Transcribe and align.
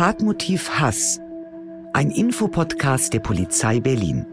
Tatmotiv 0.00 0.70
Hass. 0.78 1.20
Ein 1.92 2.10
Infopodcast 2.10 3.12
der 3.12 3.20
Polizei 3.20 3.80
Berlin. 3.80 4.24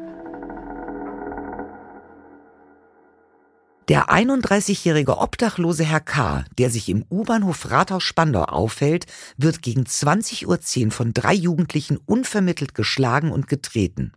Der 3.90 4.08
31-jährige 4.08 5.18
obdachlose 5.18 5.84
Herr 5.84 6.00
K., 6.00 6.46
der 6.58 6.70
sich 6.70 6.88
im 6.88 7.04
U-Bahnhof 7.10 7.70
Rathaus-Spandau 7.70 8.44
aufhält, 8.44 9.08
wird 9.36 9.62
gegen 9.62 9.84
20.10 9.84 10.86
Uhr 10.86 10.92
von 10.92 11.14
drei 11.14 11.34
Jugendlichen 11.34 11.98
unvermittelt 12.06 12.74
geschlagen 12.74 13.30
und 13.34 13.50
getreten. 13.50 14.14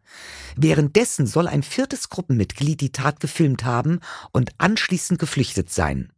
Währenddessen 0.54 1.26
soll 1.26 1.48
ein 1.48 1.64
viertes 1.64 2.10
Gruppenmitglied 2.10 2.80
die 2.80 2.92
Tat 2.92 3.18
gefilmt 3.18 3.64
haben 3.64 3.98
und 4.30 4.52
anschließend 4.58 5.18
geflüchtet 5.18 5.68
sein. 5.68 6.12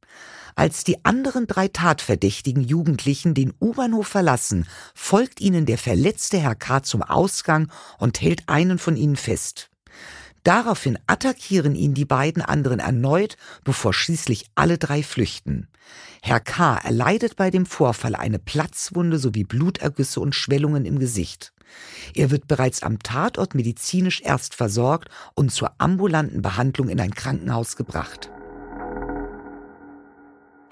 Als 0.54 0.84
die 0.84 1.04
anderen 1.04 1.46
drei 1.46 1.68
tatverdächtigen 1.68 2.62
Jugendlichen 2.62 3.34
den 3.34 3.52
U-Bahnhof 3.60 4.06
verlassen, 4.06 4.66
folgt 4.94 5.40
ihnen 5.40 5.66
der 5.66 5.78
verletzte 5.78 6.38
Herr 6.38 6.54
K. 6.54 6.82
zum 6.82 7.02
Ausgang 7.02 7.70
und 7.98 8.20
hält 8.20 8.48
einen 8.48 8.78
von 8.78 8.96
ihnen 8.96 9.16
fest. 9.16 9.70
Daraufhin 10.44 10.98
attackieren 11.06 11.74
ihn 11.74 11.94
die 11.94 12.04
beiden 12.04 12.42
anderen 12.42 12.80
erneut, 12.80 13.36
bevor 13.62 13.94
schließlich 13.94 14.46
alle 14.54 14.76
drei 14.76 15.02
flüchten. 15.02 15.68
Herr 16.20 16.40
K. 16.40 16.76
erleidet 16.76 17.36
bei 17.36 17.50
dem 17.50 17.64
Vorfall 17.64 18.14
eine 18.16 18.38
Platzwunde 18.38 19.18
sowie 19.18 19.44
Blutergüsse 19.44 20.20
und 20.20 20.34
Schwellungen 20.34 20.84
im 20.84 20.98
Gesicht. 20.98 21.52
Er 22.14 22.30
wird 22.30 22.48
bereits 22.48 22.82
am 22.82 22.98
Tatort 22.98 23.54
medizinisch 23.54 24.20
erst 24.20 24.54
versorgt 24.54 25.08
und 25.34 25.52
zur 25.52 25.72
ambulanten 25.78 26.42
Behandlung 26.42 26.88
in 26.88 27.00
ein 27.00 27.14
Krankenhaus 27.14 27.76
gebracht. 27.76 28.30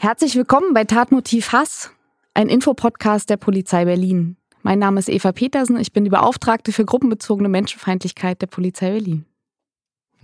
Herzlich 0.03 0.35
willkommen 0.35 0.73
bei 0.73 0.85
Tatmotiv 0.85 1.53
Hass, 1.53 1.91
ein 2.33 2.49
Infopodcast 2.49 3.29
der 3.29 3.37
Polizei 3.37 3.85
Berlin. 3.85 4.39
Mein 4.63 4.79
Name 4.79 4.99
ist 4.99 5.11
Eva 5.11 5.31
Petersen, 5.31 5.79
ich 5.79 5.93
bin 5.93 6.05
die 6.05 6.11
Beauftragte 6.11 6.73
für 6.73 6.87
gruppenbezogene 6.87 7.51
Menschenfeindlichkeit 7.51 8.41
der 8.41 8.47
Polizei 8.47 8.93
Berlin. 8.93 9.27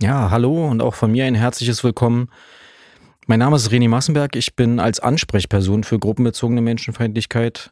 Ja, 0.01 0.31
hallo 0.31 0.67
und 0.67 0.81
auch 0.81 0.95
von 0.95 1.11
mir 1.11 1.25
ein 1.25 1.35
herzliches 1.35 1.83
Willkommen. 1.83 2.31
Mein 3.27 3.37
Name 3.37 3.55
ist 3.55 3.69
René 3.69 3.87
Massenberg, 3.87 4.35
ich 4.35 4.55
bin 4.55 4.79
als 4.79 4.99
Ansprechperson 4.99 5.83
für 5.83 5.99
gruppenbezogene 5.99 6.61
Menschenfeindlichkeit 6.61 7.71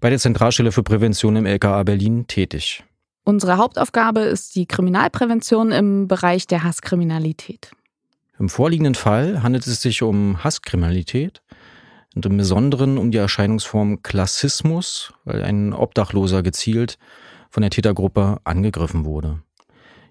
bei 0.00 0.10
der 0.10 0.18
Zentralstelle 0.18 0.70
für 0.70 0.82
Prävention 0.82 1.34
im 1.34 1.46
LKA 1.46 1.82
Berlin 1.82 2.26
tätig. 2.26 2.84
Unsere 3.24 3.56
Hauptaufgabe 3.56 4.20
ist 4.20 4.54
die 4.54 4.66
Kriminalprävention 4.66 5.72
im 5.72 6.08
Bereich 6.08 6.46
der 6.46 6.62
Hasskriminalität. 6.62 7.70
Im 8.38 8.48
vorliegenden 8.48 8.94
Fall 8.94 9.42
handelt 9.42 9.66
es 9.66 9.82
sich 9.82 10.02
um 10.02 10.44
Hasskriminalität 10.44 11.42
und 12.14 12.24
im 12.24 12.36
Besonderen 12.36 12.96
um 12.96 13.10
die 13.10 13.18
Erscheinungsform 13.18 14.02
Klassismus, 14.02 15.12
weil 15.24 15.42
ein 15.42 15.72
Obdachloser 15.72 16.42
gezielt 16.42 16.98
von 17.50 17.62
der 17.62 17.70
Tätergruppe 17.70 18.38
angegriffen 18.44 19.04
wurde. 19.04 19.42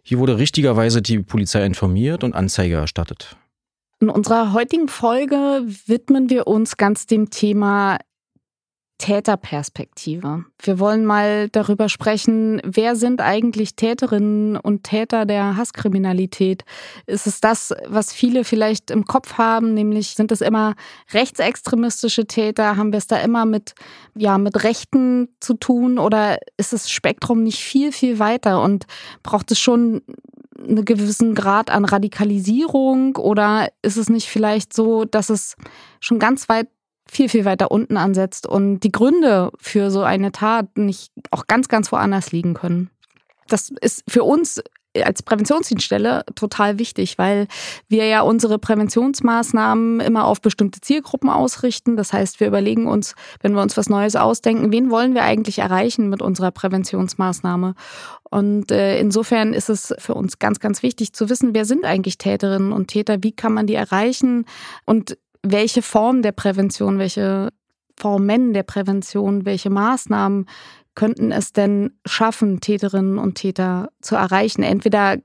Hier 0.03 0.19
wurde 0.19 0.37
richtigerweise 0.37 1.01
die 1.01 1.19
Polizei 1.19 1.65
informiert 1.65 2.23
und 2.23 2.33
Anzeige 2.33 2.75
erstattet. 2.75 3.37
In 3.99 4.09
unserer 4.09 4.53
heutigen 4.53 4.89
Folge 4.89 5.63
widmen 5.85 6.29
wir 6.29 6.47
uns 6.47 6.77
ganz 6.77 7.07
dem 7.07 7.29
Thema 7.29 7.97
Täterperspektive. 8.97 10.45
Wir 10.59 10.79
wollen 10.79 11.05
mal 11.05 11.49
darüber 11.49 11.87
sprechen, 11.87 12.59
wer 12.63 12.95
sind 12.95 13.21
eigentlich 13.21 13.75
Täterinnen 13.75 14.57
und 14.57 14.83
Täter 14.83 15.25
der 15.25 15.55
Hasskriminalität? 15.55 16.63
Ist 17.05 17.27
es 17.27 17.39
das, 17.39 17.75
was 17.87 18.11
viele 18.11 18.43
vielleicht 18.43 18.89
im 18.89 19.05
Kopf 19.05 19.37
haben, 19.37 19.73
nämlich 19.75 20.15
sind 20.15 20.31
es 20.31 20.41
immer 20.41 20.73
rechtsextremistische 21.13 22.25
Täter? 22.25 22.75
Haben 22.75 22.91
wir 22.91 22.97
es 22.97 23.07
da 23.07 23.17
immer 23.19 23.45
mit, 23.45 23.75
ja, 24.15 24.37
mit 24.37 24.63
Rechten 24.63 25.29
zu 25.39 25.53
tun 25.53 25.99
oder 25.99 26.39
ist 26.57 26.73
das 26.73 26.89
Spektrum 26.89 27.43
nicht 27.43 27.59
viel, 27.59 27.91
viel 27.91 28.17
weiter 28.17 28.61
und 28.63 28.85
braucht 29.21 29.51
es 29.51 29.59
schon 29.59 30.01
einen 30.57 30.85
gewissen 30.85 31.35
Grad 31.35 31.69
an 31.69 31.85
Radikalisierung 31.85 33.15
oder 33.15 33.69
ist 33.81 33.97
es 33.97 34.09
nicht 34.09 34.27
vielleicht 34.27 34.73
so, 34.73 35.05
dass 35.05 35.29
es 35.29 35.55
schon 35.99 36.19
ganz 36.19 36.49
weit 36.49 36.67
viel, 37.11 37.29
viel 37.29 37.45
weiter 37.45 37.71
unten 37.71 37.97
ansetzt 37.97 38.47
und 38.47 38.81
die 38.81 38.91
Gründe 38.91 39.51
für 39.59 39.91
so 39.91 40.01
eine 40.01 40.31
Tat 40.31 40.77
nicht 40.77 41.11
auch 41.31 41.47
ganz, 41.47 41.67
ganz 41.67 41.91
woanders 41.91 42.31
liegen 42.31 42.53
können. 42.53 42.89
Das 43.47 43.71
ist 43.81 44.03
für 44.07 44.23
uns 44.23 44.61
als 45.03 45.23
Präventionsdienststelle 45.23 46.23
total 46.35 46.79
wichtig, 46.79 47.17
weil 47.17 47.47
wir 47.87 48.05
ja 48.05 48.21
unsere 48.21 48.59
Präventionsmaßnahmen 48.59 49.99
immer 49.99 50.25
auf 50.25 50.41
bestimmte 50.41 50.81
Zielgruppen 50.81 51.29
ausrichten. 51.29 51.97
Das 51.97 52.13
heißt, 52.13 52.39
wir 52.39 52.47
überlegen 52.47 52.87
uns, 52.87 53.15
wenn 53.41 53.53
wir 53.53 53.61
uns 53.61 53.77
was 53.77 53.89
Neues 53.89 54.15
ausdenken, 54.15 54.71
wen 54.71 54.89
wollen 54.89 55.13
wir 55.13 55.23
eigentlich 55.23 55.59
erreichen 55.59 56.09
mit 56.09 56.21
unserer 56.21 56.51
Präventionsmaßnahme? 56.51 57.75
Und 58.29 58.71
äh, 58.71 58.99
insofern 58.99 59.53
ist 59.53 59.69
es 59.69 59.93
für 59.99 60.13
uns 60.13 60.39
ganz, 60.39 60.59
ganz 60.59 60.83
wichtig 60.83 61.13
zu 61.13 61.29
wissen, 61.29 61.53
wer 61.53 61.65
sind 61.65 61.85
eigentlich 61.85 62.17
Täterinnen 62.17 62.73
und 62.73 62.87
Täter, 62.87 63.17
wie 63.21 63.31
kann 63.31 63.53
man 63.53 63.67
die 63.67 63.75
erreichen 63.75 64.45
und 64.85 65.17
welche 65.43 65.81
Form 65.81 66.21
der 66.21 66.31
Prävention, 66.31 66.99
welche 66.99 67.49
Formen 67.97 68.53
der 68.53 68.63
Prävention, 68.63 69.45
welche 69.45 69.69
Maßnahmen 69.69 70.45
könnten 70.95 71.31
es 71.31 71.53
denn 71.53 71.91
schaffen, 72.05 72.59
Täterinnen 72.59 73.17
und 73.17 73.35
Täter 73.35 73.89
zu 74.01 74.15
erreichen? 74.15 74.63
Entweder 74.63 75.17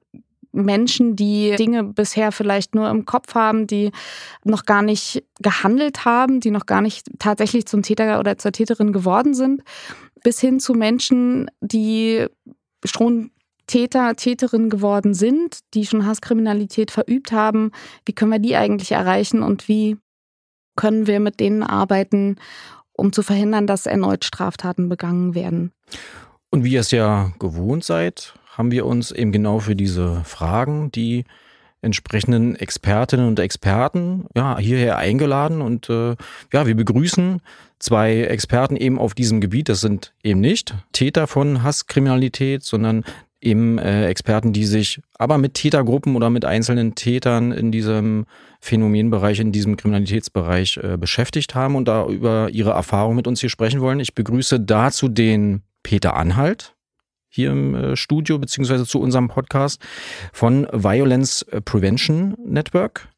Menschen, 0.53 1.17
die 1.17 1.55
Dinge 1.56 1.83
bisher 1.83 2.31
vielleicht 2.31 2.75
nur 2.75 2.89
im 2.91 3.06
Kopf 3.06 3.34
haben, 3.34 3.67
die 3.67 3.91
noch 4.45 4.65
gar 4.65 4.83
nicht 4.83 5.25
gehandelt 5.41 6.05
haben, 6.05 6.41
die 6.41 6.50
noch 6.50 6.67
gar 6.67 6.83
nicht 6.83 7.06
tatsächlich 7.19 7.67
zum 7.67 7.83
Täter 7.83 8.21
oder 8.21 8.37
zur 8.37 8.53
Täterin 8.53 8.93
geworden 8.93 9.34
sind, 9.34 9.62
bis 10.23 10.41
hin 10.41 10.61
zu 10.61 10.75
Menschen, 10.75 11.50
die 11.61 12.27
schon 12.84 13.31
Täter, 13.72 14.16
Täterin 14.16 14.69
geworden 14.69 15.15
sind, 15.15 15.60
die 15.72 15.87
schon 15.87 16.05
Hasskriminalität 16.05 16.91
verübt 16.91 17.33
haben. 17.33 17.71
Wie 18.05 18.12
können 18.12 18.31
wir 18.31 18.38
die 18.38 18.55
eigentlich 18.55 18.93
erreichen 18.93 19.43
und 19.43 19.66
wie 19.66 19.97
können 20.77 21.06
wir 21.06 21.21
mit 21.21 21.41
denen 21.41 21.62
arbeiten, 21.62 22.37
um 22.93 23.15
zu 23.15 23.22
verhindern, 23.22 23.66
dass 23.66 23.87
erneut 23.87 24.27
Straftaten 24.27 24.91
begangen 24.91 25.34
werden. 25.34 25.72
Und 26.50 26.65
wie 26.65 26.72
ihr 26.72 26.81
es 26.81 26.91
ja 26.91 27.32
gewohnt 27.38 27.82
seid, 27.82 28.34
haben 28.59 28.71
wir 28.72 28.84
uns 28.84 29.11
eben 29.11 29.32
genau 29.32 29.59
für 29.59 29.75
diese 29.75 30.22
Fragen 30.25 30.93
die 30.93 31.25
entsprechenden 31.81 32.55
Expertinnen 32.55 33.27
und 33.27 33.41
Experten 33.41 34.27
ja, 34.37 34.59
hierher 34.59 34.99
eingeladen 34.99 35.62
und 35.62 35.88
äh, 35.88 36.15
ja, 36.53 36.66
wir 36.66 36.77
begrüßen 36.77 37.41
zwei 37.78 38.21
Experten 38.25 38.77
eben 38.77 38.99
auf 38.99 39.15
diesem 39.15 39.41
Gebiet. 39.41 39.71
Das 39.71 39.81
sind 39.81 40.12
eben 40.22 40.41
nicht 40.41 40.75
Täter 40.93 41.27
von 41.27 41.62
Hasskriminalität, 41.62 42.65
sondern 42.65 43.05
eben 43.43 43.79
äh, 43.79 44.07
Experten, 44.07 44.53
die 44.53 44.65
sich 44.65 45.01
aber 45.19 45.37
mit 45.37 45.55
Tätergruppen 45.55 46.17
oder 46.17 46.31
mit 46.31 46.45
einzelnen 46.45 46.95
Tätern 46.95 47.53
in 47.53 47.73
diesem 47.73 48.25
Phänomenbereich, 48.61 49.41
in 49.41 49.53
diesem 49.53 49.77
Kriminalitätsbereich 49.77 50.79
äh, 50.83 50.97
beschäftigt 50.97 51.55
haben 51.55 51.75
und 51.75 51.89
da 51.89 52.07
über 52.07 52.49
ihre 52.51 52.71
Erfahrung 52.71 53.17
mit 53.17 53.27
uns 53.27 53.41
hier 53.41 53.51
sprechen 53.51 53.81
wollen. 53.81 54.01
Ich 54.01 54.15
begrüße 54.15 54.61
dazu 54.61 55.09
den 55.09 55.63
Peter 55.83 56.15
Anhalt 56.15 56.75
hier 57.29 57.51
im 57.51 57.75
äh, 57.75 57.97
Studio, 57.97 58.39
beziehungsweise 58.39 58.87
zu 58.87 59.01
unserem 59.01 59.29
Podcast 59.29 59.83
von 60.33 60.69
Violence 60.73 61.45
Prevention 61.65 62.37
Network 62.45 63.09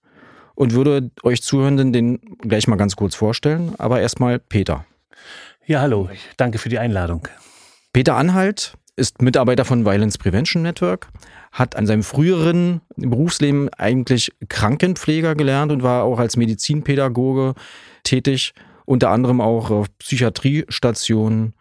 und 0.55 0.73
würde 0.73 1.11
euch 1.23 1.43
Zuhörenden 1.43 1.93
den 1.93 2.21
gleich 2.39 2.67
mal 2.67 2.77
ganz 2.77 2.97
kurz 2.97 3.15
vorstellen. 3.15 3.75
Aber 3.79 4.01
erstmal 4.01 4.39
Peter. 4.39 4.87
Ja, 5.67 5.81
hallo. 5.81 6.09
Danke 6.37 6.59
für 6.59 6.69
die 6.69 6.79
Einladung. 6.79 7.29
Peter 7.93 8.17
Anhalt 8.17 8.77
ist 8.97 9.23
Mitarbeiter 9.23 9.65
von 9.65 9.85
Violence 9.85 10.19
Prevention 10.19 10.63
Network, 10.63 11.09
hat 11.53 11.77
an 11.77 11.87
seinem 11.87 12.03
früheren 12.03 12.81
Berufsleben 12.97 13.69
eigentlich 13.75 14.33
Krankenpfleger 14.49 15.35
gelernt 15.35 15.73
und 15.73 15.83
war 15.83 16.05
auch 16.05 16.19
als 16.19 16.37
Medizinpädagoge 16.37 17.55
tätig, 18.05 18.53
unter 18.87 19.11
anderem 19.11 19.41
auch 19.41 19.71
auf 19.71 19.87
Psychiatriestationen, 19.99 21.55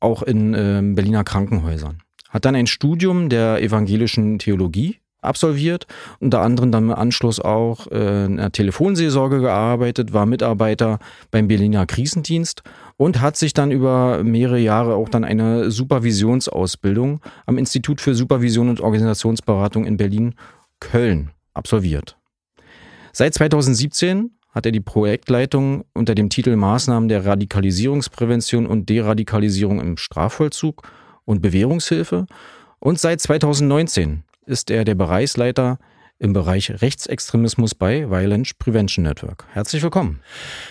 auch 0.00 0.22
in 0.22 0.54
äh, 0.54 0.80
Berliner 0.94 1.24
Krankenhäusern. 1.24 2.02
Hat 2.28 2.44
dann 2.44 2.54
ein 2.54 2.66
Studium 2.66 3.28
der 3.28 3.62
evangelischen 3.62 4.38
Theologie 4.38 4.98
absolviert, 5.20 5.86
unter 6.20 6.40
anderem 6.40 6.72
dann 6.72 6.84
im 6.84 6.94
Anschluss 6.94 7.40
auch 7.40 7.86
äh, 7.90 8.26
in 8.26 8.36
der 8.36 8.52
Telefonseelsorge 8.52 9.40
gearbeitet, 9.40 10.12
war 10.12 10.26
Mitarbeiter 10.26 10.98
beim 11.30 11.48
Berliner 11.48 11.86
Krisendienst 11.86 12.62
und 12.96 13.20
hat 13.20 13.36
sich 13.36 13.52
dann 13.52 13.70
über 13.70 14.22
mehrere 14.22 14.58
Jahre 14.58 14.94
auch 14.94 15.08
dann 15.08 15.24
eine 15.24 15.70
Supervisionsausbildung 15.70 17.20
am 17.46 17.58
Institut 17.58 18.00
für 18.00 18.14
Supervision 18.14 18.68
und 18.68 18.80
Organisationsberatung 18.80 19.84
in 19.84 19.96
Berlin-Köln 19.96 21.30
absolviert. 21.54 22.16
Seit 23.12 23.34
2017 23.34 24.30
hat 24.50 24.66
er 24.66 24.72
die 24.72 24.80
Projektleitung 24.80 25.84
unter 25.94 26.14
dem 26.14 26.30
Titel 26.30 26.56
Maßnahmen 26.56 27.08
der 27.08 27.24
Radikalisierungsprävention 27.26 28.66
und 28.66 28.88
Deradikalisierung 28.88 29.80
im 29.80 29.96
Strafvollzug 29.96 30.82
und 31.24 31.42
Bewährungshilfe 31.42 32.26
und 32.80 32.98
seit 32.98 33.20
2019 33.20 34.24
ist 34.48 34.70
er 34.70 34.84
der 34.84 34.94
Bereichsleiter 34.94 35.78
im 36.18 36.32
Bereich 36.32 36.82
Rechtsextremismus 36.82 37.76
bei 37.76 38.10
Violence 38.10 38.54
Prevention 38.54 39.04
Network. 39.04 39.44
Herzlich 39.52 39.82
willkommen. 39.82 40.20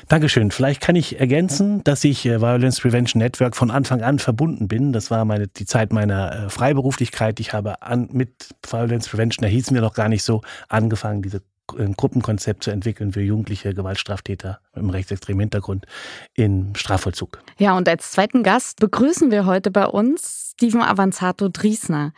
Dankeschön. 0.09 0.51
Vielleicht 0.51 0.81
kann 0.81 0.97
ich 0.97 1.19
ergänzen, 1.21 1.83
dass 1.85 2.03
ich 2.03 2.25
äh, 2.25 2.41
Violence 2.41 2.81
Prevention 2.81 3.19
Network 3.21 3.55
von 3.55 3.71
Anfang 3.71 4.01
an 4.01 4.19
verbunden 4.19 4.67
bin. 4.67 4.91
Das 4.91 5.09
war 5.09 5.23
meine, 5.23 5.47
die 5.47 5.65
Zeit 5.65 5.93
meiner 5.93 6.47
äh, 6.47 6.49
Freiberuflichkeit. 6.49 7.39
Ich 7.39 7.53
habe 7.53 7.81
an, 7.81 8.09
mit 8.11 8.49
Violence 8.69 9.07
Prevention, 9.07 9.43
da 9.43 9.47
hießen 9.47 9.73
wir 9.73 9.81
noch 9.81 9.93
gar 9.93 10.09
nicht 10.09 10.23
so, 10.23 10.41
angefangen, 10.67 11.21
diese 11.21 11.41
ein 11.77 11.95
Gruppenkonzept 11.95 12.63
zu 12.63 12.71
entwickeln 12.71 13.11
für 13.11 13.21
jugendliche 13.21 13.73
Gewaltstraftäter 13.73 14.59
mit 14.73 14.83
einem 14.83 14.89
rechtsextremen 14.89 15.41
Hintergrund 15.41 15.85
im 16.33 16.73
Strafvollzug. 16.75 17.39
Ja, 17.57 17.75
und 17.75 17.89
als 17.89 18.11
zweiten 18.11 18.41
Gast 18.41 18.79
begrüßen 18.79 19.31
wir 19.31 19.45
heute 19.45 19.69
bei 19.69 19.85
uns 19.85 20.53
Steven 20.53 20.81
Avanzato 20.81 21.49
Driesner. 21.49 22.13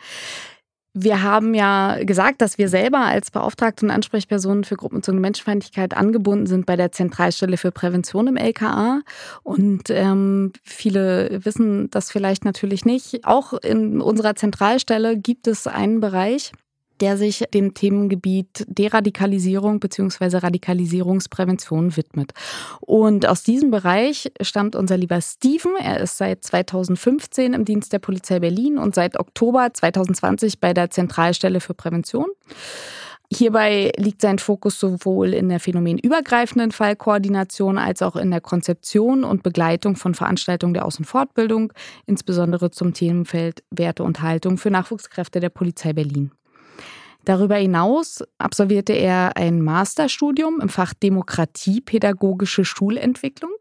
Wir 0.92 1.22
haben 1.22 1.54
ja 1.54 2.02
gesagt, 2.02 2.42
dass 2.42 2.58
wir 2.58 2.68
selber 2.68 2.98
als 2.98 3.30
Beauftragte 3.30 3.86
und 3.86 3.92
Ansprechpersonen 3.92 4.64
für 4.64 4.74
gruppenbezogene 4.74 5.20
Menschenfeindlichkeit 5.20 5.96
angebunden 5.96 6.46
sind 6.46 6.66
bei 6.66 6.74
der 6.74 6.90
Zentralstelle 6.90 7.56
für 7.56 7.70
Prävention 7.70 8.26
im 8.26 8.36
LKA. 8.36 9.02
Und 9.44 9.90
ähm, 9.90 10.52
viele 10.64 11.44
wissen 11.44 11.90
das 11.90 12.10
vielleicht 12.10 12.44
natürlich 12.44 12.84
nicht. 12.84 13.24
Auch 13.24 13.52
in 13.52 14.00
unserer 14.00 14.34
Zentralstelle 14.34 15.16
gibt 15.16 15.46
es 15.46 15.68
einen 15.68 16.00
Bereich, 16.00 16.50
der 17.00 17.16
sich 17.16 17.44
dem 17.54 17.74
Themengebiet 17.74 18.64
Deradikalisierung 18.68 19.80
bzw. 19.80 20.38
Radikalisierungsprävention 20.38 21.96
widmet. 21.96 22.32
Und 22.80 23.26
aus 23.26 23.42
diesem 23.42 23.70
Bereich 23.70 24.32
stammt 24.40 24.76
unser 24.76 24.96
lieber 24.96 25.20
Steven. 25.20 25.72
Er 25.80 26.00
ist 26.00 26.18
seit 26.18 26.44
2015 26.44 27.54
im 27.54 27.64
Dienst 27.64 27.92
der 27.92 27.98
Polizei 27.98 28.40
Berlin 28.40 28.78
und 28.78 28.94
seit 28.94 29.18
Oktober 29.18 29.72
2020 29.72 30.60
bei 30.60 30.74
der 30.74 30.90
Zentralstelle 30.90 31.60
für 31.60 31.74
Prävention. 31.74 32.26
Hierbei 33.32 33.92
liegt 33.96 34.22
sein 34.22 34.40
Fokus 34.40 34.80
sowohl 34.80 35.34
in 35.34 35.48
der 35.48 35.60
phänomenübergreifenden 35.60 36.72
Fallkoordination 36.72 37.78
als 37.78 38.02
auch 38.02 38.16
in 38.16 38.32
der 38.32 38.40
Konzeption 38.40 39.22
und 39.22 39.44
Begleitung 39.44 39.94
von 39.94 40.14
Veranstaltungen 40.14 40.74
der 40.74 40.84
Aus- 40.84 40.98
und 40.98 41.04
Fortbildung, 41.04 41.72
insbesondere 42.06 42.72
zum 42.72 42.92
Themenfeld 42.92 43.62
Werte 43.70 44.02
und 44.02 44.20
Haltung 44.20 44.58
für 44.58 44.72
Nachwuchskräfte 44.72 45.38
der 45.38 45.50
Polizei 45.50 45.92
Berlin. 45.92 46.32
Darüber 47.24 47.56
hinaus 47.56 48.24
absolvierte 48.38 48.92
er 48.92 49.36
ein 49.36 49.62
Masterstudium 49.62 50.60
im 50.60 50.68
Fach 50.68 50.94
Demokratie, 50.94 51.80
pädagogische 51.80 52.64
Schulentwicklung 52.64 53.52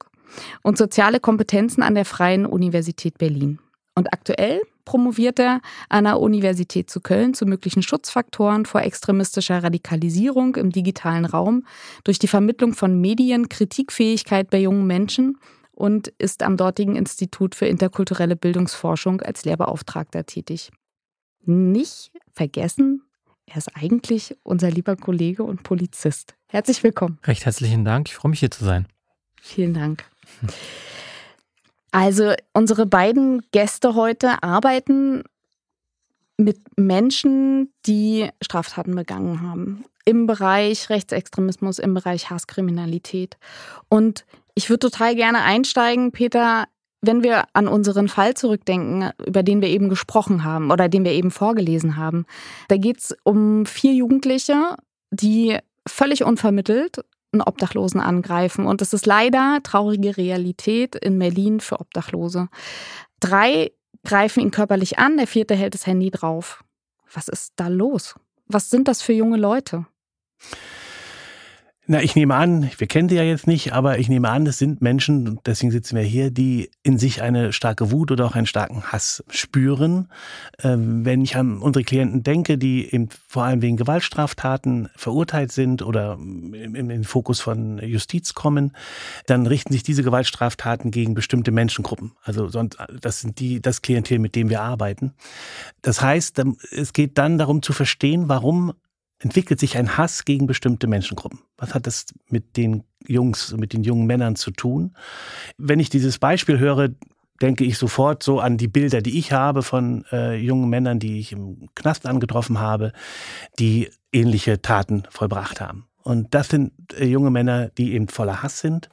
und 0.63 0.77
soziale 0.77 1.19
Kompetenzen 1.19 1.83
an 1.83 1.95
der 1.95 2.06
Freien 2.06 2.45
Universität 2.45 3.17
Berlin. 3.17 3.59
Und 3.95 4.13
aktuell 4.13 4.61
promoviert 4.85 5.39
er 5.39 5.61
an 5.89 6.06
der 6.06 6.19
Universität 6.19 6.89
zu 6.89 7.01
Köln 7.01 7.33
zu 7.33 7.45
möglichen 7.45 7.83
Schutzfaktoren 7.83 8.65
vor 8.65 8.81
extremistischer 8.81 9.62
Radikalisierung 9.62 10.55
im 10.55 10.71
digitalen 10.71 11.25
Raum 11.25 11.65
durch 12.05 12.17
die 12.17 12.27
Vermittlung 12.27 12.73
von 12.73 13.00
Medien, 13.00 13.50
Kritikfähigkeit 13.50 14.50
bei 14.50 14.59
jungen 14.59 14.88
Menschen 14.88 15.38
und 15.73 16.07
ist 16.17 16.44
am 16.44 16.57
dortigen 16.57 16.95
Institut 16.95 17.55
für 17.55 17.65
interkulturelle 17.65 18.35
Bildungsforschung 18.35 19.21
als 19.21 19.45
Lehrbeauftragter 19.45 20.25
tätig. 20.25 20.71
Nicht 21.45 22.12
vergessen 22.31 23.03
er 23.50 23.57
ist 23.57 23.75
eigentlich 23.75 24.38
unser 24.44 24.69
lieber 24.69 24.96
Kollege 24.96 25.44
und 25.44 25.63
Polizist. 25.63 26.36
Herzlich 26.48 26.84
willkommen. 26.84 27.19
Recht 27.25 27.46
herzlichen 27.46 27.84
Dank. 27.84 28.07
Ich 28.07 28.16
freue 28.16 28.30
mich 28.30 28.40
hier 28.40 28.51
zu 28.51 28.63
sein. 28.63 28.88
Vielen 29.42 29.74
Dank. 29.74 30.06
Also 31.92 32.34
unsere 32.54 32.86
beiden 32.86 33.42
Gäste 33.51 33.96
heute 33.96 34.44
arbeiten 34.44 35.24
mit 36.38 36.60
Menschen, 36.78 37.74
die 37.86 38.30
Straftaten 38.42 38.96
begangen 38.96 39.42
haben. 39.42 39.84
Im 40.06 40.28
Bereich 40.28 40.90
Rechtsextremismus, 40.90 41.80
im 41.80 41.94
Bereich 41.94 42.30
Hasskriminalität. 42.30 43.38
Und 43.90 44.25
ich 44.54 44.69
würde 44.69 44.90
total 44.90 45.16
gerne 45.16 45.42
einsteigen, 45.42 46.12
Peter, 46.12 46.66
wenn 47.01 47.24
wir 47.24 47.46
an 47.54 47.68
unseren 47.68 48.07
Fall 48.07 48.34
zurückdenken, 48.34 49.12
über 49.25 49.44
den 49.44 49.62
wir 49.62 49.69
eben 49.69 49.90
gesprochen 49.90 50.44
haben 50.44 50.72
oder 50.72 50.90
den 50.90 51.06
wir 51.06 51.12
eben 51.12 51.31
vorgelesen 51.31 51.96
haben, 51.96 52.25
da 52.68 52.78
geht 52.78 53.00
es 53.00 53.18
um 53.24 53.66
vier 53.66 53.94
Jugendliche, 53.94 54.75
die 55.12 55.57
völlig 55.88 56.24
unvermittelt 56.24 57.00
einen 57.31 57.42
Obdachlosen 57.42 58.01
angreifen. 58.01 58.66
Und 58.66 58.81
das 58.81 58.94
ist 58.94 59.06
leider 59.06 59.60
traurige 59.63 60.18
Realität 60.18 60.96
in 60.96 61.19
Berlin 61.19 61.60
für 61.60 61.80
Obdachlose. 61.80 62.50
Drei 63.19 63.72
greifen 64.04 64.42
ihn 64.42 64.51
körperlich 64.51 64.98
an, 64.98 65.18
der 65.18 65.28
vierte 65.28 65.56
hält 65.56 65.74
das 65.74 65.86
Handy 65.86 66.10
drauf. 66.10 66.63
Was 67.13 67.28
ist 67.28 67.54
da 67.56 67.68
los? 67.68 68.16
Was 68.48 68.69
sind 68.69 68.88
das 68.88 69.01
für 69.01 69.13
junge 69.13 69.38
Leute? 69.38 69.86
Na, 71.91 72.03
ich 72.03 72.15
nehme 72.15 72.36
an, 72.36 72.69
wir 72.77 72.86
kennen 72.86 73.07
die 73.07 73.15
ja 73.15 73.24
jetzt 73.24 73.47
nicht, 73.47 73.74
aber 73.74 73.97
ich 73.97 74.09
nehme 74.09 74.30
an, 74.30 74.45
es 74.45 74.59
sind 74.59 74.80
Menschen, 74.80 75.39
deswegen 75.44 75.71
sitzen 75.71 75.95
wir 75.95 76.03
hier, 76.03 76.30
die 76.30 76.69
in 76.83 77.00
sich 77.00 77.24
eine 77.24 77.51
starke 77.51 77.89
Wut 77.89 78.12
oder 78.12 78.27
auch 78.27 78.36
einen 78.36 78.45
starken 78.45 78.83
Hass 78.83 79.24
spüren. 79.31 80.07
Ähm, 80.62 81.03
wenn 81.03 81.24
ich 81.24 81.36
an 81.36 81.57
unsere 81.57 81.83
Klienten 81.83 82.21
denke, 82.21 82.59
die 82.59 82.94
eben 82.94 83.09
vor 83.27 83.45
allem 83.45 83.63
wegen 83.63 83.75
Gewaltstraftaten 83.75 84.89
verurteilt 84.95 85.51
sind 85.51 85.81
oder 85.81 86.19
in 86.19 86.89
den 86.89 87.03
Fokus 87.06 87.41
von 87.41 87.80
Justiz 87.80 88.36
kommen, 88.36 88.74
dann 89.25 89.47
richten 89.47 89.74
sich 89.74 89.81
diese 89.81 90.03
Gewaltstraftaten 90.03 90.91
gegen 90.91 91.15
bestimmte 91.15 91.50
Menschengruppen. 91.51 92.12
Also 92.21 92.51
das 93.01 93.21
sind 93.21 93.39
die, 93.39 93.63
das 93.63 93.81
Klientel, 93.81 94.19
mit 94.19 94.36
dem 94.36 94.51
wir 94.51 94.62
arbeiten. 94.62 95.15
Das 95.81 96.03
heißt, 96.03 96.39
es 96.69 96.94
geht 96.94 97.18
dann 97.18 97.39
darum 97.39 97.63
zu 97.63 97.74
verstehen, 97.74 98.30
warum 98.30 98.74
entwickelt 99.19 99.60
sich 99.60 99.77
ein 99.77 99.98
Hass 99.98 100.25
gegen 100.25 100.48
bestimmte 100.48 100.88
Menschengruppen. 100.88 101.39
Was 101.57 101.74
hat 101.74 101.88
das 101.88 102.06
mit 102.30 102.57
den 102.57 102.83
Jungs, 103.06 103.56
mit 103.57 103.74
den 103.74 103.83
jungen 103.83 104.07
Männern 104.07 104.36
zu 104.36 104.51
tun? 104.51 104.95
Wenn 105.57 105.80
ich 105.80 105.89
dieses 105.89 106.19
Beispiel 106.19 106.60
höre, 106.60 106.89
denke 107.42 107.63
ich 107.63 107.77
sofort 107.77 108.24
so 108.24 108.39
an 108.39 108.57
die 108.57 108.68
Bilder, 108.68 109.01
die 109.01 109.18
ich 109.18 109.31
habe 109.31 109.63
von 109.63 110.06
äh, 110.12 110.36
jungen 110.36 110.69
Männern, 110.69 111.00
die 111.00 111.19
ich 111.19 111.31
im 111.31 111.69
Knast 111.75 112.06
angetroffen 112.06 112.60
habe, 112.60 112.94
die 113.60 113.89
ähnliche 114.12 114.62
Taten 114.62 115.04
vollbracht 115.10 115.62
haben. 115.62 115.86
Und 116.04 116.33
das 116.33 116.50
sind 116.50 116.72
äh, 116.98 117.06
junge 117.06 117.31
Männer, 117.31 117.69
die 117.69 117.94
eben 117.94 118.07
voller 118.07 118.42
Hass 118.42 118.60
sind, 118.60 118.89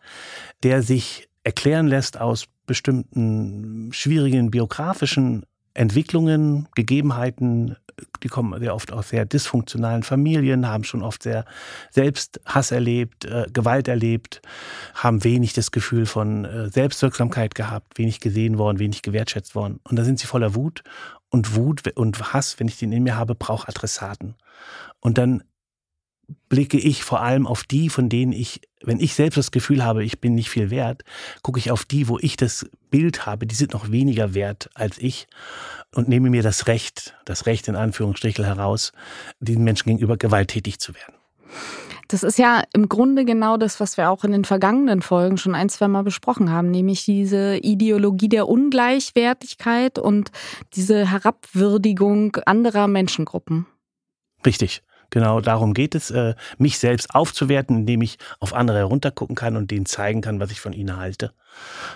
der 0.63 0.83
sich 0.83 1.29
erklären 1.45 1.87
lässt 1.87 2.21
aus 2.21 2.47
bestimmten 2.67 3.93
schwierigen 3.93 4.51
biografischen 4.51 5.45
Entwicklungen, 5.77 6.69
Gegebenheiten, 6.75 7.77
die 8.23 8.29
kommen 8.29 8.59
sehr 8.61 8.75
oft 8.75 8.93
aus 8.93 9.11
sehr 9.11 9.25
dysfunktionalen 9.25 10.03
Familien, 10.03 10.69
haben 10.69 10.85
schon 10.85 11.03
oft 11.03 11.23
sehr 11.23 11.45
selbst 11.91 12.41
Hass 12.45 12.71
erlebt, 12.71 13.25
äh, 13.25 13.47
Gewalt 13.53 13.89
erlebt, 13.89 14.43
haben 14.95 15.25
wenig 15.25 15.53
das 15.53 15.71
Gefühl 15.71 16.07
von 16.07 16.45
äh, 16.45 16.71
Selbstwirksamkeit 16.71 17.55
gehabt, 17.55 17.99
wenig 17.99 18.21
gesehen 18.21 18.59
worden, 18.59 18.79
wenig 18.79 19.03
gewertschätzt 19.03 19.55
worden. 19.55 19.81
Und 19.85 19.97
da 19.97 20.05
sind 20.05 20.19
sie 20.19 20.27
voller 20.27 20.55
Wut. 20.55 20.83
Und 21.29 21.57
Wut 21.57 21.83
und 21.97 22.33
Hass, 22.33 22.59
wenn 22.61 22.69
ich 22.69 22.79
den 22.79 22.93
in 22.93 23.03
mir 23.03 23.17
habe, 23.17 23.35
braucht 23.35 23.69
Adressaten. 23.69 24.37
Und 25.01 25.19
dann 25.19 25.43
blicke 26.49 26.79
ich 26.79 27.05
vor 27.05 27.21
allem 27.21 27.47
auf 27.47 27.65
die, 27.65 27.89
von 27.89 28.09
denen 28.09 28.33
ich, 28.33 28.61
wenn 28.83 29.01
ich 29.01 29.15
selbst 29.15 29.37
das 29.37 29.51
Gefühl 29.51 29.85
habe, 29.85 30.05
ich 30.05 30.21
bin 30.21 30.35
nicht 30.35 30.51
viel 30.51 30.71
wert, 30.71 31.03
gucke 31.43 31.59
ich 31.59 31.71
auf 31.71 31.85
die, 31.85 32.09
wo 32.09 32.19
ich 32.21 32.37
das 32.37 32.69
Bild 32.91 33.27
habe, 33.27 33.47
die 33.47 33.55
sind 33.55 33.73
noch 33.73 33.91
weniger 33.91 34.35
wert 34.35 34.71
als 34.75 34.99
ich 34.99 35.27
und 35.95 36.09
nehme 36.09 36.31
mir 36.31 36.43
das 36.43 36.67
Recht, 36.67 37.15
das 37.25 37.47
Recht 37.47 37.69
in 37.69 37.77
Anführungsstrichen 37.77 38.45
heraus, 38.45 38.93
diesen 39.41 39.65
Menschen 39.65 39.89
gegenüber 39.89 40.17
gewalttätig 40.17 40.79
zu 40.79 40.95
werden. 40.95 41.15
Das 42.09 42.23
ist 42.23 42.39
ja 42.39 42.63
im 42.73 42.89
Grunde 42.89 43.25
genau 43.25 43.57
das, 43.57 43.81
was 43.81 43.97
wir 43.97 44.11
auch 44.11 44.23
in 44.23 44.31
den 44.31 44.45
vergangenen 44.45 45.03
Folgen 45.03 45.39
schon 45.39 45.57
ein, 45.57 45.69
zwei 45.69 45.89
Mal 45.89 46.03
besprochen 46.03 46.51
haben, 46.51 46.71
nämlich 46.71 47.05
diese 47.05 47.57
Ideologie 47.57 48.29
der 48.29 48.49
Ungleichwertigkeit 48.49 49.99
und 49.99 50.31
diese 50.75 51.11
Herabwürdigung 51.11 52.37
anderer 52.47 52.87
Menschengruppen. 52.87 53.67
Richtig. 54.45 54.83
Genau 55.11 55.41
darum 55.41 55.75
geht 55.75 55.95
es, 55.95 56.11
äh, 56.11 56.35
mich 56.59 56.79
selbst 56.79 57.15
aufzuwerten, 57.15 57.77
indem 57.77 58.03
ich 58.03 58.19
auf 58.41 58.55
andere 58.55 58.79
heruntergucken 58.79 59.37
kann 59.37 59.57
und 59.57 59.71
denen 59.71 59.87
zeigen 59.87 60.21
kann, 60.21 60.41
was 60.41 60.51
ich 60.51 60.61
von 60.61 60.73
ihnen 60.73 60.97
halte. 60.97 61.33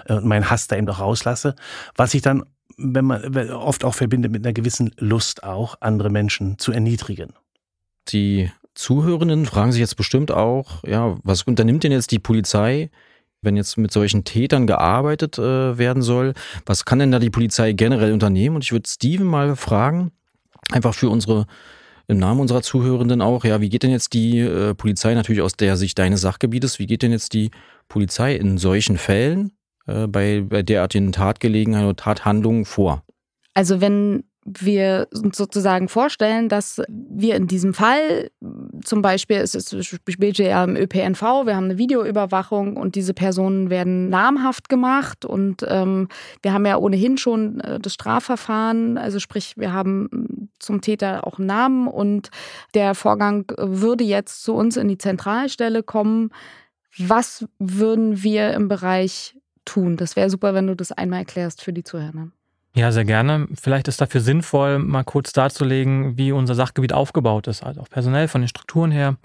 Äh, 0.07 0.15
und 0.15 0.27
meinen 0.27 0.51
Hass 0.51 0.69
da 0.69 0.77
eben 0.77 0.89
auch 0.89 1.01
rauslasse. 1.01 1.55
Was 1.97 2.15
ich 2.15 2.23
dann, 2.23 2.45
wenn 2.77 3.05
man 3.05 3.51
oft 3.51 3.85
auch 3.85 3.95
verbindet 3.95 4.33
mit 4.33 4.45
einer 4.45 4.53
gewissen 4.53 4.93
Lust 4.99 5.43
auch, 5.43 5.77
andere 5.81 6.11
Menschen 6.11 6.59
zu 6.59 6.73
erniedrigen. 6.73 7.35
Die 8.09 8.51
Zuhörenden 8.75 9.47
fragen 9.47 9.73
sich 9.73 9.81
jetzt 9.81 9.97
bestimmt 9.97 10.31
auch, 10.31 10.83
ja, 10.85 11.19
was 11.23 11.43
unternimmt 11.43 11.85
denn 11.85 11.93
jetzt 11.93 12.13
die 12.13 12.19
Polizei, 12.19 12.91
wenn 13.43 13.57
jetzt 13.57 13.77
mit 13.77 13.93
solchen 13.93 14.25
Tätern 14.25 14.67
gearbeitet 14.67 15.39
äh, 15.39 15.77
werden 15.77 16.03
soll? 16.03 16.35
Was 16.67 16.85
kann 16.85 16.99
denn 16.99 17.11
da 17.11 17.19
die 17.19 17.31
Polizei 17.31 17.73
generell 17.73 18.13
unternehmen? 18.13 18.57
Und 18.57 18.65
ich 18.65 18.73
würde 18.73 18.89
Steven 18.89 19.27
mal 19.27 19.57
fragen, 19.57 20.13
einfach 20.71 20.95
für 20.95 21.11
unsere 21.11 21.47
im 22.11 22.19
Namen 22.19 22.41
unserer 22.41 22.63
Zuhörenden 22.63 23.23
auch, 23.23 23.45
ja, 23.45 23.61
wie 23.61 23.69
geht 23.69 23.85
denn 23.85 23.91
jetzt 23.91 24.13
die 24.13 24.41
äh, 24.41 24.75
Polizei 24.75 25.15
natürlich 25.15 25.43
aus 25.43 25.55
der 25.55 25.77
Sicht 25.77 25.99
deines 25.99 26.21
Sachgebietes, 26.21 26.79
wie 26.79 26.87
geht 26.87 27.03
denn 27.03 27.13
jetzt 27.13 27.33
die 27.33 27.51
Polizei 27.89 28.35
in 28.35 28.59
solchen 28.59 28.99
Fällen 28.99 29.53
äh, 29.87 30.07
bei, 30.07 30.45
bei 30.47 30.63
derartigen 30.63 31.13
Tatgelegenheiten 31.13 31.87
oder 31.87 31.97
Tathandlungen 31.97 32.65
vor? 32.65 33.05
Also 33.55 33.81
wenn 33.81 34.25
wir 34.59 35.09
uns 35.13 35.37
sozusagen 35.37 35.89
vorstellen, 35.89 36.49
dass 36.49 36.83
wir 36.89 37.37
in 37.37 37.47
diesem 37.47 37.75
Fall, 37.75 38.31
zum 38.85 39.03
Beispiel, 39.03 39.37
es 39.39 39.55
ist, 39.55 39.75
spielt 39.85 40.39
ja 40.39 40.65
im 40.65 40.77
ÖPNV, 40.77 41.23
wir 41.47 41.57
haben 41.57 41.65
eine 41.65 41.79
Videoüberwachung 41.79 42.77
und 42.77 42.95
diese 42.95 43.15
Personen 43.15 43.71
werden 43.71 44.09
namhaft 44.09 44.69
gemacht 44.69 45.25
und 45.25 45.65
ähm, 45.69 46.09
wir 46.43 46.53
haben 46.53 46.67
ja 46.67 46.77
ohnehin 46.77 47.19
schon 47.19 47.61
äh, 47.61 47.79
das 47.79 47.95
Strafverfahren, 47.95 48.99
also 48.99 49.19
sprich, 49.19 49.55
wir 49.57 49.73
haben 49.73 50.51
zum 50.59 50.81
Täter 50.81 51.27
auch 51.27 51.39
einen 51.39 51.47
Namen 51.47 51.89
und 51.89 52.31
der 52.75 52.95
Vorgang 52.95 53.45
würde 53.57 54.05
jetzt 54.05 54.43
zu 54.43 54.55
uns 54.55 54.77
in 54.77 54.89
die 54.89 54.99
Zentralstelle 54.99 55.83
kommen. 55.83 56.31
Was 56.99 57.47
würden 57.59 58.23
wir 58.23 58.53
im 58.53 58.69
Bereich 58.69 59.37
tun? 59.65 59.97
Das 59.97 60.17
wäre 60.17 60.31
super, 60.31 60.55
wenn 60.55 60.67
du 60.67 60.75
das 60.75 60.93
einmal 60.93 61.21
erklärst 61.21 61.63
für 61.63 61.73
die 61.73 61.85
Zuhörer. 61.85 62.31
Ja, 62.77 62.93
sehr 62.93 63.05
gerne. 63.05 63.49
Vielleicht 63.61 63.89
ist 63.89 64.01
dafür 64.01 64.21
sinnvoll, 64.21 64.79
mal 64.79 65.03
kurz 65.03 65.33
darzulegen, 65.33 66.17
wie 66.17 66.31
unser 66.31 66.55
Sachgebiet 66.55 66.93
aufgebaut 66.93 67.49
ist, 67.49 67.65
also 67.65 67.81
auch 67.81 67.89
personell 67.89 68.29
von 68.29 68.43
den 68.43 68.49
Strukturen 68.49 68.93
her, 68.93 69.17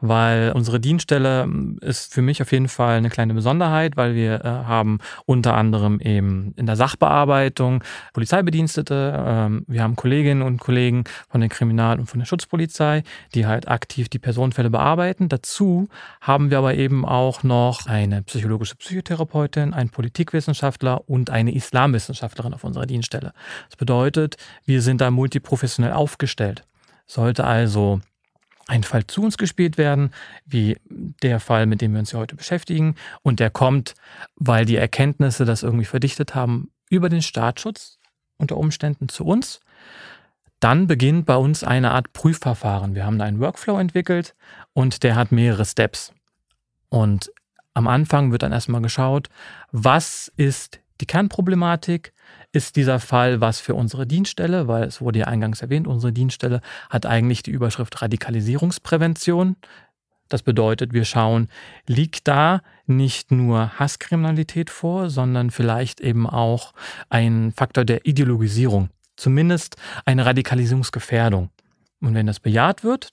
weil 0.00 0.52
unsere 0.52 0.80
Dienststelle 0.80 1.46
ist 1.82 2.14
für 2.14 2.22
mich 2.22 2.40
auf 2.40 2.50
jeden 2.50 2.68
Fall 2.68 2.96
eine 2.96 3.10
kleine 3.10 3.34
Besonderheit, 3.34 3.98
weil 3.98 4.14
wir 4.14 4.42
äh, 4.42 4.48
haben 4.48 5.00
unter 5.26 5.54
anderem 5.54 6.00
eben 6.00 6.54
in 6.56 6.64
der 6.64 6.76
Sachbearbeitung 6.76 7.84
Polizeibedienstete, 8.14 8.94
äh, 8.94 9.70
wir 9.70 9.82
haben 9.82 9.96
Kolleginnen 9.96 10.40
und 10.40 10.58
Kollegen 10.58 11.04
von 11.28 11.42
der 11.42 11.50
Kriminal- 11.50 12.00
und 12.00 12.06
von 12.06 12.20
der 12.20 12.26
Schutzpolizei, 12.26 13.02
die 13.34 13.44
halt 13.44 13.68
aktiv 13.68 14.08
die 14.08 14.18
Personenfälle 14.18 14.70
bearbeiten. 14.70 15.28
Dazu 15.28 15.88
haben 16.22 16.50
wir 16.50 16.56
aber 16.56 16.74
eben 16.74 17.04
auch 17.04 17.42
noch 17.42 17.84
eine 17.84 18.22
psychologische 18.22 18.76
Psychotherapeutin, 18.76 19.74
einen 19.74 19.90
Politikwissenschaftler 19.90 21.06
und 21.06 21.28
eine 21.28 21.54
Islamwissenschaftlerin 21.54 22.54
auf 22.54 22.64
unserer 22.64 22.86
Dienststelle. 22.86 22.93
Dienststelle. 22.94 23.32
Das 23.68 23.76
bedeutet, 23.76 24.36
wir 24.64 24.80
sind 24.82 25.00
da 25.00 25.10
multiprofessionell 25.10 25.92
aufgestellt. 25.92 26.64
Sollte 27.06 27.44
also 27.44 28.00
ein 28.66 28.82
Fall 28.82 29.06
zu 29.06 29.22
uns 29.22 29.36
gespielt 29.36 29.76
werden, 29.76 30.10
wie 30.46 30.78
der 31.22 31.40
Fall, 31.40 31.66
mit 31.66 31.80
dem 31.80 31.92
wir 31.92 32.00
uns 32.00 32.12
ja 32.12 32.18
heute 32.18 32.36
beschäftigen, 32.36 32.94
und 33.22 33.40
der 33.40 33.50
kommt, 33.50 33.94
weil 34.36 34.64
die 34.64 34.76
Erkenntnisse 34.76 35.44
das 35.44 35.62
irgendwie 35.62 35.84
verdichtet 35.84 36.34
haben, 36.34 36.70
über 36.88 37.08
den 37.08 37.22
Staatsschutz 37.22 37.98
unter 38.38 38.56
Umständen 38.56 39.08
zu 39.08 39.24
uns, 39.24 39.60
dann 40.60 40.86
beginnt 40.86 41.26
bei 41.26 41.36
uns 41.36 41.62
eine 41.62 41.90
Art 41.90 42.12
Prüfverfahren. 42.12 42.94
Wir 42.94 43.04
haben 43.04 43.18
da 43.18 43.26
einen 43.26 43.40
Workflow 43.40 43.78
entwickelt 43.78 44.34
und 44.72 45.02
der 45.02 45.14
hat 45.14 45.30
mehrere 45.30 45.64
Steps. 45.64 46.12
Und 46.88 47.30
am 47.74 47.86
Anfang 47.88 48.32
wird 48.32 48.42
dann 48.42 48.52
erstmal 48.52 48.80
geschaut, 48.80 49.28
was 49.72 50.32
ist 50.36 50.80
die 51.00 51.06
Kernproblematik, 51.06 52.12
ist 52.52 52.76
dieser 52.76 53.00
Fall 53.00 53.40
was 53.40 53.60
für 53.60 53.74
unsere 53.74 54.06
Dienststelle, 54.06 54.68
weil 54.68 54.84
es 54.84 55.00
wurde 55.00 55.20
ja 55.20 55.26
eingangs 55.26 55.60
erwähnt, 55.60 55.86
unsere 55.86 56.12
Dienststelle 56.12 56.60
hat 56.88 57.04
eigentlich 57.04 57.42
die 57.42 57.50
Überschrift 57.50 58.00
Radikalisierungsprävention. 58.00 59.56
Das 60.28 60.42
bedeutet, 60.42 60.92
wir 60.92 61.04
schauen, 61.04 61.48
liegt 61.86 62.28
da 62.28 62.62
nicht 62.86 63.30
nur 63.30 63.78
Hasskriminalität 63.78 64.70
vor, 64.70 65.10
sondern 65.10 65.50
vielleicht 65.50 66.00
eben 66.00 66.28
auch 66.28 66.72
ein 67.08 67.52
Faktor 67.52 67.84
der 67.84 68.06
Ideologisierung, 68.06 68.88
zumindest 69.16 69.76
eine 70.06 70.24
Radikalisierungsgefährdung. 70.24 71.50
Und 72.00 72.14
wenn 72.14 72.26
das 72.26 72.40
bejaht 72.40 72.84
wird, 72.84 73.10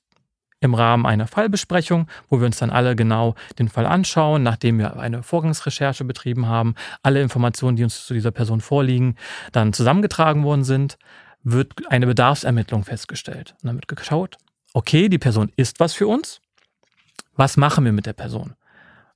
im 0.62 0.76
Rahmen 0.76 1.06
einer 1.06 1.28
Fallbesprechung, 1.28 2.08
wo 2.30 2.40
wir 2.40 2.46
uns 2.46 2.60
dann 2.60 2.70
alle 2.70 2.96
genau 2.96 3.36
den 3.60 3.68
Fall 3.68 3.86
anschauen, 3.86 4.44
nachdem 4.44 4.78
wir 4.78 4.98
eine 4.98 5.24
Vorgangsrecherche 5.24 6.06
betrieben 6.06 6.48
haben, 6.48 6.76
alle 7.04 7.22
Informationen, 7.22 7.76
die 7.76 7.84
uns 7.84 8.06
zu 8.06 8.14
dieser 8.14 8.32
Person 8.32 8.62
vorliegen, 8.62 9.16
dann 9.52 9.74
zusammengetragen 9.74 10.44
worden 10.44 10.64
sind, 10.64 10.98
wird 11.44 11.74
eine 11.90 12.06
Bedarfsermittlung 12.06 12.84
festgestellt. 12.84 13.56
Und 13.62 13.68
dann 13.68 13.76
wird 13.76 13.88
geschaut, 13.88 14.38
okay, 14.74 15.10
die 15.10 15.18
Person 15.18 15.52
ist 15.56 15.80
was 15.80 15.94
für 15.94 16.08
uns. 16.08 16.40
Was 17.36 17.58
machen 17.58 17.84
wir 17.84 17.92
mit 17.92 18.06
der 18.06 18.14
Person? 18.14 18.54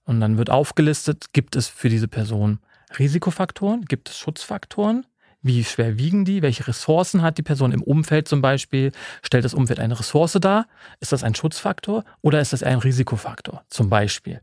Und 0.03 0.19
dann 0.19 0.37
wird 0.37 0.49
aufgelistet, 0.49 1.31
gibt 1.31 1.55
es 1.55 1.67
für 1.67 1.89
diese 1.89 2.07
Person 2.07 2.59
Risikofaktoren, 2.97 3.85
gibt 3.85 4.09
es 4.09 4.17
Schutzfaktoren, 4.17 5.05
wie 5.45 5.63
schwer 5.63 5.99
wiegen 5.99 6.25
die? 6.25 6.41
Welche 6.41 6.67
Ressourcen 6.67 7.21
hat 7.21 7.37
die 7.37 7.43
Person 7.43 7.71
im 7.71 7.83
Umfeld 7.83 8.27
zum 8.27 8.41
Beispiel? 8.41 8.91
Stellt 9.21 9.45
das 9.45 9.53
Umfeld 9.53 9.79
eine 9.79 9.99
Ressource 9.99 10.39
dar? 10.41 10.65
Ist 10.99 11.11
das 11.11 11.23
ein 11.23 11.35
Schutzfaktor 11.35 12.03
oder 12.21 12.41
ist 12.41 12.51
das 12.51 12.63
ein 12.63 12.79
Risikofaktor 12.79 13.63
zum 13.69 13.89
Beispiel? 13.89 14.41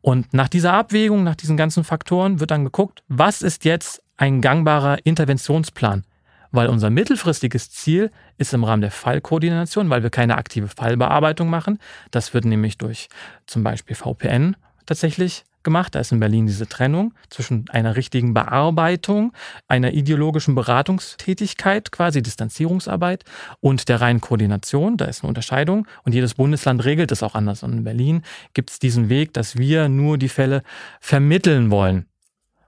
Und 0.00 0.34
nach 0.34 0.48
dieser 0.48 0.72
Abwägung, 0.72 1.22
nach 1.22 1.36
diesen 1.36 1.56
ganzen 1.56 1.84
Faktoren 1.84 2.40
wird 2.40 2.50
dann 2.50 2.64
geguckt, 2.64 3.04
was 3.06 3.40
ist 3.40 3.64
jetzt 3.64 4.02
ein 4.16 4.40
gangbarer 4.40 4.98
Interventionsplan? 5.06 6.04
Weil 6.50 6.66
unser 6.66 6.90
mittelfristiges 6.90 7.70
Ziel 7.70 8.10
ist 8.36 8.52
im 8.52 8.64
Rahmen 8.64 8.82
der 8.82 8.90
Fallkoordination, 8.90 9.90
weil 9.90 10.02
wir 10.02 10.10
keine 10.10 10.36
aktive 10.36 10.66
Fallbearbeitung 10.66 11.48
machen. 11.50 11.78
Das 12.10 12.34
wird 12.34 12.46
nämlich 12.46 12.78
durch 12.78 13.08
zum 13.46 13.62
Beispiel 13.62 13.94
VPN 13.94 14.56
tatsächlich 14.86 15.44
gemacht. 15.64 15.94
Da 15.94 16.00
ist 16.00 16.12
in 16.12 16.20
Berlin 16.20 16.46
diese 16.46 16.66
Trennung 16.66 17.14
zwischen 17.30 17.64
einer 17.70 17.96
richtigen 17.96 18.34
Bearbeitung, 18.34 19.32
einer 19.68 19.92
ideologischen 19.92 20.54
Beratungstätigkeit, 20.54 21.92
quasi 21.92 22.22
Distanzierungsarbeit 22.22 23.24
und 23.60 23.88
der 23.88 24.00
reinen 24.00 24.20
Koordination. 24.20 24.96
Da 24.96 25.06
ist 25.06 25.22
eine 25.22 25.28
Unterscheidung 25.28 25.86
und 26.04 26.14
jedes 26.14 26.34
Bundesland 26.34 26.84
regelt 26.84 27.12
es 27.12 27.22
auch 27.22 27.34
anders. 27.34 27.62
Und 27.62 27.72
in 27.72 27.84
Berlin 27.84 28.22
gibt 28.54 28.70
es 28.70 28.78
diesen 28.78 29.08
Weg, 29.08 29.32
dass 29.32 29.56
wir 29.56 29.88
nur 29.88 30.18
die 30.18 30.28
Fälle 30.28 30.62
vermitteln 31.00 31.70
wollen. 31.70 32.06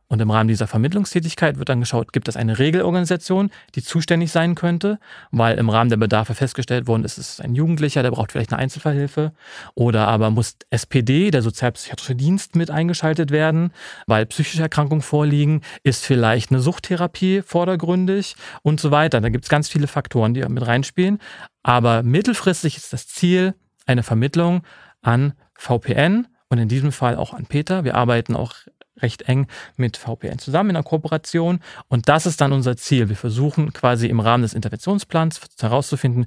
Und 0.08 0.20
im 0.20 0.30
Rahmen 0.30 0.48
dieser 0.48 0.66
Vermittlungstätigkeit 0.66 1.58
wird 1.58 1.68
dann 1.68 1.80
geschaut, 1.80 2.12
gibt 2.12 2.28
es 2.28 2.36
eine 2.36 2.58
Regelorganisation, 2.58 3.50
die 3.74 3.82
zuständig 3.82 4.30
sein 4.30 4.54
könnte, 4.54 4.98
weil 5.30 5.58
im 5.58 5.70
Rahmen 5.70 5.88
der 5.88 5.96
Bedarfe 5.96 6.34
festgestellt 6.34 6.86
worden 6.86 7.04
ist, 7.04 7.18
es 7.18 7.30
ist 7.30 7.40
ein 7.40 7.54
Jugendlicher, 7.54 8.02
der 8.02 8.10
braucht 8.10 8.32
vielleicht 8.32 8.52
eine 8.52 8.60
Einzelfallhilfe. 8.60 9.32
Oder 9.74 10.06
aber 10.08 10.30
muss 10.30 10.56
SPD, 10.70 11.30
der 11.30 11.42
sozialpsychiatrische 11.42 12.14
Dienst, 12.14 12.54
mit 12.54 12.70
eingeschaltet 12.70 13.30
werden, 13.30 13.72
weil 14.06 14.26
psychische 14.26 14.62
Erkrankungen 14.62 15.02
vorliegen, 15.02 15.62
ist 15.82 16.04
vielleicht 16.04 16.50
eine 16.50 16.60
Suchttherapie 16.60 17.42
vordergründig 17.42 18.36
und 18.62 18.80
so 18.80 18.90
weiter. 18.90 19.20
Da 19.20 19.30
gibt 19.30 19.44
es 19.44 19.50
ganz 19.50 19.68
viele 19.68 19.86
Faktoren, 19.86 20.34
die 20.34 20.42
mit 20.48 20.66
reinspielen. 20.66 21.18
Aber 21.62 22.02
mittelfristig 22.02 22.76
ist 22.76 22.92
das 22.92 23.08
Ziel 23.08 23.54
eine 23.86 24.02
Vermittlung 24.02 24.62
an 25.00 25.32
VPN 25.54 26.28
und 26.48 26.58
in 26.58 26.68
diesem 26.68 26.92
Fall 26.92 27.16
auch 27.16 27.32
an 27.32 27.46
Peter. 27.46 27.84
Wir 27.84 27.94
arbeiten 27.94 28.36
auch 28.36 28.54
recht 29.00 29.22
eng 29.22 29.46
mit 29.76 29.96
VPN 29.96 30.38
zusammen 30.38 30.70
in 30.70 30.76
einer 30.76 30.84
Kooperation. 30.84 31.60
Und 31.88 32.08
das 32.08 32.26
ist 32.26 32.40
dann 32.40 32.52
unser 32.52 32.76
Ziel. 32.76 33.08
Wir 33.08 33.16
versuchen 33.16 33.72
quasi 33.72 34.06
im 34.06 34.20
Rahmen 34.20 34.42
des 34.42 34.54
Interventionsplans 34.54 35.40
herauszufinden, 35.60 36.26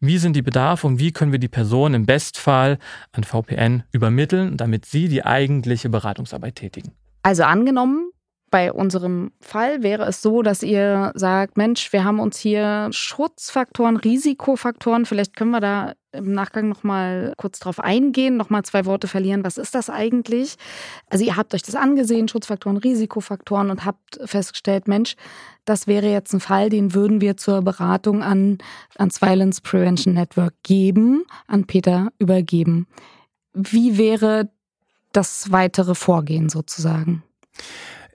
wie 0.00 0.18
sind 0.18 0.36
die 0.36 0.42
Bedarfe 0.42 0.86
und 0.86 0.98
wie 0.98 1.12
können 1.12 1.32
wir 1.32 1.38
die 1.38 1.48
Person 1.48 1.94
im 1.94 2.04
Bestfall 2.06 2.78
an 3.12 3.24
VPN 3.24 3.82
übermitteln, 3.92 4.56
damit 4.56 4.84
sie 4.84 5.08
die 5.08 5.24
eigentliche 5.24 5.88
Beratungsarbeit 5.88 6.56
tätigen. 6.56 6.92
Also 7.22 7.44
angenommen, 7.44 8.05
bei 8.50 8.72
unserem 8.72 9.32
Fall 9.40 9.82
wäre 9.82 10.04
es 10.04 10.22
so, 10.22 10.42
dass 10.42 10.62
ihr 10.62 11.12
sagt, 11.14 11.56
Mensch, 11.56 11.92
wir 11.92 12.04
haben 12.04 12.20
uns 12.20 12.38
hier 12.38 12.88
Schutzfaktoren, 12.92 13.96
Risikofaktoren, 13.96 15.04
vielleicht 15.04 15.36
können 15.36 15.50
wir 15.50 15.60
da 15.60 15.94
im 16.12 16.32
Nachgang 16.32 16.68
noch 16.68 16.82
mal 16.82 17.34
kurz 17.36 17.58
drauf 17.58 17.80
eingehen, 17.80 18.36
noch 18.36 18.48
mal 18.48 18.62
zwei 18.62 18.86
Worte 18.86 19.08
verlieren. 19.08 19.44
Was 19.44 19.58
ist 19.58 19.74
das 19.74 19.90
eigentlich? 19.90 20.56
Also 21.10 21.24
ihr 21.24 21.36
habt 21.36 21.54
euch 21.54 21.62
das 21.62 21.74
angesehen, 21.74 22.28
Schutzfaktoren, 22.28 22.78
Risikofaktoren 22.78 23.70
und 23.70 23.84
habt 23.84 24.18
festgestellt, 24.24 24.88
Mensch, 24.88 25.16
das 25.64 25.86
wäre 25.86 26.10
jetzt 26.10 26.32
ein 26.32 26.40
Fall, 26.40 26.70
den 26.70 26.94
würden 26.94 27.20
wir 27.20 27.36
zur 27.36 27.62
Beratung 27.62 28.22
an 28.22 28.58
ans 28.96 29.20
Violence 29.20 29.60
Prevention 29.60 30.14
Network 30.14 30.54
geben, 30.62 31.24
an 31.48 31.66
Peter 31.66 32.08
übergeben. 32.18 32.86
Wie 33.52 33.98
wäre 33.98 34.48
das 35.12 35.50
weitere 35.50 35.94
Vorgehen 35.94 36.48
sozusagen? 36.48 37.22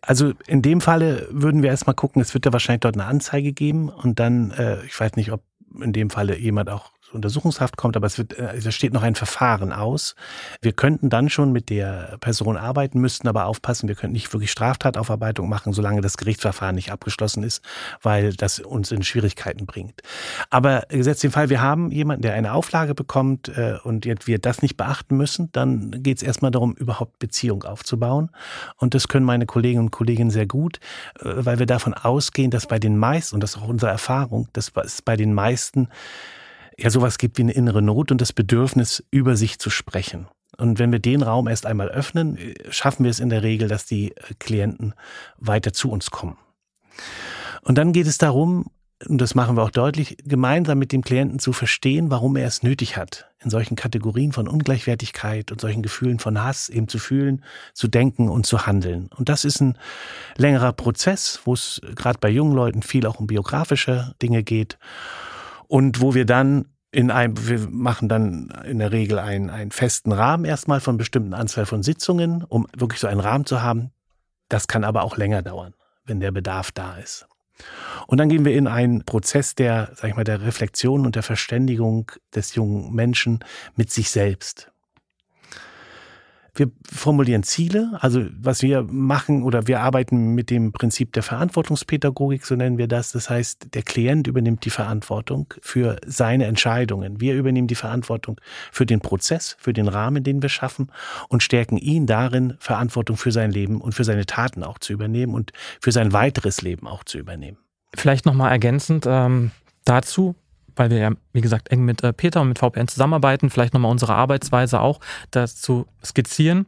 Also 0.02 0.34
in 0.48 0.62
dem 0.62 0.82
Falle 0.82 1.28
würden 1.32 1.62
wir 1.62 1.70
erstmal 1.70 1.96
gucken, 1.96 2.22
es 2.22 2.34
wird 2.34 2.46
ja 2.46 2.54
wahrscheinlich 2.54 2.82
dort 2.82 2.96
eine 2.96 3.06
Anzeige 3.06 3.54
geben 3.54 3.90
und 3.90 4.20
dann, 4.20 4.52
äh, 4.52 4.84
ich 4.86 5.00
weiß 5.00 5.16
nicht, 5.16 5.32
ob 5.32 5.44
in 5.80 5.94
dem 5.94 6.10
Falle 6.10 6.38
jemand 6.38 6.70
auch 6.70 6.92
Untersuchungshaft 7.14 7.78
kommt, 7.78 7.96
aber 7.96 8.08
es 8.08 8.18
wird, 8.18 8.38
äh, 8.38 8.56
es 8.56 8.74
steht 8.74 8.94
noch 8.94 9.04
ein 9.04 9.16
Verfahren 9.16 9.72
aus. 9.72 10.16
Wir 10.62 10.74
könnten 10.74 11.10
dann 11.10 11.30
schon 11.30 11.52
mit 11.52 11.70
der 11.70 12.18
Person 12.20 12.58
arbeiten, 12.58 13.00
müssten 13.00 13.28
aber 13.28 13.46
aufpassen, 13.46 13.88
wir 13.88 13.96
könnten 13.96 14.14
nicht 14.14 14.32
wirklich 14.34 14.52
Straftataufarbeitung 14.52 15.50
machen, 15.50 15.74
solange 15.74 16.02
das 16.02 16.18
Gerichtsverfahren 16.18 16.76
nicht 16.76 16.92
abgeschlossen 16.92 17.44
ist, 17.44 17.64
weil 18.02 18.34
das 18.34 18.60
uns 18.60 18.92
in 18.92 19.04
Schwierigkeiten 19.04 19.66
bringt. 19.66 20.02
Aber 20.50 20.84
gesetzt 20.90 21.24
den 21.24 21.32
Fall, 21.32 21.50
wir 21.50 21.62
haben 21.62 21.92
jemanden, 21.92 22.22
der 22.22 22.34
eine 22.34 22.54
Auflage 22.54 22.96
bekommt 22.96 23.50
äh, 23.50 23.78
und 23.84 24.06
wir 24.06 24.40
das 24.40 24.62
nicht 24.62 24.78
beachten 24.78 25.18
müssen, 25.18 25.52
dann 25.52 25.92
geht 26.04 26.18
es 26.18 26.24
erstmal 26.24 26.52
darum, 26.52 26.74
überhaupt 26.74 27.20
Beziehung 27.20 27.64
aufzubauen. 27.64 28.30
Und 28.78 28.94
das 28.94 29.08
können 29.08 29.26
meine 29.26 29.46
Kolleginnen 29.46 29.86
und 29.86 29.92
Kollegen 29.92 30.32
sehr 30.32 30.46
gut, 30.46 30.80
äh, 31.20 31.30
weil 31.36 31.60
wir 31.60 31.66
davon 31.66 31.94
ausgehen, 31.94 32.52
dass 32.52 32.68
bei 32.68 32.80
den 32.80 32.98
meisten, 32.98 33.36
und 33.36 33.42
das 33.42 33.56
ist 33.56 33.62
auch 33.62 33.68
unsere 33.68 33.92
Erfahrung, 33.92 34.48
dass 34.54 34.72
es 34.84 35.02
bei 35.02 35.16
den 35.16 35.34
meisten 35.34 35.88
ja 36.82 36.90
sowas 36.90 37.18
gibt 37.18 37.38
wie 37.38 37.44
eine 37.44 37.54
innere 37.54 37.82
Not 37.82 38.12
und 38.12 38.22
das 38.22 38.34
Bedürfnis, 38.34 39.04
über 39.12 39.36
sich 39.36 39.60
zu 39.60 39.70
sprechen. 39.70 40.28
Und 40.58 40.80
wenn 40.80 40.92
wir 40.92 41.00
den 41.00 41.24
Raum 41.24 41.48
erst 41.48 41.66
einmal 41.66 41.90
öffnen, 41.90 42.38
schaffen 42.70 43.04
wir 43.04 43.12
es 43.12 43.20
in 43.20 43.30
der 43.30 43.44
Regel, 43.44 43.68
dass 43.68 43.86
die 43.86 44.12
äh, 44.12 44.34
Klienten 44.40 44.94
weiter 45.38 45.74
zu 45.74 45.90
uns 45.92 46.12
kommen. 46.12 46.38
Und 47.64 47.78
dann 47.78 47.94
geht 47.94 48.08
es 48.08 48.18
darum, 48.18 48.66
und 49.08 49.20
das 49.20 49.34
machen 49.34 49.56
wir 49.58 49.64
auch 49.64 49.72
deutlich, 49.72 50.18
gemeinsam 50.24 50.78
mit 50.78 50.92
dem 50.92 51.02
Klienten 51.02 51.40
zu 51.40 51.54
verstehen, 51.54 52.12
warum 52.12 52.36
er 52.36 52.48
es 52.48 52.62
nötig 52.62 52.98
hat, 52.98 53.32
in 53.40 53.50
solchen 53.50 53.76
Kategorien 53.76 54.32
von 54.32 54.48
Ungleichwertigkeit 54.48 55.52
und 55.52 55.60
solchen 55.60 55.82
Gefühlen 55.82 56.20
von 56.20 56.44
Hass 56.44 56.70
eben 56.70 56.88
zu 56.88 57.00
fühlen, 57.00 57.44
zu 57.74 57.88
denken 57.88 58.30
und 58.30 58.46
zu 58.46 58.68
handeln. 58.68 59.10
Und 59.16 59.30
das 59.30 59.46
ist 59.46 59.60
ein 59.62 59.78
längerer 60.38 60.74
Prozess, 60.74 61.42
wo 61.46 61.54
es 61.54 61.82
gerade 61.96 62.20
bei 62.20 62.30
jungen 62.30 62.54
Leuten 62.54 62.84
viel 62.84 63.08
auch 63.08 63.20
um 63.20 63.28
biografische 63.28 64.14
Dinge 64.22 64.44
geht 64.44 64.78
und 65.68 66.02
wo 66.02 66.14
wir 66.14 66.26
dann 66.26 66.66
in 66.92 67.10
einem, 67.10 67.48
wir 67.48 67.60
machen 67.70 68.10
dann 68.10 68.50
in 68.66 68.80
der 68.80 68.92
Regel 68.92 69.18
einen, 69.18 69.50
einen 69.50 69.72
festen 69.72 70.12
Rahmen 70.12 70.46
erstmal 70.46 70.82
von 70.82 70.98
bestimmten 70.98 71.34
Anzahl 71.34 71.66
von 71.66 71.84
Sitzungen, 71.84 72.44
um 72.44 72.68
wirklich 72.76 73.00
so 73.00 73.08
einen 73.08 73.22
Rahmen 73.22 73.46
zu 73.46 73.62
haben. 73.62 73.92
Das 74.50 74.68
kann 74.68 74.84
aber 74.84 75.04
auch 75.04 75.18
länger 75.18 75.42
dauern, 75.42 75.74
wenn 76.06 76.20
der 76.20 76.32
Bedarf 76.32 76.72
da 76.72 76.98
ist. 76.98 77.28
Und 78.08 78.18
dann 78.18 78.30
gehen 78.30 78.44
wir 78.44 78.54
in 78.54 78.68
einen 78.68 79.06
Prozess 79.06 79.56
der, 79.56 79.92
sag 79.96 80.10
ich 80.10 80.16
mal, 80.16 80.24
der 80.24 80.42
Reflexion 80.42 81.06
und 81.06 81.16
der 81.16 81.24
Verständigung 81.24 82.12
des 82.36 82.56
jungen 82.56 82.94
Menschen 82.94 83.40
mit 83.76 83.92
sich 83.92 84.10
selbst. 84.10 84.71
Wir 86.54 86.70
formulieren 86.84 87.44
Ziele, 87.44 87.98
also 88.02 88.26
was 88.38 88.62
wir 88.62 88.84
machen 88.84 89.44
oder 89.44 89.68
wir 89.68 89.80
arbeiten 89.80 90.34
mit 90.36 90.50
dem 90.50 90.74
Prinzip 90.74 91.14
der 91.14 91.24
Verantwortungspädagogik, 91.24 92.46
so 92.46 92.56
nennen 92.56 92.78
wir 92.78 92.88
das. 92.88 93.14
Das 93.14 93.30
heißt, 93.30 93.74
der 93.74 93.84
Klient 93.84 94.28
übernimmt 94.28 94.66
die 94.66 94.70
Verantwortung 94.70 95.54
für 95.62 95.96
seine 96.06 96.46
Entscheidungen. 96.46 97.22
Wir 97.22 97.36
übernehmen 97.36 97.68
die 97.68 97.76
Verantwortung 97.76 98.40
für 98.72 98.86
den 98.86 99.00
Prozess, 99.00 99.56
für 99.60 99.72
den 99.72 99.88
Rahmen, 99.88 100.26
den 100.26 100.42
wir 100.42 100.50
schaffen 100.50 100.92
und 101.30 101.42
stärken 101.42 101.78
ihn 101.78 102.06
darin, 102.06 102.56
Verantwortung 102.60 103.16
für 103.16 103.32
sein 103.32 103.52
Leben 103.52 103.80
und 103.80 103.94
für 103.94 104.04
seine 104.04 104.26
Taten 104.26 104.64
auch 104.64 104.78
zu 104.78 104.92
übernehmen 104.92 105.34
und 105.34 105.54
für 105.80 105.94
sein 105.94 106.12
weiteres 106.12 106.62
Leben 106.62 106.86
auch 106.86 107.06
zu 107.06 107.18
übernehmen. 107.18 107.58
Vielleicht 107.96 108.26
nochmal 108.26 108.52
ergänzend 108.52 109.06
ähm, 109.08 109.52
dazu, 109.86 110.36
weil 110.82 110.90
wir 110.90 110.98
ja, 110.98 111.12
wie 111.32 111.42
gesagt, 111.42 111.70
eng 111.70 111.86
mit 111.86 112.04
äh, 112.04 112.12
Peter 112.12 112.42
und 112.42 112.48
mit 112.48 112.58
VPN 112.58 112.88
zusammenarbeiten, 112.88 113.52
vielleicht 113.52 113.76
nochmal 113.76 113.92
unsere 113.92 114.16
Arbeitsweise 114.16 114.80
auch 114.80 115.00
dazu 115.30 115.86
skizzieren. 116.04 116.66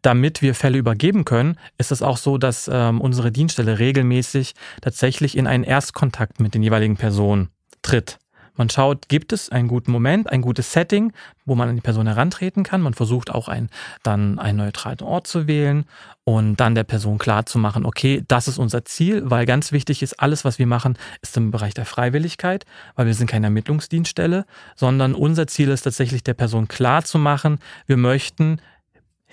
Damit 0.00 0.40
wir 0.40 0.54
Fälle 0.54 0.78
übergeben 0.78 1.26
können, 1.26 1.58
ist 1.76 1.92
es 1.92 2.00
auch 2.00 2.16
so, 2.16 2.38
dass 2.38 2.70
ähm, 2.72 3.02
unsere 3.02 3.32
Dienststelle 3.32 3.78
regelmäßig 3.78 4.54
tatsächlich 4.80 5.36
in 5.36 5.46
einen 5.46 5.62
Erstkontakt 5.62 6.40
mit 6.40 6.54
den 6.54 6.62
jeweiligen 6.62 6.96
Personen 6.96 7.50
tritt. 7.82 8.18
Man 8.56 8.70
schaut, 8.70 9.08
gibt 9.08 9.32
es 9.32 9.48
einen 9.48 9.68
guten 9.68 9.90
Moment, 9.90 10.30
ein 10.30 10.40
gutes 10.40 10.72
Setting, 10.72 11.12
wo 11.44 11.54
man 11.54 11.68
an 11.68 11.74
die 11.74 11.80
Person 11.80 12.06
herantreten 12.06 12.62
kann. 12.62 12.80
Man 12.80 12.94
versucht 12.94 13.30
auch 13.30 13.48
ein, 13.48 13.68
dann 14.02 14.38
einen 14.38 14.58
neutralen 14.58 15.00
Ort 15.02 15.26
zu 15.26 15.46
wählen 15.46 15.84
und 16.24 16.56
dann 16.56 16.74
der 16.74 16.84
Person 16.84 17.18
klar 17.18 17.46
zu 17.46 17.58
machen, 17.58 17.84
okay, 17.84 18.24
das 18.28 18.48
ist 18.48 18.58
unser 18.58 18.84
Ziel, 18.84 19.22
weil 19.24 19.44
ganz 19.44 19.72
wichtig 19.72 20.02
ist, 20.02 20.20
alles, 20.20 20.44
was 20.44 20.58
wir 20.58 20.66
machen, 20.66 20.96
ist 21.20 21.36
im 21.36 21.50
Bereich 21.50 21.74
der 21.74 21.84
Freiwilligkeit, 21.84 22.64
weil 22.94 23.06
wir 23.06 23.14
sind 23.14 23.28
keine 23.28 23.46
Ermittlungsdienststelle, 23.46 24.46
sondern 24.74 25.14
unser 25.14 25.46
Ziel 25.46 25.68
ist 25.68 25.82
tatsächlich 25.82 26.22
der 26.22 26.34
Person 26.34 26.68
klar 26.68 27.04
zu 27.04 27.18
machen, 27.18 27.58
wir 27.86 27.96
möchten 27.96 28.60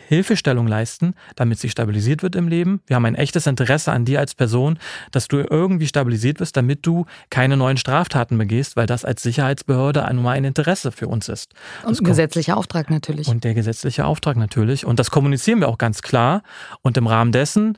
Hilfestellung 0.07 0.67
leisten, 0.67 1.13
damit 1.35 1.59
sie 1.59 1.69
stabilisiert 1.69 2.23
wird 2.23 2.35
im 2.35 2.47
Leben. 2.47 2.81
Wir 2.87 2.95
haben 2.95 3.05
ein 3.05 3.15
echtes 3.15 3.47
Interesse 3.47 3.91
an 3.91 4.05
dir 4.05 4.19
als 4.19 4.35
Person, 4.35 4.79
dass 5.11 5.27
du 5.27 5.37
irgendwie 5.37 5.87
stabilisiert 5.87 6.39
wirst, 6.39 6.57
damit 6.57 6.85
du 6.85 7.05
keine 7.29 7.57
neuen 7.57 7.77
Straftaten 7.77 8.37
begehst, 8.37 8.75
weil 8.75 8.87
das 8.87 9.05
als 9.05 9.23
Sicherheitsbehörde 9.23 10.07
nur 10.13 10.31
ein 10.31 10.43
Interesse 10.43 10.91
für 10.91 11.07
uns 11.07 11.29
ist. 11.29 11.53
Und 11.85 11.99
ein 11.99 12.03
gesetzlicher 12.03 12.57
Auftrag 12.57 12.89
natürlich. 12.89 13.27
Und 13.27 13.43
der 13.43 13.53
gesetzliche 13.53 14.05
Auftrag 14.05 14.37
natürlich. 14.37 14.85
Und 14.85 14.99
das 14.99 15.11
kommunizieren 15.11 15.59
wir 15.59 15.69
auch 15.69 15.77
ganz 15.77 16.01
klar. 16.01 16.43
Und 16.81 16.97
im 16.97 17.07
Rahmen 17.07 17.31
dessen 17.31 17.77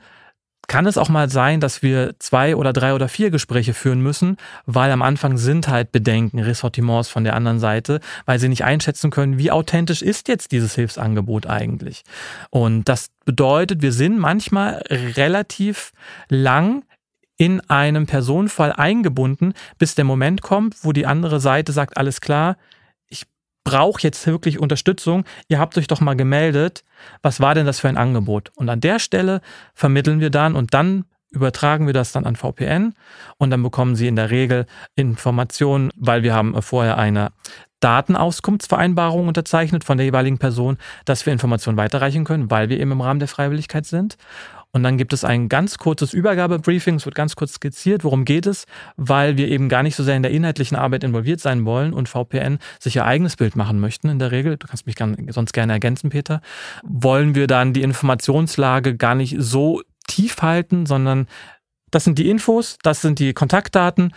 kann 0.66 0.86
es 0.86 0.98
auch 0.98 1.08
mal 1.08 1.28
sein, 1.28 1.60
dass 1.60 1.82
wir 1.82 2.14
zwei 2.18 2.56
oder 2.56 2.72
drei 2.72 2.94
oder 2.94 3.08
vier 3.08 3.30
Gespräche 3.30 3.74
führen 3.74 4.00
müssen, 4.00 4.36
weil 4.66 4.90
am 4.90 5.02
Anfang 5.02 5.36
sind 5.36 5.68
halt 5.68 5.92
Bedenken, 5.92 6.40
Ressortiments 6.40 7.08
von 7.08 7.24
der 7.24 7.34
anderen 7.34 7.60
Seite, 7.60 8.00
weil 8.26 8.38
sie 8.38 8.48
nicht 8.48 8.64
einschätzen 8.64 9.10
können, 9.10 9.38
wie 9.38 9.50
authentisch 9.50 10.02
ist 10.02 10.28
jetzt 10.28 10.52
dieses 10.52 10.74
Hilfsangebot 10.74 11.46
eigentlich. 11.46 12.02
Und 12.50 12.88
das 12.88 13.10
bedeutet, 13.24 13.82
wir 13.82 13.92
sind 13.92 14.18
manchmal 14.18 14.82
relativ 14.90 15.92
lang 16.28 16.84
in 17.36 17.60
einem 17.68 18.06
Personenfall 18.06 18.72
eingebunden, 18.72 19.54
bis 19.78 19.94
der 19.94 20.04
Moment 20.04 20.42
kommt, 20.42 20.76
wo 20.82 20.92
die 20.92 21.06
andere 21.06 21.40
Seite 21.40 21.72
sagt, 21.72 21.96
alles 21.96 22.20
klar, 22.20 22.56
brauche 23.64 24.02
jetzt 24.02 24.26
wirklich 24.26 24.58
Unterstützung. 24.58 25.24
Ihr 25.48 25.58
habt 25.58 25.76
euch 25.76 25.86
doch 25.86 26.00
mal 26.00 26.14
gemeldet. 26.14 26.84
Was 27.22 27.40
war 27.40 27.54
denn 27.54 27.66
das 27.66 27.80
für 27.80 27.88
ein 27.88 27.96
Angebot? 27.96 28.52
Und 28.54 28.68
an 28.68 28.80
der 28.80 28.98
Stelle 28.98 29.40
vermitteln 29.74 30.20
wir 30.20 30.30
dann 30.30 30.54
und 30.54 30.74
dann 30.74 31.06
übertragen 31.30 31.86
wir 31.86 31.94
das 31.94 32.12
dann 32.12 32.26
an 32.26 32.36
VPN 32.36 32.94
und 33.38 33.50
dann 33.50 33.62
bekommen 33.62 33.96
Sie 33.96 34.06
in 34.06 34.16
der 34.16 34.30
Regel 34.30 34.66
Informationen, 34.94 35.90
weil 35.96 36.22
wir 36.22 36.32
haben 36.32 36.60
vorher 36.62 36.96
eine 36.96 37.32
Datenauskunftsvereinbarung 37.80 39.28
unterzeichnet 39.28 39.84
von 39.84 39.98
der 39.98 40.06
jeweiligen 40.06 40.38
Person, 40.38 40.78
dass 41.04 41.26
wir 41.26 41.32
Informationen 41.32 41.76
weiterreichen 41.76 42.24
können, 42.24 42.50
weil 42.50 42.68
wir 42.68 42.78
eben 42.78 42.92
im 42.92 43.00
Rahmen 43.00 43.18
der 43.18 43.28
Freiwilligkeit 43.28 43.84
sind. 43.84 44.16
Und 44.74 44.82
dann 44.82 44.98
gibt 44.98 45.12
es 45.12 45.24
ein 45.24 45.48
ganz 45.48 45.78
kurzes 45.78 46.12
Übergabebriefing, 46.12 46.96
es 46.96 47.04
wird 47.04 47.14
ganz 47.14 47.36
kurz 47.36 47.54
skizziert, 47.54 48.02
worum 48.02 48.24
geht 48.24 48.44
es, 48.44 48.66
weil 48.96 49.36
wir 49.36 49.46
eben 49.46 49.68
gar 49.68 49.84
nicht 49.84 49.94
so 49.94 50.02
sehr 50.02 50.16
in 50.16 50.24
der 50.24 50.32
inhaltlichen 50.32 50.76
Arbeit 50.76 51.04
involviert 51.04 51.38
sein 51.38 51.64
wollen 51.64 51.92
und 51.92 52.08
VPN 52.08 52.58
sich 52.80 52.96
ihr 52.96 53.04
eigenes 53.04 53.36
Bild 53.36 53.54
machen 53.54 53.78
möchten 53.78 54.08
in 54.08 54.18
der 54.18 54.32
Regel. 54.32 54.56
Du 54.56 54.66
kannst 54.66 54.84
mich 54.84 54.96
sonst 55.32 55.52
gerne 55.52 55.72
ergänzen, 55.72 56.10
Peter. 56.10 56.40
Wollen 56.82 57.36
wir 57.36 57.46
dann 57.46 57.72
die 57.72 57.82
Informationslage 57.82 58.96
gar 58.96 59.14
nicht 59.14 59.36
so 59.38 59.80
tief 60.08 60.42
halten, 60.42 60.86
sondern 60.86 61.28
das 61.92 62.02
sind 62.02 62.18
die 62.18 62.28
Infos, 62.28 62.76
das 62.82 63.00
sind 63.00 63.20
die 63.20 63.32
Kontaktdaten, 63.32 64.12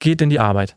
geht 0.00 0.20
in 0.20 0.28
die 0.28 0.40
Arbeit. 0.40 0.76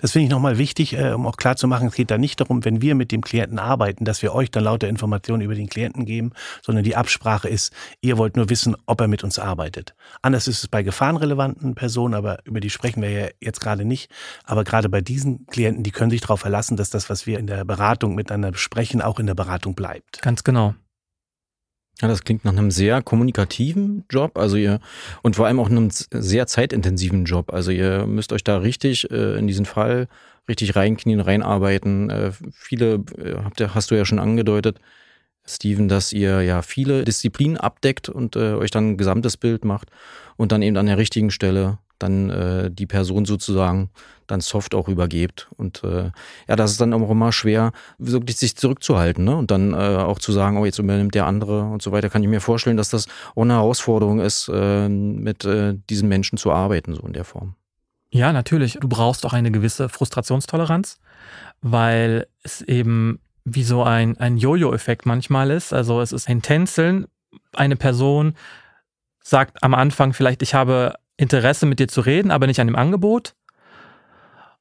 Das 0.00 0.12
finde 0.12 0.24
ich 0.24 0.30
nochmal 0.30 0.58
wichtig, 0.58 0.96
äh, 0.98 1.12
um 1.12 1.26
auch 1.26 1.36
klar 1.36 1.56
zu 1.56 1.68
machen, 1.68 1.88
es 1.88 1.94
geht 1.94 2.10
da 2.10 2.18
nicht 2.18 2.40
darum, 2.40 2.64
wenn 2.64 2.82
wir 2.82 2.94
mit 2.94 3.12
dem 3.12 3.22
Klienten 3.22 3.58
arbeiten, 3.58 4.04
dass 4.04 4.22
wir 4.22 4.34
euch 4.34 4.50
dann 4.50 4.64
lauter 4.64 4.88
Informationen 4.88 5.42
über 5.42 5.54
den 5.54 5.68
Klienten 5.68 6.04
geben, 6.04 6.32
sondern 6.62 6.84
die 6.84 6.96
Absprache 6.96 7.48
ist, 7.48 7.72
ihr 8.00 8.18
wollt 8.18 8.36
nur 8.36 8.48
wissen, 8.50 8.76
ob 8.86 9.00
er 9.00 9.08
mit 9.08 9.24
uns 9.24 9.38
arbeitet. 9.38 9.94
Anders 10.22 10.48
ist 10.48 10.62
es 10.62 10.68
bei 10.68 10.82
gefahrenrelevanten 10.82 11.74
Personen, 11.74 12.14
aber 12.14 12.38
über 12.44 12.60
die 12.60 12.70
sprechen 12.70 13.02
wir 13.02 13.10
ja 13.10 13.28
jetzt 13.40 13.60
gerade 13.60 13.84
nicht. 13.84 14.10
Aber 14.44 14.64
gerade 14.64 14.88
bei 14.88 15.00
diesen 15.00 15.46
Klienten, 15.46 15.82
die 15.82 15.90
können 15.90 16.10
sich 16.10 16.20
darauf 16.20 16.40
verlassen, 16.40 16.76
dass 16.76 16.90
das, 16.90 17.10
was 17.10 17.26
wir 17.26 17.38
in 17.38 17.46
der 17.46 17.64
Beratung 17.64 18.14
miteinander 18.14 18.52
besprechen, 18.52 19.02
auch 19.02 19.18
in 19.18 19.26
der 19.26 19.34
Beratung 19.34 19.74
bleibt. 19.74 20.22
Ganz 20.22 20.44
genau. 20.44 20.74
Ja, 22.00 22.06
das 22.06 22.22
klingt 22.22 22.44
nach 22.44 22.52
einem 22.52 22.70
sehr 22.70 23.02
kommunikativen 23.02 24.04
Job, 24.08 24.38
also 24.38 24.56
ihr 24.56 24.78
und 25.22 25.34
vor 25.34 25.46
allem 25.46 25.58
auch 25.58 25.68
einem 25.68 25.88
sehr 25.90 26.46
zeitintensiven 26.46 27.24
Job. 27.24 27.52
Also 27.52 27.72
ihr 27.72 28.06
müsst 28.06 28.32
euch 28.32 28.44
da 28.44 28.58
richtig 28.58 29.10
äh, 29.10 29.36
in 29.36 29.48
diesen 29.48 29.66
Fall 29.66 30.06
richtig 30.48 30.76
reinknien, 30.76 31.20
reinarbeiten. 31.20 32.08
Äh, 32.10 32.32
viele 32.52 33.04
äh, 33.18 33.34
habt 33.44 33.60
ihr, 33.60 33.74
hast 33.74 33.90
du 33.90 33.96
ja 33.96 34.04
schon 34.04 34.20
angedeutet, 34.20 34.78
Steven, 35.44 35.88
dass 35.88 36.12
ihr 36.12 36.42
ja 36.42 36.62
viele 36.62 37.04
Disziplinen 37.04 37.56
abdeckt 37.56 38.08
und 38.08 38.36
äh, 38.36 38.54
euch 38.54 38.70
dann 38.70 38.90
ein 38.90 38.96
gesamtes 38.96 39.36
Bild 39.36 39.64
macht 39.64 39.90
und 40.36 40.52
dann 40.52 40.62
eben 40.62 40.76
an 40.76 40.86
der 40.86 40.98
richtigen 40.98 41.30
Stelle 41.30 41.78
dann 41.98 42.30
äh, 42.30 42.70
die 42.70 42.86
Person 42.86 43.24
sozusagen 43.24 43.90
dann 44.26 44.40
soft 44.40 44.74
auch 44.74 44.88
übergebt. 44.88 45.48
Und 45.56 45.82
äh, 45.84 46.10
ja, 46.48 46.56
das 46.56 46.72
ist 46.72 46.80
dann 46.80 46.92
auch 46.92 47.10
immer 47.10 47.32
schwer, 47.32 47.72
wirklich 47.98 48.36
sich 48.36 48.56
zurückzuhalten 48.56 49.24
ne? 49.24 49.36
und 49.36 49.50
dann 49.50 49.72
äh, 49.72 49.76
auch 49.76 50.18
zu 50.18 50.32
sagen, 50.32 50.58
oh, 50.58 50.64
jetzt 50.64 50.78
übernimmt 50.78 51.14
der 51.14 51.26
andere 51.26 51.62
und 51.62 51.82
so 51.82 51.92
weiter. 51.92 52.10
Kann 52.10 52.22
ich 52.22 52.28
mir 52.28 52.40
vorstellen, 52.40 52.76
dass 52.76 52.90
das 52.90 53.06
auch 53.34 53.42
eine 53.42 53.54
Herausforderung 53.54 54.20
ist, 54.20 54.50
äh, 54.52 54.88
mit 54.88 55.44
äh, 55.44 55.74
diesen 55.90 56.08
Menschen 56.08 56.38
zu 56.38 56.52
arbeiten, 56.52 56.94
so 56.94 57.02
in 57.02 57.14
der 57.14 57.24
Form. 57.24 57.54
Ja, 58.10 58.32
natürlich. 58.32 58.78
Du 58.80 58.88
brauchst 58.88 59.26
auch 59.26 59.32
eine 59.32 59.50
gewisse 59.50 59.88
Frustrationstoleranz, 59.88 60.98
weil 61.60 62.26
es 62.42 62.62
eben 62.62 63.20
wie 63.44 63.64
so 63.64 63.82
ein, 63.82 64.16
ein 64.18 64.36
Jojo-Effekt 64.36 65.06
manchmal 65.06 65.50
ist. 65.50 65.72
Also 65.72 66.00
es 66.00 66.12
ist 66.12 66.28
ein 66.28 66.42
Tänzeln. 66.42 67.06
Eine 67.52 67.76
Person 67.76 68.34
sagt 69.22 69.62
am 69.62 69.74
Anfang 69.74 70.12
vielleicht, 70.12 70.42
ich 70.42 70.54
habe 70.54 70.94
Interesse 71.18 71.66
mit 71.66 71.78
dir 71.78 71.88
zu 71.88 72.00
reden, 72.00 72.30
aber 72.30 72.46
nicht 72.46 72.60
an 72.60 72.66
dem 72.66 72.76
Angebot. 72.76 73.34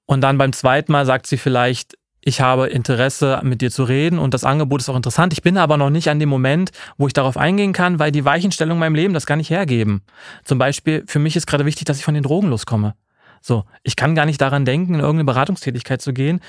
Und 0.06 0.22
dann 0.22 0.38
beim 0.38 0.52
zweiten 0.52 0.92
Mal 0.92 1.06
sagt 1.06 1.28
sie 1.28 1.38
vielleicht, 1.38 1.98
ich 2.22 2.42
habe 2.42 2.68
Interesse 2.68 3.40
mit 3.44 3.62
dir 3.62 3.72
zu 3.72 3.86
reden 3.86 4.20
und 4.20 4.34
das 4.34 4.44
Angebot 4.44 4.82
ist 4.82 4.90
auch 4.90 4.98
interessant. 4.98 5.32
Ich 5.32 5.42
bin 5.42 5.58
aber 5.58 5.78
noch 5.78 5.90
nicht 5.90 6.10
an 6.10 6.20
dem 6.20 6.28
Moment, 6.28 6.72
wo 6.98 7.08
ich 7.08 7.14
darauf 7.14 7.38
eingehen 7.38 7.72
kann, 7.72 8.00
weil 8.00 8.12
die 8.12 8.26
Weichenstellung 8.26 8.78
in 8.78 8.80
meinem 8.82 8.96
Leben 8.96 9.14
das 9.14 9.26
gar 9.26 9.38
nicht 9.38 9.50
hergeben. 9.50 10.02
Zum 10.44 10.58
Beispiel, 10.58 11.06
für 11.08 11.20
mich 11.20 11.38
ist 11.38 11.48
gerade 11.48 11.66
wichtig, 11.66 11.86
dass 11.86 12.00
ich 12.00 12.04
von 12.04 12.16
den 12.16 12.24
Drogen 12.24 12.50
loskomme. 12.50 12.96
So, 13.42 13.64
ich 13.84 13.96
kann 13.96 14.16
gar 14.16 14.26
nicht 14.26 14.42
daran 14.42 14.66
denken, 14.66 14.96
in 14.96 15.00
irgendeine 15.00 15.26
Beratungstätigkeit 15.26 16.02
zu 16.02 16.12
gehen, 16.12 16.42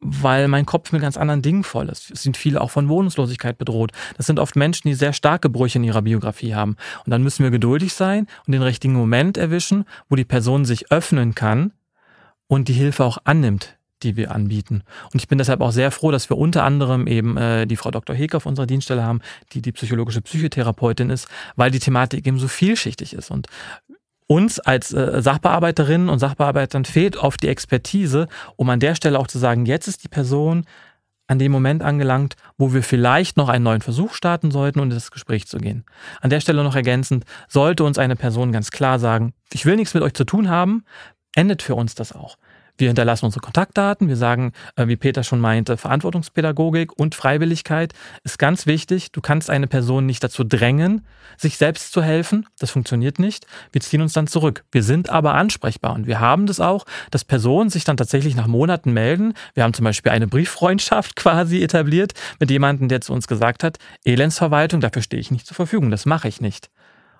weil 0.00 0.48
mein 0.48 0.66
Kopf 0.66 0.92
mit 0.92 1.02
ganz 1.02 1.16
anderen 1.16 1.42
Dingen 1.42 1.64
voll 1.64 1.88
ist. 1.88 2.10
Es 2.10 2.22
sind 2.22 2.36
viele 2.36 2.60
auch 2.60 2.70
von 2.70 2.88
Wohnungslosigkeit 2.88 3.58
bedroht. 3.58 3.92
Das 4.16 4.26
sind 4.26 4.38
oft 4.38 4.56
Menschen, 4.56 4.88
die 4.88 4.94
sehr 4.94 5.12
starke 5.12 5.48
Brüche 5.48 5.78
in 5.78 5.84
ihrer 5.84 6.02
Biografie 6.02 6.54
haben. 6.54 6.76
Und 7.04 7.10
dann 7.10 7.22
müssen 7.22 7.42
wir 7.42 7.50
geduldig 7.50 7.94
sein 7.94 8.26
und 8.46 8.52
den 8.52 8.62
richtigen 8.62 8.94
Moment 8.94 9.36
erwischen, 9.36 9.84
wo 10.08 10.16
die 10.16 10.24
Person 10.24 10.64
sich 10.64 10.90
öffnen 10.90 11.34
kann 11.34 11.72
und 12.48 12.68
die 12.68 12.74
Hilfe 12.74 13.04
auch 13.04 13.18
annimmt, 13.24 13.76
die 14.02 14.16
wir 14.16 14.30
anbieten. 14.30 14.82
Und 15.12 15.20
ich 15.20 15.28
bin 15.28 15.38
deshalb 15.38 15.60
auch 15.60 15.72
sehr 15.72 15.90
froh, 15.90 16.10
dass 16.10 16.28
wir 16.30 16.38
unter 16.38 16.64
anderem 16.64 17.06
eben 17.06 17.36
äh, 17.36 17.66
die 17.66 17.76
Frau 17.76 17.90
Dr. 17.90 18.14
Heke 18.14 18.36
auf 18.36 18.46
unserer 18.46 18.66
Dienststelle 18.66 19.02
haben, 19.02 19.20
die 19.52 19.62
die 19.62 19.72
psychologische 19.72 20.20
Psychotherapeutin 20.20 21.10
ist, 21.10 21.28
weil 21.56 21.70
die 21.70 21.78
Thematik 21.78 22.26
eben 22.26 22.38
so 22.38 22.48
vielschichtig 22.48 23.14
ist. 23.14 23.30
Und 23.30 23.48
uns 24.26 24.58
als 24.58 24.92
äh, 24.92 25.22
Sachbearbeiterinnen 25.22 26.08
und 26.08 26.18
Sachbearbeitern 26.18 26.84
fehlt 26.84 27.16
oft 27.16 27.42
die 27.42 27.48
Expertise, 27.48 28.28
um 28.56 28.68
an 28.70 28.80
der 28.80 28.94
Stelle 28.94 29.18
auch 29.18 29.28
zu 29.28 29.38
sagen, 29.38 29.66
jetzt 29.66 29.88
ist 29.88 30.04
die 30.04 30.08
Person 30.08 30.64
an 31.28 31.38
dem 31.38 31.52
Moment 31.52 31.82
angelangt, 31.82 32.36
wo 32.56 32.72
wir 32.72 32.82
vielleicht 32.82 33.36
noch 33.36 33.48
einen 33.48 33.64
neuen 33.64 33.80
Versuch 33.80 34.14
starten 34.14 34.50
sollten 34.50 34.80
und 34.80 34.88
um 34.88 34.92
ins 34.92 35.10
Gespräch 35.10 35.46
zu 35.46 35.58
gehen. 35.58 35.84
An 36.20 36.30
der 36.30 36.40
Stelle 36.40 36.62
noch 36.62 36.76
ergänzend, 36.76 37.24
sollte 37.48 37.84
uns 37.84 37.98
eine 37.98 38.16
Person 38.16 38.52
ganz 38.52 38.70
klar 38.70 38.98
sagen, 38.98 39.32
ich 39.52 39.66
will 39.66 39.76
nichts 39.76 39.94
mit 39.94 40.02
euch 40.02 40.14
zu 40.14 40.24
tun 40.24 40.48
haben, 40.48 40.84
endet 41.34 41.62
für 41.62 41.74
uns 41.74 41.94
das 41.94 42.12
auch. 42.12 42.36
Wir 42.78 42.88
hinterlassen 42.88 43.24
unsere 43.24 43.40
Kontaktdaten. 43.40 44.08
Wir 44.08 44.16
sagen, 44.16 44.52
äh, 44.76 44.86
wie 44.86 44.96
Peter 44.96 45.24
schon 45.24 45.40
meinte, 45.40 45.76
Verantwortungspädagogik 45.76 46.98
und 46.98 47.14
Freiwilligkeit 47.14 47.94
ist 48.24 48.38
ganz 48.38 48.66
wichtig. 48.66 49.12
Du 49.12 49.20
kannst 49.20 49.50
eine 49.50 49.66
Person 49.66 50.06
nicht 50.06 50.22
dazu 50.22 50.44
drängen, 50.44 51.06
sich 51.38 51.56
selbst 51.56 51.92
zu 51.92 52.02
helfen. 52.02 52.46
Das 52.58 52.70
funktioniert 52.70 53.18
nicht. 53.18 53.46
Wir 53.72 53.80
ziehen 53.80 54.02
uns 54.02 54.12
dann 54.12 54.26
zurück. 54.26 54.64
Wir 54.72 54.82
sind 54.82 55.10
aber 55.10 55.34
ansprechbar 55.34 55.94
und 55.94 56.06
wir 56.06 56.20
haben 56.20 56.46
das 56.46 56.60
auch, 56.60 56.84
dass 57.10 57.24
Personen 57.24 57.70
sich 57.70 57.84
dann 57.84 57.96
tatsächlich 57.96 58.36
nach 58.36 58.46
Monaten 58.46 58.92
melden. 58.92 59.34
Wir 59.54 59.64
haben 59.64 59.74
zum 59.74 59.84
Beispiel 59.84 60.12
eine 60.12 60.26
Brieffreundschaft 60.26 61.16
quasi 61.16 61.62
etabliert 61.62 62.12
mit 62.38 62.50
jemandem, 62.50 62.88
der 62.88 63.00
zu 63.00 63.12
uns 63.12 63.26
gesagt 63.26 63.64
hat, 63.64 63.78
Elendsverwaltung, 64.04 64.80
dafür 64.80 65.02
stehe 65.02 65.20
ich 65.20 65.30
nicht 65.30 65.46
zur 65.46 65.54
Verfügung. 65.54 65.90
Das 65.90 66.06
mache 66.06 66.28
ich 66.28 66.40
nicht. 66.40 66.70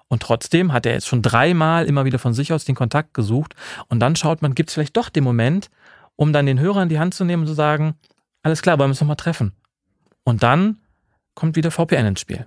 Und 0.08 0.22
trotzdem 0.22 0.72
hat 0.72 0.86
er 0.86 0.92
jetzt 0.92 1.08
schon 1.08 1.22
dreimal 1.22 1.86
immer 1.86 2.04
wieder 2.04 2.18
von 2.18 2.32
sich 2.32 2.52
aus 2.52 2.64
den 2.64 2.74
Kontakt 2.74 3.14
gesucht. 3.14 3.54
Und 3.88 4.00
dann 4.00 4.16
schaut 4.16 4.42
man, 4.42 4.54
gibt 4.54 4.70
es 4.70 4.74
vielleicht 4.74 4.96
doch 4.96 5.08
den 5.08 5.24
Moment, 5.24 5.68
um 6.14 6.32
dann 6.32 6.46
den 6.46 6.60
Hörer 6.60 6.82
in 6.82 6.88
die 6.88 6.98
Hand 6.98 7.14
zu 7.14 7.24
nehmen 7.24 7.42
und 7.42 7.48
zu 7.48 7.54
sagen, 7.54 7.94
alles 8.42 8.62
klar, 8.62 8.78
wollen 8.78 8.88
wir 8.88 8.92
uns 8.92 9.00
nochmal 9.00 9.16
treffen. 9.16 9.52
Und 10.22 10.42
dann 10.42 10.78
kommt 11.34 11.56
wieder 11.56 11.70
VPN 11.70 12.06
ins 12.06 12.20
Spiel. 12.20 12.46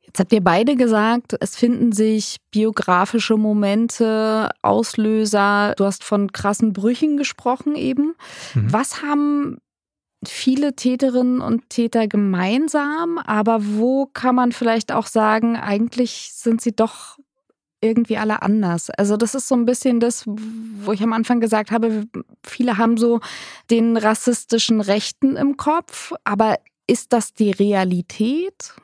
Jetzt 0.00 0.18
habt 0.18 0.32
ihr 0.32 0.42
beide 0.42 0.74
gesagt, 0.74 1.36
es 1.40 1.56
finden 1.56 1.92
sich 1.92 2.38
biografische 2.50 3.36
Momente, 3.36 4.50
Auslöser. 4.60 5.74
Du 5.76 5.84
hast 5.84 6.02
von 6.02 6.32
krassen 6.32 6.72
Brüchen 6.72 7.16
gesprochen 7.16 7.76
eben. 7.76 8.14
Mhm. 8.54 8.72
Was 8.72 9.02
haben 9.02 9.58
viele 10.26 10.76
Täterinnen 10.76 11.40
und 11.40 11.70
Täter 11.70 12.06
gemeinsam, 12.06 13.18
aber 13.18 13.60
wo 13.62 14.06
kann 14.06 14.34
man 14.34 14.52
vielleicht 14.52 14.92
auch 14.92 15.06
sagen, 15.06 15.56
eigentlich 15.56 16.32
sind 16.34 16.60
sie 16.60 16.74
doch 16.74 17.18
irgendwie 17.80 18.18
alle 18.18 18.42
anders. 18.42 18.90
Also 18.90 19.16
das 19.16 19.34
ist 19.34 19.48
so 19.48 19.54
ein 19.54 19.64
bisschen 19.64 20.00
das, 20.00 20.24
wo 20.26 20.92
ich 20.92 21.02
am 21.02 21.14
Anfang 21.14 21.40
gesagt 21.40 21.70
habe, 21.70 22.06
viele 22.44 22.76
haben 22.76 22.98
so 22.98 23.20
den 23.70 23.96
rassistischen 23.96 24.80
Rechten 24.80 25.36
im 25.36 25.56
Kopf, 25.56 26.12
aber 26.24 26.58
ist 26.86 27.12
das 27.12 27.32
die 27.32 27.50
Realität? 27.50 28.74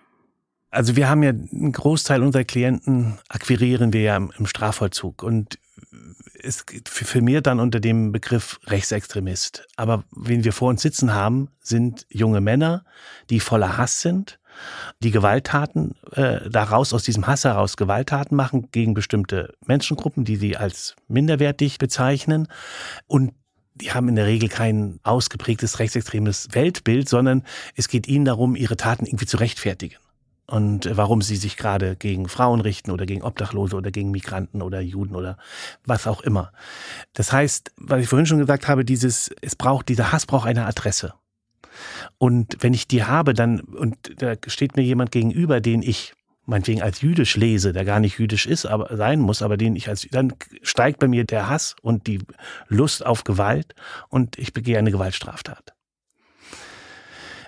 Also 0.71 0.97
wir 0.97 1.09
haben 1.09 1.23
ja 1.23 1.31
einen 1.31 1.73
Großteil 1.73 2.23
unserer 2.23 2.45
Klienten 2.45 3.19
akquirieren 3.29 3.93
wir 3.93 4.03
ja 4.03 4.17
im, 4.17 4.47
Strafvollzug 4.47 5.23
und 5.23 5.59
es 6.43 6.65
firmiert 6.85 7.47
dann 7.47 7.61
unter 7.61 7.81
dem 7.81 8.13
Begriff 8.13 8.59
Rechtsextremist. 8.67 9.67
Aber 9.77 10.05
wen 10.15 10.45
wir 10.45 10.53
vor 10.53 10.69
uns 10.69 10.83
sitzen 10.83 11.15
haben, 11.15 11.49
sind 11.61 12.07
junge 12.11 12.41
Männer, 12.41 12.85
die 13.31 13.41
voller 13.41 13.77
Hass 13.77 14.01
sind, 14.01 14.39
die 15.01 15.11
Gewalttaten, 15.11 15.95
äh, 16.13 16.49
daraus 16.49 16.95
aus 16.95 17.03
diesem 17.03 17.27
Hass 17.27 17.45
heraus 17.45 17.77
Gewalttaten 17.77 18.37
machen 18.37 18.71
gegen 18.71 18.95
bestimmte 18.95 19.55
Menschengruppen, 19.67 20.25
die 20.25 20.37
sie 20.37 20.57
als 20.57 20.97
minderwertig 21.09 21.79
bezeichnen. 21.79 22.49
Und 23.07 23.33
die 23.75 23.93
haben 23.93 24.09
in 24.09 24.17
der 24.17 24.27
Regel 24.27 24.49
kein 24.49 25.01
ausgeprägtes 25.03 25.79
rechtsextremes 25.79 26.49
Weltbild, 26.53 27.09
sondern 27.09 27.43
es 27.75 27.89
geht 27.89 28.09
ihnen 28.09 28.25
darum, 28.25 28.57
ihre 28.57 28.79
Taten 28.79 29.05
irgendwie 29.05 29.27
zu 29.27 29.37
rechtfertigen 29.37 29.99
und 30.47 30.89
warum 30.93 31.23
sie 31.23 31.37
sich 31.37 31.57
gerade 31.57 31.97
gegen 31.97 32.29
Frauen 32.29 32.61
richten 32.61 32.91
oder 32.91 33.07
gegen 33.07 33.23
Obdachlose 33.23 33.77
oder 33.77 33.91
gegen 33.91 34.11
Migranten 34.11 34.63
oder 34.63 34.81
Juden 34.81 35.17
oder 35.17 35.39
was 35.85 36.07
auch 36.07 36.21
immer. 36.21 36.53
Das 37.15 37.33
heißt, 37.33 37.73
was 37.77 38.01
ich 38.01 38.09
vorhin 38.09 38.27
schon 38.27 38.39
gesagt 38.39 38.69
habe, 38.69 38.85
dieses, 38.85 39.31
es 39.41 39.57
braucht, 39.57 39.89
dieser 39.89 40.13
Hass 40.13 40.27
braucht 40.27 40.47
eine 40.47 40.67
Adresse. 40.67 41.15
Und 42.19 42.57
wenn 42.61 42.75
ich 42.75 42.89
die 42.89 43.05
habe, 43.05 43.35
dann, 43.35 43.61
und 43.61 43.97
da 44.23 44.35
steht 44.47 44.77
mir 44.77 44.83
jemand 44.83 45.11
gegenüber, 45.11 45.61
den 45.61 45.83
ich 45.83 46.15
meinetwegen 46.47 46.81
als 46.81 47.01
jüdisch 47.01 47.37
lese, 47.37 47.73
der 47.73 47.85
gar 47.85 48.01
nicht 48.01 48.19
jüdisch 48.19 48.47
ist, 48.47 48.67
aber 48.67 48.97
sein 48.97 49.21
muss, 49.21 49.43
aber 49.43 49.57
den 49.57 49.75
ich 49.77 49.89
als, 49.89 50.07
dann 50.11 50.33
steigt 50.63 51.01
bei 51.01 51.09
mir 51.09 51.25
der 51.25 51.49
Hass 51.49 51.75
und 51.83 52.07
die 52.07 52.21
Lust 52.69 53.05
auf 53.05 53.25
Gewalt 53.25 53.75
und 54.09 54.39
ich 54.39 54.53
begehe 54.53 54.79
eine 54.79 54.93
Gewaltstraftat. 54.93 55.76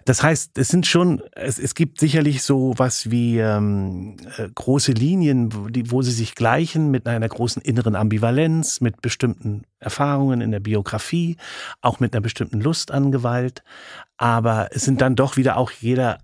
Das 0.08 0.22
heißt, 0.22 0.56
es 0.56 0.68
sind 0.68 0.86
schon, 0.86 1.22
es, 1.32 1.58
es 1.58 1.74
gibt 1.74 2.00
sicherlich 2.00 2.42
so 2.42 2.72
was 2.78 3.10
wie 3.10 3.40
ähm, 3.40 4.16
äh, 4.38 4.48
große 4.54 4.92
Linien, 4.92 5.54
wo, 5.54 5.68
die, 5.68 5.90
wo 5.90 6.00
sie 6.00 6.12
sich 6.12 6.34
gleichen 6.34 6.90
mit 6.90 7.06
einer 7.06 7.28
großen 7.28 7.60
inneren 7.60 7.94
Ambivalenz, 7.94 8.80
mit 8.80 9.02
bestimmten 9.02 9.64
Erfahrungen 9.80 10.40
in 10.40 10.50
der 10.50 10.60
Biografie, 10.60 11.36
auch 11.82 12.00
mit 12.00 12.14
einer 12.14 12.22
bestimmten 12.22 12.62
Lust 12.62 12.90
an 12.90 13.12
Gewalt. 13.12 13.62
Aber 14.16 14.70
es 14.70 14.86
sind 14.86 15.02
dann 15.02 15.14
doch 15.14 15.36
wieder 15.36 15.58
auch 15.58 15.70
jeder 15.72 16.16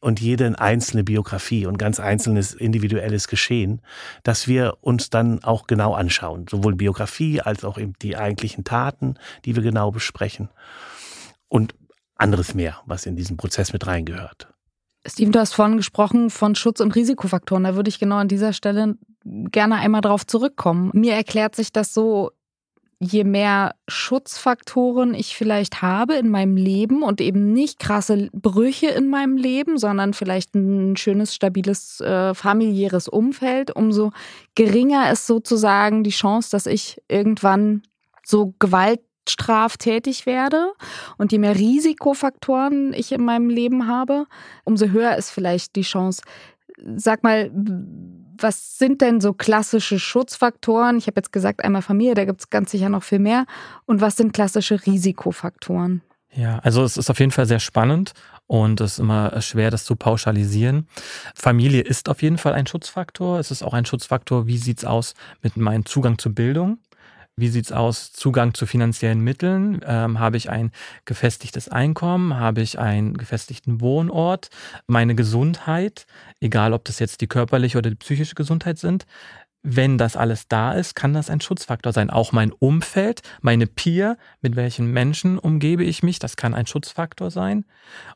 und 0.00 0.20
jede 0.20 0.58
einzelne 0.58 1.04
Biografie 1.04 1.66
und 1.66 1.78
ganz 1.78 2.00
einzelnes 2.00 2.54
individuelles 2.54 3.28
Geschehen, 3.28 3.82
dass 4.24 4.48
wir 4.48 4.78
uns 4.80 5.10
dann 5.10 5.44
auch 5.44 5.68
genau 5.68 5.94
anschauen. 5.94 6.46
Sowohl 6.50 6.74
Biografie 6.74 7.40
als 7.40 7.64
auch 7.64 7.78
eben 7.78 7.92
die 8.02 8.16
eigentlichen 8.16 8.64
Taten, 8.64 9.14
die 9.44 9.54
wir 9.54 9.62
genau 9.62 9.92
besprechen. 9.92 10.48
Und 11.46 11.74
anderes 12.22 12.54
mehr, 12.54 12.80
was 12.86 13.06
in 13.06 13.16
diesen 13.16 13.36
Prozess 13.36 13.72
mit 13.72 13.86
reingehört. 13.86 14.48
Steven, 15.06 15.32
du 15.32 15.40
hast 15.40 15.54
vorhin 15.54 15.76
gesprochen 15.76 16.30
von 16.30 16.54
Schutz- 16.54 16.80
und 16.80 16.94
Risikofaktoren. 16.94 17.64
Da 17.64 17.74
würde 17.74 17.88
ich 17.88 17.98
genau 17.98 18.16
an 18.16 18.28
dieser 18.28 18.52
Stelle 18.52 18.96
gerne 19.24 19.76
einmal 19.76 20.00
drauf 20.00 20.26
zurückkommen. 20.26 20.90
Mir 20.94 21.14
erklärt 21.14 21.56
sich 21.56 21.72
das 21.72 21.92
so, 21.92 22.30
je 23.00 23.24
mehr 23.24 23.74
Schutzfaktoren 23.88 25.14
ich 25.14 25.36
vielleicht 25.36 25.82
habe 25.82 26.14
in 26.14 26.28
meinem 26.28 26.56
Leben 26.56 27.02
und 27.02 27.20
eben 27.20 27.52
nicht 27.52 27.80
krasse 27.80 28.28
Brüche 28.32 28.86
in 28.86 29.10
meinem 29.10 29.36
Leben, 29.36 29.76
sondern 29.76 30.14
vielleicht 30.14 30.54
ein 30.54 30.96
schönes, 30.96 31.34
stabiles 31.34 32.00
äh, 32.00 32.32
familiäres 32.32 33.08
Umfeld, 33.08 33.74
umso 33.74 34.12
geringer 34.54 35.10
ist 35.10 35.26
sozusagen 35.26 36.04
die 36.04 36.10
Chance, 36.10 36.50
dass 36.52 36.66
ich 36.66 37.02
irgendwann 37.08 37.82
so 38.24 38.54
Gewalt 38.60 39.00
straftätig 39.28 40.26
werde 40.26 40.72
und 41.18 41.32
je 41.32 41.38
mehr 41.38 41.56
Risikofaktoren 41.56 42.92
ich 42.92 43.12
in 43.12 43.24
meinem 43.24 43.48
Leben 43.48 43.86
habe, 43.86 44.26
umso 44.64 44.86
höher 44.86 45.16
ist 45.16 45.30
vielleicht 45.30 45.76
die 45.76 45.82
Chance. 45.82 46.22
Sag 46.96 47.22
mal, 47.22 47.50
was 48.38 48.78
sind 48.78 49.00
denn 49.00 49.20
so 49.20 49.32
klassische 49.34 49.98
Schutzfaktoren? 49.98 50.98
Ich 50.98 51.06
habe 51.06 51.18
jetzt 51.18 51.32
gesagt, 51.32 51.64
einmal 51.64 51.82
Familie, 51.82 52.14
da 52.14 52.24
gibt 52.24 52.40
es 52.40 52.50
ganz 52.50 52.70
sicher 52.70 52.88
noch 52.88 53.02
viel 53.02 53.20
mehr. 53.20 53.46
Und 53.86 54.00
was 54.00 54.16
sind 54.16 54.32
klassische 54.32 54.84
Risikofaktoren? 54.84 56.02
Ja, 56.34 56.58
also 56.60 56.82
es 56.82 56.96
ist 56.96 57.10
auf 57.10 57.20
jeden 57.20 57.30
Fall 57.30 57.46
sehr 57.46 57.60
spannend 57.60 58.12
und 58.46 58.80
es 58.80 58.92
ist 58.92 58.98
immer 58.98 59.40
schwer, 59.42 59.70
das 59.70 59.84
zu 59.84 59.96
pauschalisieren. 59.96 60.88
Familie 61.34 61.82
ist 61.82 62.08
auf 62.08 62.22
jeden 62.22 62.38
Fall 62.38 62.54
ein 62.54 62.66
Schutzfaktor. 62.66 63.38
Es 63.38 63.50
ist 63.50 63.62
auch 63.62 63.74
ein 63.74 63.84
Schutzfaktor, 63.84 64.46
wie 64.46 64.56
sieht 64.56 64.78
es 64.78 64.84
aus 64.86 65.14
mit 65.42 65.56
meinem 65.56 65.84
Zugang 65.84 66.18
zur 66.18 66.34
Bildung? 66.34 66.78
Wie 67.36 67.48
sieht 67.48 67.64
es 67.64 67.72
aus? 67.72 68.12
Zugang 68.12 68.52
zu 68.52 68.66
finanziellen 68.66 69.20
Mitteln? 69.20 69.80
Ähm, 69.86 70.18
habe 70.20 70.36
ich 70.36 70.50
ein 70.50 70.70
gefestigtes 71.06 71.68
Einkommen? 71.68 72.36
Habe 72.36 72.60
ich 72.60 72.78
einen 72.78 73.16
gefestigten 73.16 73.80
Wohnort? 73.80 74.50
Meine 74.86 75.14
Gesundheit, 75.14 76.06
egal 76.40 76.74
ob 76.74 76.84
das 76.84 76.98
jetzt 76.98 77.22
die 77.22 77.28
körperliche 77.28 77.78
oder 77.78 77.88
die 77.88 77.96
psychische 77.96 78.34
Gesundheit 78.34 78.78
sind, 78.78 79.06
wenn 79.62 79.96
das 79.96 80.16
alles 80.16 80.48
da 80.48 80.72
ist, 80.72 80.94
kann 80.94 81.14
das 81.14 81.30
ein 81.30 81.40
Schutzfaktor 81.40 81.92
sein. 81.92 82.10
Auch 82.10 82.32
mein 82.32 82.52
Umfeld, 82.52 83.22
meine 83.40 83.66
Peer, 83.66 84.18
mit 84.40 84.56
welchen 84.56 84.92
Menschen 84.92 85.38
umgebe 85.38 85.84
ich 85.84 86.02
mich, 86.02 86.18
das 86.18 86.36
kann 86.36 86.52
ein 86.52 86.66
Schutzfaktor 86.66 87.30
sein. 87.30 87.64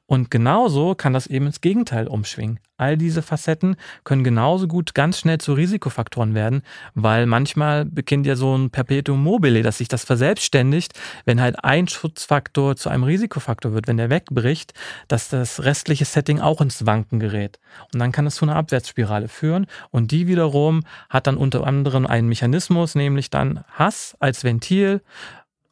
Und 0.06 0.30
genauso 0.30 0.94
kann 0.94 1.12
das 1.12 1.26
eben 1.26 1.46
ins 1.46 1.60
Gegenteil 1.60 2.08
umschwingen. 2.08 2.58
All 2.78 2.98
diese 2.98 3.22
Facetten 3.22 3.76
können 4.04 4.22
genauso 4.22 4.68
gut 4.68 4.94
ganz 4.94 5.18
schnell 5.18 5.38
zu 5.38 5.54
Risikofaktoren 5.54 6.34
werden, 6.34 6.62
weil 6.94 7.24
manchmal 7.24 7.86
beginnt 7.86 8.26
ja 8.26 8.36
so 8.36 8.54
ein 8.54 8.68
Perpetuum 8.70 9.22
mobile, 9.22 9.62
dass 9.62 9.78
sich 9.78 9.88
das 9.88 10.04
verselbstständigt, 10.04 10.92
wenn 11.24 11.40
halt 11.40 11.64
ein 11.64 11.88
Schutzfaktor 11.88 12.76
zu 12.76 12.90
einem 12.90 13.04
Risikofaktor 13.04 13.72
wird, 13.72 13.88
wenn 13.88 13.96
der 13.96 14.10
wegbricht, 14.10 14.74
dass 15.08 15.30
das 15.30 15.64
restliche 15.64 16.04
Setting 16.04 16.40
auch 16.40 16.60
ins 16.60 16.84
Wanken 16.84 17.18
gerät. 17.18 17.58
Und 17.94 18.00
dann 18.00 18.12
kann 18.12 18.26
es 18.26 18.34
zu 18.34 18.44
einer 18.44 18.56
Abwärtsspirale 18.56 19.28
führen 19.28 19.66
und 19.90 20.10
die 20.10 20.26
wiederum 20.26 20.82
hat 21.08 21.26
dann 21.26 21.38
unter 21.38 21.66
anderem 21.66 22.06
einen 22.06 22.28
Mechanismus, 22.28 22.94
nämlich 22.94 23.30
dann 23.30 23.64
Hass 23.72 24.16
als 24.20 24.44
Ventil. 24.44 25.00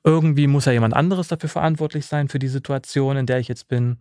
Irgendwie 0.05 0.47
muss 0.47 0.65
ja 0.65 0.73
jemand 0.73 0.95
anderes 0.95 1.29
dafür 1.29 1.51
verantwortlich 1.51 2.07
sein 2.07 2.29
für 2.29 2.39
die 2.39 2.49
Situation, 2.49 3.19
in 3.19 3.27
der 3.27 3.39
ich 3.39 3.49
jetzt 3.49 3.69
bin. 3.69 3.99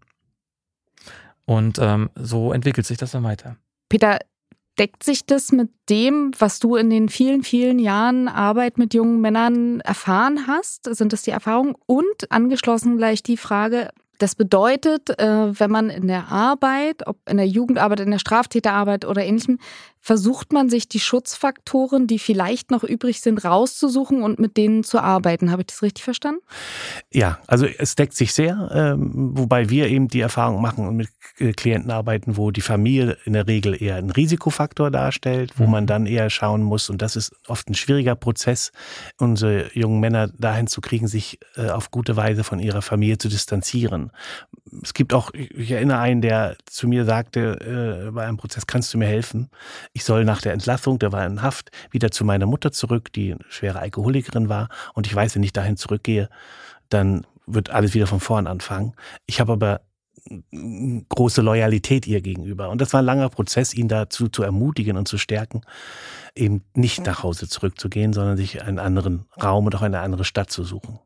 Und 1.46 1.78
ähm, 1.80 2.10
so 2.16 2.54
entwickelt 2.54 2.86
sich 2.86 2.98
das 2.98 3.12
dann 3.12 3.24
weiter. 3.24 3.58
Peter, 3.90 4.20
deckt 4.80 5.04
sich 5.04 5.26
das 5.26 5.52
mit 5.52 5.70
dem, 5.90 6.32
was 6.38 6.60
du 6.60 6.76
in 6.76 6.90
den 6.90 7.10
vielen, 7.10 7.44
vielen 7.44 7.80
Jahren 7.80 8.28
Arbeit 8.28 8.78
mit 8.78 8.94
jungen 8.94 9.22
Männern 9.22 9.82
erfahren 9.82 10.48
hast? 10.48 10.94
Sind 10.96 11.14
das 11.14 11.24
die 11.24 11.32
Erfahrungen? 11.32 11.76
Und 11.86 12.32
angeschlossen 12.32 12.98
gleich 12.98 13.24
die 13.24 13.38
Frage, 13.38 13.90
das 14.20 14.36
bedeutet, 14.36 15.10
äh, 15.20 15.60
wenn 15.60 15.72
man 15.72 15.90
in 15.90 16.08
der 16.08 16.30
Arbeit, 16.30 17.06
ob 17.08 17.18
in 17.30 17.38
der 17.38 17.48
Jugendarbeit, 17.48 18.00
in 18.00 18.12
der 18.12 18.20
Straftäterarbeit 18.20 19.06
oder 19.06 19.24
ähnlichem, 19.24 19.60
versucht 20.04 20.52
man 20.52 20.70
sich 20.70 20.90
die 20.90 21.00
Schutzfaktoren, 21.00 22.08
die 22.08 22.20
vielleicht 22.20 22.72
noch 22.72 22.84
übrig 22.84 23.22
sind, 23.22 23.46
rauszusuchen 23.46 24.22
und 24.22 24.38
mit 24.38 24.58
denen 24.58 24.84
zu 24.84 25.00
arbeiten. 25.00 25.50
Habe 25.50 25.62
ich 25.62 25.68
das 25.68 25.82
richtig 25.82 26.04
verstanden? 26.04 26.42
Ja, 27.10 27.40
also 27.48 27.66
es 27.66 27.96
deckt 27.96 28.14
sich 28.14 28.34
sehr, 28.34 28.70
ähm, 28.74 29.32
wobei 29.34 29.70
wir 29.70 29.88
eben 29.88 30.10
die 30.10 30.20
Erfahrung 30.20 30.62
machen 30.62 30.86
und 30.86 30.98
mit 30.98 31.08
äh, 31.38 31.54
Klienten 31.54 31.90
arbeiten, 31.90 32.36
wo 32.36 32.52
die 32.52 32.60
Familie 32.60 33.18
in 33.24 33.32
der 33.32 33.48
Regel 33.48 33.82
eher 33.82 33.96
einen 33.96 34.10
Risikofaktor 34.10 34.92
darstellt, 34.92 35.54
wo 35.56 35.64
mhm. 35.64 35.72
man 35.72 35.88
dann 35.88 36.06
eher 36.06 36.30
schauen 36.30 36.64
muss, 36.64 36.90
und 36.90 37.02
das 37.02 37.16
ist 37.16 37.34
oft 37.48 37.70
ein 37.70 37.74
schwieriger 37.74 38.16
Prozess, 38.16 38.74
unsere 39.18 39.72
jungen 39.74 40.02
Männer 40.02 40.28
dahin 40.38 40.68
zu 40.68 40.82
kriegen, 40.82 41.08
sich 41.08 41.40
äh, 41.56 41.70
auf 41.70 41.92
gute 41.92 42.18
Weise 42.18 42.44
von 42.44 42.60
ihrer 42.60 42.82
Familie 42.82 43.20
zu 43.20 43.30
distanzieren. 43.30 44.12
Es 44.82 44.94
gibt 44.94 45.14
auch, 45.14 45.32
ich 45.34 45.72
erinnere 45.72 46.00
einen, 46.00 46.22
der 46.22 46.56
zu 46.66 46.88
mir 46.88 47.06
sagte, 47.06 48.08
äh, 48.08 48.12
bei 48.12 48.26
einem 48.26 48.38
Prozess, 48.38 48.68
kannst 48.68 48.94
du 48.94 48.98
mir 48.98 49.08
helfen? 49.08 49.50
Ich 49.94 50.04
soll 50.04 50.26
nach 50.26 50.42
der 50.42 50.54
Entlassung, 50.54 51.00
der 51.00 51.12
war 51.12 51.26
in 51.26 51.42
Haft, 51.42 51.72
wieder 51.92 52.12
zu 52.12 52.26
meiner 52.26 52.46
Mutter 52.46 52.72
zurück, 52.72 53.12
die 53.14 53.34
eine 53.34 53.44
schwere 53.50 53.80
Alkoholikerin 53.80 54.50
war. 54.50 54.70
Und 54.94 55.08
ich 55.08 55.16
weiß, 55.16 55.36
wenn 55.36 55.44
ich 55.44 55.54
dahin 55.54 55.78
zurückgehe, 55.78 56.30
dann 56.90 57.26
wird 57.46 57.70
alles 57.70 57.94
wieder 57.94 58.08
von 58.08 58.20
vorn 58.20 58.48
anfangen. 58.48 58.94
Ich 59.26 59.40
habe 59.40 59.54
aber 59.54 59.82
große 61.10 61.42
Loyalität 61.42 62.08
ihr 62.08 62.22
gegenüber. 62.22 62.70
Und 62.70 62.80
das 62.80 62.94
war 62.94 63.02
ein 63.02 63.06
langer 63.06 63.30
Prozess, 63.30 63.74
ihn 63.74 63.88
dazu 63.88 64.30
zu 64.30 64.44
ermutigen 64.44 64.98
und 64.98 65.08
zu 65.08 65.18
stärken, 65.18 65.62
eben 66.36 66.64
nicht 66.74 67.06
nach 67.06 67.24
Hause 67.24 67.48
zurückzugehen, 67.48 68.14
sondern 68.14 68.38
sich 68.38 68.64
einen 68.64 68.80
anderen 68.80 69.26
Raum 69.42 69.66
und 69.66 69.76
auch 69.76 69.82
eine 69.82 70.00
andere 70.00 70.24
Stadt 70.24 70.50
zu 70.50 70.64
suchen. 70.64 71.00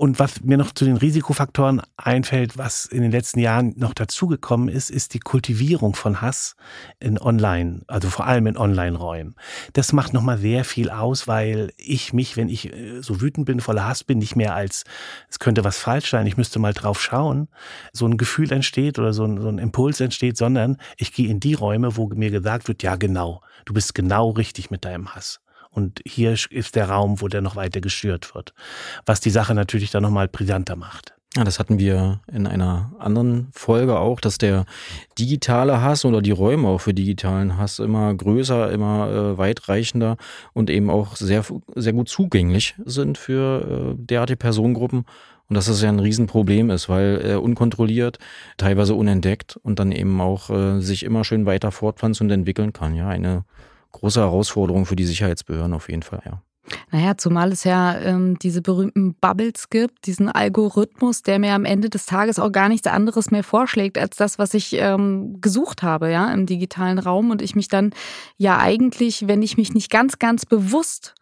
Und 0.00 0.20
was 0.20 0.42
mir 0.42 0.56
noch 0.56 0.70
zu 0.70 0.84
den 0.84 0.96
Risikofaktoren 0.96 1.82
einfällt, 1.96 2.56
was 2.56 2.86
in 2.86 3.02
den 3.02 3.10
letzten 3.10 3.40
Jahren 3.40 3.74
noch 3.76 3.94
dazugekommen 3.94 4.68
ist, 4.68 4.90
ist 4.90 5.12
die 5.12 5.18
Kultivierung 5.18 5.96
von 5.96 6.22
Hass 6.22 6.54
in 7.00 7.18
Online, 7.18 7.82
also 7.88 8.08
vor 8.08 8.24
allem 8.24 8.46
in 8.46 8.56
Online-Räumen. 8.56 9.34
Das 9.72 9.92
macht 9.92 10.14
nochmal 10.14 10.38
sehr 10.38 10.64
viel 10.64 10.88
aus, 10.88 11.26
weil 11.26 11.72
ich 11.76 12.12
mich, 12.12 12.36
wenn 12.36 12.48
ich 12.48 12.72
äh, 12.72 13.02
so 13.02 13.20
wütend 13.20 13.46
bin, 13.46 13.58
voller 13.58 13.88
Hass 13.88 14.04
bin, 14.04 14.18
nicht 14.18 14.36
mehr 14.36 14.54
als, 14.54 14.84
es 15.28 15.40
könnte 15.40 15.64
was 15.64 15.78
falsch 15.78 16.10
sein, 16.10 16.28
ich 16.28 16.36
müsste 16.36 16.60
mal 16.60 16.74
drauf 16.74 17.02
schauen, 17.02 17.48
so 17.92 18.06
ein 18.06 18.18
Gefühl 18.18 18.52
entsteht 18.52 19.00
oder 19.00 19.12
so 19.12 19.24
ein, 19.24 19.40
so 19.40 19.48
ein 19.48 19.58
Impuls 19.58 19.98
entsteht, 19.98 20.36
sondern 20.36 20.76
ich 20.96 21.12
gehe 21.12 21.28
in 21.28 21.40
die 21.40 21.54
Räume, 21.54 21.96
wo 21.96 22.06
mir 22.06 22.30
gesagt 22.30 22.68
wird, 22.68 22.84
ja 22.84 22.94
genau, 22.94 23.42
du 23.64 23.74
bist 23.74 23.96
genau 23.96 24.30
richtig 24.30 24.70
mit 24.70 24.84
deinem 24.84 25.12
Hass. 25.16 25.40
Und 25.70 26.00
hier 26.04 26.32
ist 26.32 26.76
der 26.76 26.88
Raum, 26.88 27.20
wo 27.20 27.28
der 27.28 27.40
noch 27.40 27.56
weiter 27.56 27.80
geschürt 27.80 28.34
wird. 28.34 28.54
Was 29.06 29.20
die 29.20 29.30
Sache 29.30 29.54
natürlich 29.54 29.90
dann 29.90 30.02
nochmal 30.02 30.28
brisanter 30.28 30.76
macht. 30.76 31.14
Ja, 31.36 31.44
das 31.44 31.58
hatten 31.58 31.78
wir 31.78 32.20
in 32.32 32.46
einer 32.46 32.90
anderen 32.98 33.48
Folge 33.52 33.98
auch, 33.98 34.18
dass 34.18 34.38
der 34.38 34.64
digitale 35.18 35.82
Hass 35.82 36.06
oder 36.06 36.22
die 36.22 36.30
Räume 36.30 36.68
auch 36.68 36.80
für 36.80 36.94
digitalen 36.94 37.58
Hass 37.58 37.78
immer 37.80 38.14
größer, 38.14 38.72
immer 38.72 39.10
äh, 39.10 39.38
weitreichender 39.38 40.16
und 40.54 40.70
eben 40.70 40.88
auch 40.88 41.16
sehr, 41.16 41.44
sehr 41.74 41.92
gut 41.92 42.08
zugänglich 42.08 42.74
sind 42.84 43.18
für 43.18 43.92
äh, 43.92 43.94
derartige 43.96 44.38
Personengruppen. 44.38 45.04
Und 45.48 45.54
dass 45.54 45.66
das 45.66 45.80
ja 45.80 45.88
ein 45.88 46.00
Riesenproblem 46.00 46.70
ist, 46.70 46.88
weil 46.88 47.22
äh, 47.24 47.34
unkontrolliert, 47.34 48.18
teilweise 48.56 48.94
unentdeckt 48.94 49.56
und 49.62 49.78
dann 49.78 49.92
eben 49.92 50.20
auch 50.20 50.50
äh, 50.50 50.80
sich 50.80 51.04
immer 51.04 51.24
schön 51.24 51.46
weiter 51.46 51.72
fortpflanzen 51.72 52.26
und 52.26 52.30
entwickeln 52.32 52.72
kann. 52.72 52.94
Ja, 52.94 53.08
eine 53.08 53.44
große 53.92 54.20
Herausforderung 54.20 54.86
für 54.86 54.96
die 54.96 55.06
Sicherheitsbehörden 55.06 55.74
auf 55.74 55.88
jeden 55.88 56.02
Fall, 56.02 56.22
ja. 56.24 56.42
Naja, 56.90 57.16
zumal 57.16 57.52
es 57.52 57.64
ja 57.64 57.98
ähm, 57.98 58.38
diese 58.38 58.62
berühmten 58.62 59.14
Bubbles 59.14 59.70
gibt, 59.70 60.06
diesen 60.06 60.28
Algorithmus, 60.28 61.22
der 61.22 61.38
mir 61.38 61.54
am 61.54 61.64
Ende 61.64 61.88
des 61.88 62.06
Tages 62.06 62.38
auch 62.38 62.52
gar 62.52 62.68
nichts 62.68 62.86
anderes 62.86 63.30
mehr 63.30 63.44
vorschlägt 63.44 63.98
als 63.98 64.16
das, 64.16 64.38
was 64.38 64.54
ich 64.54 64.74
ähm, 64.74 65.40
gesucht 65.40 65.82
habe, 65.82 66.10
ja, 66.10 66.32
im 66.32 66.46
digitalen 66.46 66.98
Raum. 66.98 67.30
Und 67.30 67.42
ich 67.42 67.54
mich 67.54 67.68
dann 67.68 67.92
ja 68.36 68.58
eigentlich, 68.58 69.28
wenn 69.28 69.42
ich 69.42 69.56
mich 69.56 69.72
nicht 69.74 69.90
ganz, 69.90 70.18
ganz 70.18 70.46
bewusst 70.46 71.14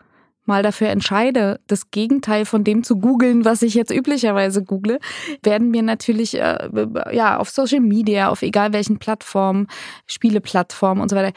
mal 0.44 0.62
dafür 0.62 0.88
entscheide, 0.88 1.61
das 1.66 1.90
Gegenteil 1.90 2.44
von 2.44 2.62
dem 2.62 2.85
zu 2.85 2.96
googeln, 2.96 3.44
was 3.44 3.62
ich 3.62 3.74
jetzt 3.74 3.90
üblicherweise 3.90 4.62
google, 4.62 5.00
werden 5.42 5.70
mir 5.70 5.83
natürlich 5.83 6.37
äh, 6.37 6.68
ja 7.12 7.38
auf 7.38 7.50
Social 7.50 7.81
Media, 7.81 8.29
auf 8.29 8.42
egal 8.42 8.72
welchen 8.72 8.98
Plattformen, 8.98 9.66
Spieleplattformen 10.07 11.02
und 11.02 11.09
so 11.09 11.16
weiter, 11.16 11.33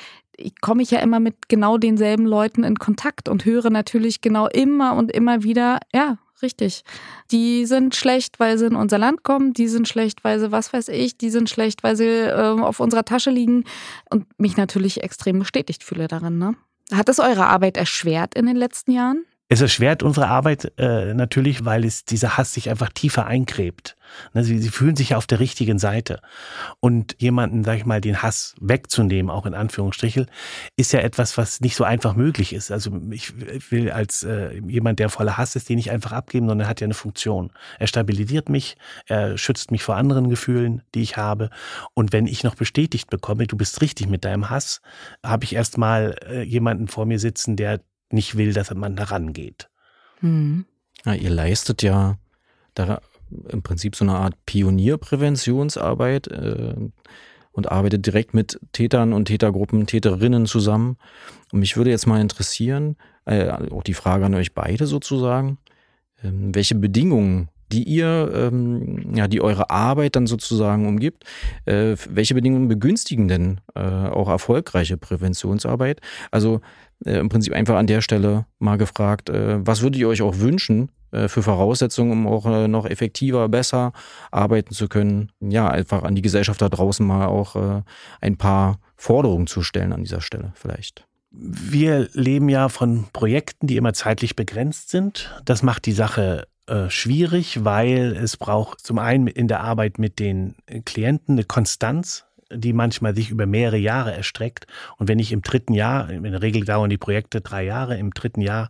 komme 0.62 0.84
ich 0.84 0.92
ja 0.92 1.00
immer 1.00 1.20
mit 1.20 1.50
genau 1.50 1.78
denselben 1.78 2.26
Leuten 2.26 2.64
in 2.64 2.78
Kontakt 2.78 3.30
und 3.30 3.46
höre 3.46 3.70
natürlich 3.70 4.22
genau 4.22 4.48
immer 4.48 4.96
und 4.96 5.12
immer 5.12 5.44
wieder, 5.44 5.80
ja, 5.94 6.18
richtig. 6.42 6.84
Die 7.32 7.66
sind 7.66 7.96
schlecht, 7.96 8.40
weil 8.40 8.58
sie 8.58 8.68
in 8.68 8.76
unser 8.76 8.98
Land 8.98 9.24
kommen, 9.24 9.54
die 9.54 9.68
sind 9.68 9.88
schlecht, 9.88 10.24
weil 10.24 10.40
sie, 10.40 10.52
was 10.52 10.74
weiß 10.74 10.90
ich, 10.90 11.18
die 11.18 11.30
sind 11.30 11.50
schlecht, 11.50 11.84
weil 11.84 11.96
sie 11.96 12.06
äh, 12.06 12.60
auf 12.60 12.80
unserer 12.80 13.06
Tasche 13.06 13.32
liegen 13.32 13.66
und 14.10 14.26
mich 14.40 14.58
natürlich 14.58 15.04
extrem 15.04 15.40
bestätigt 15.40 15.84
fühle 15.84 16.08
darin. 16.08 16.38
Ne? 16.38 16.56
Hat 16.92 17.10
es 17.10 17.20
eure 17.20 17.46
Arbeit 17.46 17.78
erschwert 17.78 18.36
in 18.36 18.46
den 18.46 18.56
letzten 18.56 18.92
Jahren? 18.92 19.26
Es 19.52 19.62
erschwert 19.62 20.04
unsere 20.04 20.28
Arbeit 20.28 20.72
äh, 20.78 21.16
natürlich, 21.16 21.66
weil 21.66 21.84
es 21.84 22.06
dieser 22.06 22.38
Hass 22.38 22.54
sich 22.54 22.70
einfach 22.70 22.90
tiefer 22.90 23.26
eingräbt. 23.26 23.98
Ne, 24.34 24.44
sie, 24.44 24.60
sie 24.60 24.70
fühlen 24.70 24.96
sich 24.96 25.10
ja 25.10 25.18
auf 25.18 25.26
der 25.26 25.40
richtigen 25.40 25.80
Seite. 25.80 26.22
Und 26.80 27.16
jemanden, 27.18 27.64
sag 27.64 27.78
ich 27.78 27.86
mal, 27.86 28.00
den 28.00 28.22
Hass 28.22 28.54
wegzunehmen, 28.62 29.32
auch 29.32 29.48
in 29.48 29.56
Anführungsstrichen, 29.56 30.28
ist 30.76 30.94
ja 30.94 31.00
etwas, 31.00 31.36
was 31.38 31.62
nicht 31.62 31.76
so 31.76 31.84
einfach 31.84 32.16
möglich 32.16 32.54
ist. 32.54 32.72
Also 32.72 32.92
ich 33.10 33.34
will 33.72 33.90
als 33.90 34.22
äh, 34.22 34.60
jemand, 34.68 35.00
der 35.00 35.10
voller 35.10 35.38
Hass 35.38 35.56
ist, 35.56 35.68
den 35.68 35.78
nicht 35.78 35.90
einfach 35.90 36.12
abgeben, 36.12 36.48
sondern 36.48 36.68
er 36.68 36.70
hat 36.70 36.82
ja 36.82 36.86
eine 36.86 36.94
Funktion. 36.94 37.52
Er 37.80 37.88
stabilisiert 37.88 38.50
mich, 38.50 38.78
er 39.08 39.36
schützt 39.36 39.72
mich 39.72 39.82
vor 39.82 39.96
anderen 39.96 40.30
Gefühlen, 40.30 40.84
die 40.94 41.02
ich 41.02 41.18
habe. 41.18 41.50
Und 41.96 42.14
wenn 42.14 42.28
ich 42.28 42.44
noch 42.44 42.54
bestätigt 42.54 43.10
bekomme, 43.10 43.48
du 43.48 43.58
bist 43.58 43.82
richtig 43.82 44.08
mit 44.08 44.26
deinem 44.26 44.52
Hass, 44.52 44.82
habe 45.26 45.44
ich 45.44 45.56
erstmal 45.56 46.16
äh, 46.30 46.44
jemanden 46.44 46.88
vor 46.88 47.08
mir 47.08 47.18
sitzen, 47.18 47.56
der 47.56 47.82
nicht 48.12 48.38
will, 48.38 48.54
dass 48.54 48.74
man 48.74 48.96
da 48.96 49.06
rangeht. 49.06 49.70
Mhm. 50.22 50.66
Ja, 51.06 51.14
ihr 51.14 51.30
leistet 51.30 51.82
ja 51.82 52.18
da 52.74 53.02
im 53.50 53.62
Prinzip 53.62 53.96
so 53.96 54.06
eine 54.06 54.16
Art 54.16 54.34
Pionierpräventionsarbeit 54.46 56.28
äh, 56.28 56.76
und 57.52 57.72
arbeitet 57.72 58.06
direkt 58.06 58.34
mit 58.34 58.60
Tätern 58.72 59.14
und 59.14 59.26
Tätergruppen, 59.26 59.86
Täterinnen 59.86 60.46
zusammen. 60.46 60.98
Und 61.52 61.60
mich 61.60 61.78
würde 61.78 61.92
jetzt 61.92 62.08
mal 62.08 62.22
interessieren, 62.22 62.98
äh, 63.26 63.50
auch 63.50 63.84
die 63.84 63.94
Frage 63.94 64.26
an 64.26 64.36
euch 64.36 64.54
beide 64.54 64.88
sozusagen, 64.88 65.58
äh, 66.24 66.30
welche 66.32 66.76
Bedingungen 66.76 67.50
die 67.72 67.84
ihr, 67.84 68.32
ähm, 68.34 69.16
ja, 69.16 69.28
die 69.28 69.42
eure 69.42 69.70
Arbeit 69.70 70.16
dann 70.16 70.28
sozusagen 70.28 70.88
umgibt. 70.88 71.24
Äh, 71.66 71.96
welche 72.10 72.34
Bedingungen 72.34 72.68
begünstigen 72.68 73.28
denn 73.28 73.62
äh, 73.76 73.80
auch 73.80 74.28
erfolgreiche 74.28 74.98
Präventionsarbeit? 74.98 76.02
Also 76.32 76.62
äh, 77.06 77.18
im 77.20 77.30
Prinzip 77.30 77.54
einfach 77.54 77.76
an 77.76 77.88
der 77.88 78.02
Stelle 78.02 78.46
mal 78.60 78.78
gefragt, 78.78 79.30
äh, 79.30 79.66
was 79.66 79.82
würdet 79.82 80.00
ihr 80.00 80.08
euch 80.08 80.22
auch 80.22 80.40
wünschen 80.40 80.92
äh, 81.12 81.28
für 81.28 81.44
Voraussetzungen, 81.44 82.12
um 82.12 82.28
auch 82.28 82.46
äh, 82.46 82.68
noch 82.68 82.86
effektiver, 82.86 83.48
besser 83.50 83.94
arbeiten 84.32 84.74
zu 84.74 84.88
können? 84.88 85.32
Ja, 85.40 85.70
einfach 85.70 86.04
an 86.04 86.16
die 86.16 86.22
Gesellschaft 86.22 86.62
da 86.62 86.70
draußen 86.70 87.06
mal 87.06 87.28
auch 87.28 87.56
äh, 87.56 87.82
ein 88.22 88.38
paar 88.38 88.80
Forderungen 88.96 89.48
zu 89.48 89.62
stellen 89.62 89.94
an 89.94 90.04
dieser 90.04 90.22
Stelle 90.22 90.52
vielleicht. 90.56 91.06
Wir 91.32 92.10
leben 92.14 92.50
ja 92.50 92.70
von 92.70 93.06
Projekten, 93.14 93.68
die 93.68 93.78
immer 93.78 93.94
zeitlich 93.94 94.36
begrenzt 94.36 94.90
sind. 94.90 95.32
Das 95.46 95.62
macht 95.62 95.86
die 95.86 95.92
Sache 95.92 96.48
äh, 96.70 96.90
schwierig, 96.90 97.64
weil 97.64 98.16
es 98.16 98.38
braucht 98.38 98.80
zum 98.82 99.00
einen 99.00 99.28
in 99.28 99.48
der 99.48 99.62
Arbeit 99.62 100.00
mit 100.00 100.20
den 100.20 100.56
Klienten 100.86 101.36
eine 101.36 101.44
Konstanz, 101.44 102.26
die 102.52 102.74
manchmal 102.74 103.16
sich 103.16 103.30
über 103.30 103.46
mehrere 103.46 103.78
Jahre 103.78 104.14
erstreckt. 104.14 104.66
Und 104.98 105.08
wenn 105.08 105.20
ich 105.20 105.32
im 105.32 105.42
dritten 105.42 105.74
Jahr, 105.74 106.10
in 106.10 106.24
der 106.24 106.42
Regel 106.42 106.66
dauern 106.66 106.90
die 106.90 106.98
Projekte 106.98 107.42
drei 107.42 107.64
Jahre, 107.64 107.98
im 107.98 108.12
dritten 108.12 108.42
Jahr 108.42 108.70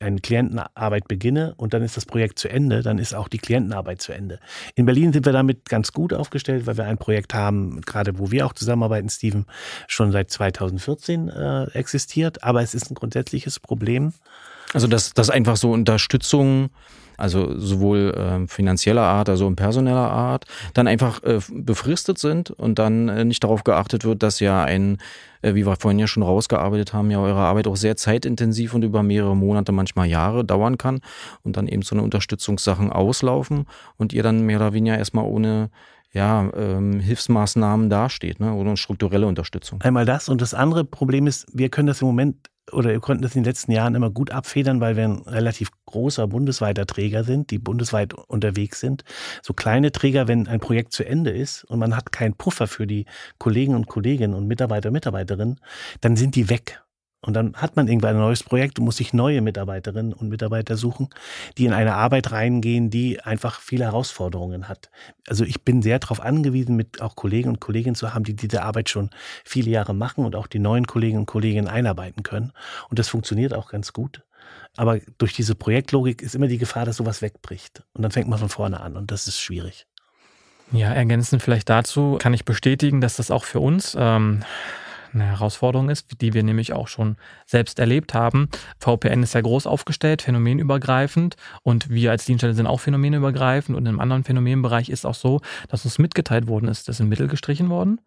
eine 0.00 0.20
Klientenarbeit 0.20 1.08
beginne 1.08 1.54
und 1.56 1.74
dann 1.74 1.82
ist 1.82 1.96
das 1.96 2.06
Projekt 2.06 2.38
zu 2.38 2.48
Ende, 2.48 2.82
dann 2.82 2.98
ist 2.98 3.14
auch 3.14 3.28
die 3.28 3.38
Klientenarbeit 3.38 4.00
zu 4.00 4.12
Ende. 4.12 4.40
In 4.74 4.86
Berlin 4.86 5.12
sind 5.12 5.26
wir 5.26 5.32
damit 5.32 5.68
ganz 5.68 5.92
gut 5.92 6.12
aufgestellt, 6.12 6.66
weil 6.66 6.76
wir 6.76 6.84
ein 6.84 6.98
Projekt 6.98 7.34
haben, 7.34 7.80
gerade 7.82 8.18
wo 8.18 8.30
wir 8.30 8.46
auch 8.46 8.52
zusammenarbeiten, 8.52 9.08
Steven, 9.08 9.46
schon 9.86 10.12
seit 10.12 10.30
2014 10.30 11.28
äh, 11.28 11.64
existiert. 11.72 12.42
Aber 12.42 12.62
es 12.62 12.74
ist 12.74 12.90
ein 12.90 12.94
grundsätzliches 12.94 13.60
Problem. 13.60 14.12
Also, 14.74 14.86
dass, 14.86 15.14
dass 15.14 15.30
einfach 15.30 15.56
so 15.56 15.72
Unterstützung 15.72 16.70
also 17.18 17.58
sowohl 17.58 18.14
äh, 18.14 18.46
finanzieller 18.48 19.02
Art, 19.02 19.28
also 19.28 19.50
personeller 19.50 20.10
Art, 20.10 20.46
dann 20.72 20.86
einfach 20.86 21.22
äh, 21.24 21.40
befristet 21.50 22.18
sind 22.18 22.50
und 22.50 22.78
dann 22.78 23.08
äh, 23.08 23.24
nicht 23.24 23.44
darauf 23.44 23.64
geachtet 23.64 24.04
wird, 24.04 24.22
dass 24.22 24.40
ja 24.40 24.62
ein, 24.62 24.98
äh, 25.42 25.54
wie 25.54 25.66
wir 25.66 25.76
vorhin 25.76 25.98
ja 25.98 26.06
schon 26.06 26.22
rausgearbeitet 26.22 26.92
haben, 26.92 27.10
ja 27.10 27.20
eure 27.20 27.40
Arbeit 27.40 27.66
auch 27.66 27.76
sehr 27.76 27.96
zeitintensiv 27.96 28.72
und 28.72 28.84
über 28.84 29.02
mehrere 29.02 29.36
Monate, 29.36 29.72
manchmal 29.72 30.06
Jahre 30.06 30.44
dauern 30.44 30.78
kann 30.78 31.00
und 31.42 31.56
dann 31.56 31.66
eben 31.66 31.82
so 31.82 31.94
eine 31.94 32.02
Unterstützungssachen 32.02 32.90
auslaufen 32.90 33.66
und 33.96 34.12
ihr 34.12 34.22
dann 34.22 34.42
mehr 34.42 34.58
oder 34.58 34.72
weniger 34.72 34.96
erstmal 34.96 35.24
ohne 35.24 35.70
ja, 36.12 36.50
ähm, 36.56 37.00
Hilfsmaßnahmen 37.00 37.90
dasteht, 37.90 38.40
ne? 38.40 38.54
oder 38.54 38.76
strukturelle 38.76 39.26
Unterstützung. 39.26 39.82
Einmal 39.82 40.06
das 40.06 40.28
und 40.28 40.40
das 40.40 40.54
andere 40.54 40.84
Problem 40.84 41.26
ist, 41.26 41.46
wir 41.52 41.68
können 41.68 41.88
das 41.88 42.00
im 42.00 42.06
Moment 42.06 42.48
oder 42.72 42.90
wir 42.90 43.00
konnten 43.00 43.22
das 43.22 43.34
in 43.34 43.42
den 43.42 43.50
letzten 43.50 43.72
Jahren 43.72 43.94
immer 43.94 44.10
gut 44.10 44.30
abfedern, 44.30 44.80
weil 44.80 44.96
wir 44.96 45.04
ein 45.04 45.22
relativ 45.22 45.70
großer 45.86 46.26
bundesweiter 46.26 46.86
Träger 46.86 47.24
sind, 47.24 47.50
die 47.50 47.58
bundesweit 47.58 48.14
unterwegs 48.14 48.80
sind. 48.80 49.04
So 49.42 49.54
kleine 49.54 49.92
Träger, 49.92 50.28
wenn 50.28 50.48
ein 50.48 50.60
Projekt 50.60 50.92
zu 50.92 51.04
Ende 51.04 51.30
ist 51.30 51.64
und 51.64 51.78
man 51.78 51.96
hat 51.96 52.12
keinen 52.12 52.34
Puffer 52.34 52.66
für 52.66 52.86
die 52.86 53.06
Kollegen 53.38 53.74
und 53.74 53.86
Kolleginnen 53.86 54.34
und 54.34 54.46
Mitarbeiter, 54.46 54.90
Mitarbeiterinnen, 54.90 55.60
dann 56.00 56.16
sind 56.16 56.36
die 56.36 56.50
weg. 56.50 56.82
Und 57.20 57.34
dann 57.34 57.54
hat 57.56 57.74
man 57.74 57.88
irgendwann 57.88 58.14
ein 58.14 58.20
neues 58.20 58.44
Projekt 58.44 58.78
und 58.78 58.84
muss 58.84 58.98
sich 58.98 59.12
neue 59.12 59.40
Mitarbeiterinnen 59.40 60.12
und 60.12 60.28
Mitarbeiter 60.28 60.76
suchen, 60.76 61.08
die 61.56 61.64
in 61.64 61.72
eine 61.72 61.94
Arbeit 61.94 62.30
reingehen, 62.30 62.90
die 62.90 63.20
einfach 63.20 63.60
viele 63.60 63.84
Herausforderungen 63.84 64.68
hat. 64.68 64.88
Also 65.26 65.44
ich 65.44 65.64
bin 65.64 65.82
sehr 65.82 65.98
darauf 65.98 66.20
angewiesen, 66.20 66.76
mit 66.76 67.02
auch 67.02 67.16
Kollegen 67.16 67.48
und 67.48 67.60
Kolleginnen 67.60 67.96
zu 67.96 68.14
haben, 68.14 68.22
die 68.22 68.36
diese 68.36 68.62
Arbeit 68.62 68.88
schon 68.88 69.10
viele 69.44 69.70
Jahre 69.70 69.94
machen 69.94 70.24
und 70.24 70.36
auch 70.36 70.46
die 70.46 70.60
neuen 70.60 70.86
Kollegen 70.86 71.18
und 71.18 71.26
Kolleginnen 71.26 71.66
einarbeiten 71.66 72.22
können. 72.22 72.52
Und 72.88 73.00
das 73.00 73.08
funktioniert 73.08 73.52
auch 73.52 73.68
ganz 73.68 73.92
gut. 73.92 74.22
Aber 74.76 75.00
durch 75.18 75.32
diese 75.32 75.56
Projektlogik 75.56 76.22
ist 76.22 76.36
immer 76.36 76.46
die 76.46 76.58
Gefahr, 76.58 76.84
dass 76.84 76.96
sowas 76.96 77.20
wegbricht. 77.20 77.82
Und 77.94 78.02
dann 78.02 78.12
fängt 78.12 78.28
man 78.28 78.38
von 78.38 78.48
vorne 78.48 78.80
an 78.80 78.96
und 78.96 79.10
das 79.10 79.26
ist 79.26 79.40
schwierig. 79.40 79.86
Ja, 80.70 80.92
ergänzend 80.92 81.42
vielleicht 81.42 81.68
dazu 81.68 82.18
kann 82.20 82.34
ich 82.34 82.44
bestätigen, 82.44 83.00
dass 83.00 83.16
das 83.16 83.30
auch 83.30 83.44
für 83.44 83.58
uns 83.58 83.96
ähm, 83.98 84.44
eine 85.12 85.24
Herausforderung 85.24 85.88
ist, 85.88 86.20
die 86.20 86.34
wir 86.34 86.42
nämlich 86.42 86.72
auch 86.72 86.88
schon 86.88 87.16
selbst 87.46 87.78
erlebt 87.78 88.14
haben. 88.14 88.48
VPN 88.78 89.22
ist 89.22 89.34
ja 89.34 89.40
groß 89.40 89.66
aufgestellt, 89.66 90.22
phänomenübergreifend 90.22 91.36
und 91.62 91.90
wir 91.90 92.10
als 92.10 92.24
Dienststelle 92.24 92.54
sind 92.54 92.66
auch 92.66 92.80
phänomenübergreifend 92.80 93.76
und 93.76 93.86
im 93.86 94.00
anderen 94.00 94.24
Phänomenbereich 94.24 94.88
ist 94.88 95.06
auch 95.06 95.14
so, 95.14 95.40
dass 95.68 95.84
uns 95.84 95.98
mitgeteilt 95.98 96.46
worden 96.46 96.68
ist, 96.68 96.88
das 96.88 96.98
sind 96.98 97.08
Mittel 97.08 97.28
gestrichen 97.28 97.70
worden. 97.70 98.00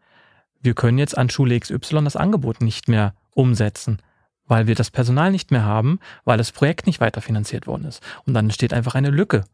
Wir 0.62 0.74
können 0.76 0.98
jetzt 0.98 1.18
an 1.18 1.30
Schule 1.30 1.60
XY 1.60 2.04
das 2.04 2.16
Angebot 2.16 2.62
nicht 2.62 2.88
mehr 2.88 3.14
umsetzen 3.34 4.02
weil 4.48 4.68
wir 4.68 4.76
das 4.76 4.92
Personal 4.92 5.32
nicht 5.32 5.50
mehr 5.50 5.64
haben, 5.64 6.02
weil 6.26 6.38
das 6.38 6.52
Projekt 6.52 6.86
nicht 6.86 7.00
weiterfinanziert 7.00 7.68
worden 7.68 7.86
ist. 7.86 8.04
Und 8.26 8.34
dann 8.34 8.48
entsteht 8.48 8.74
einfach 8.74 8.96
eine 8.96 9.10
Lücke 9.10 9.46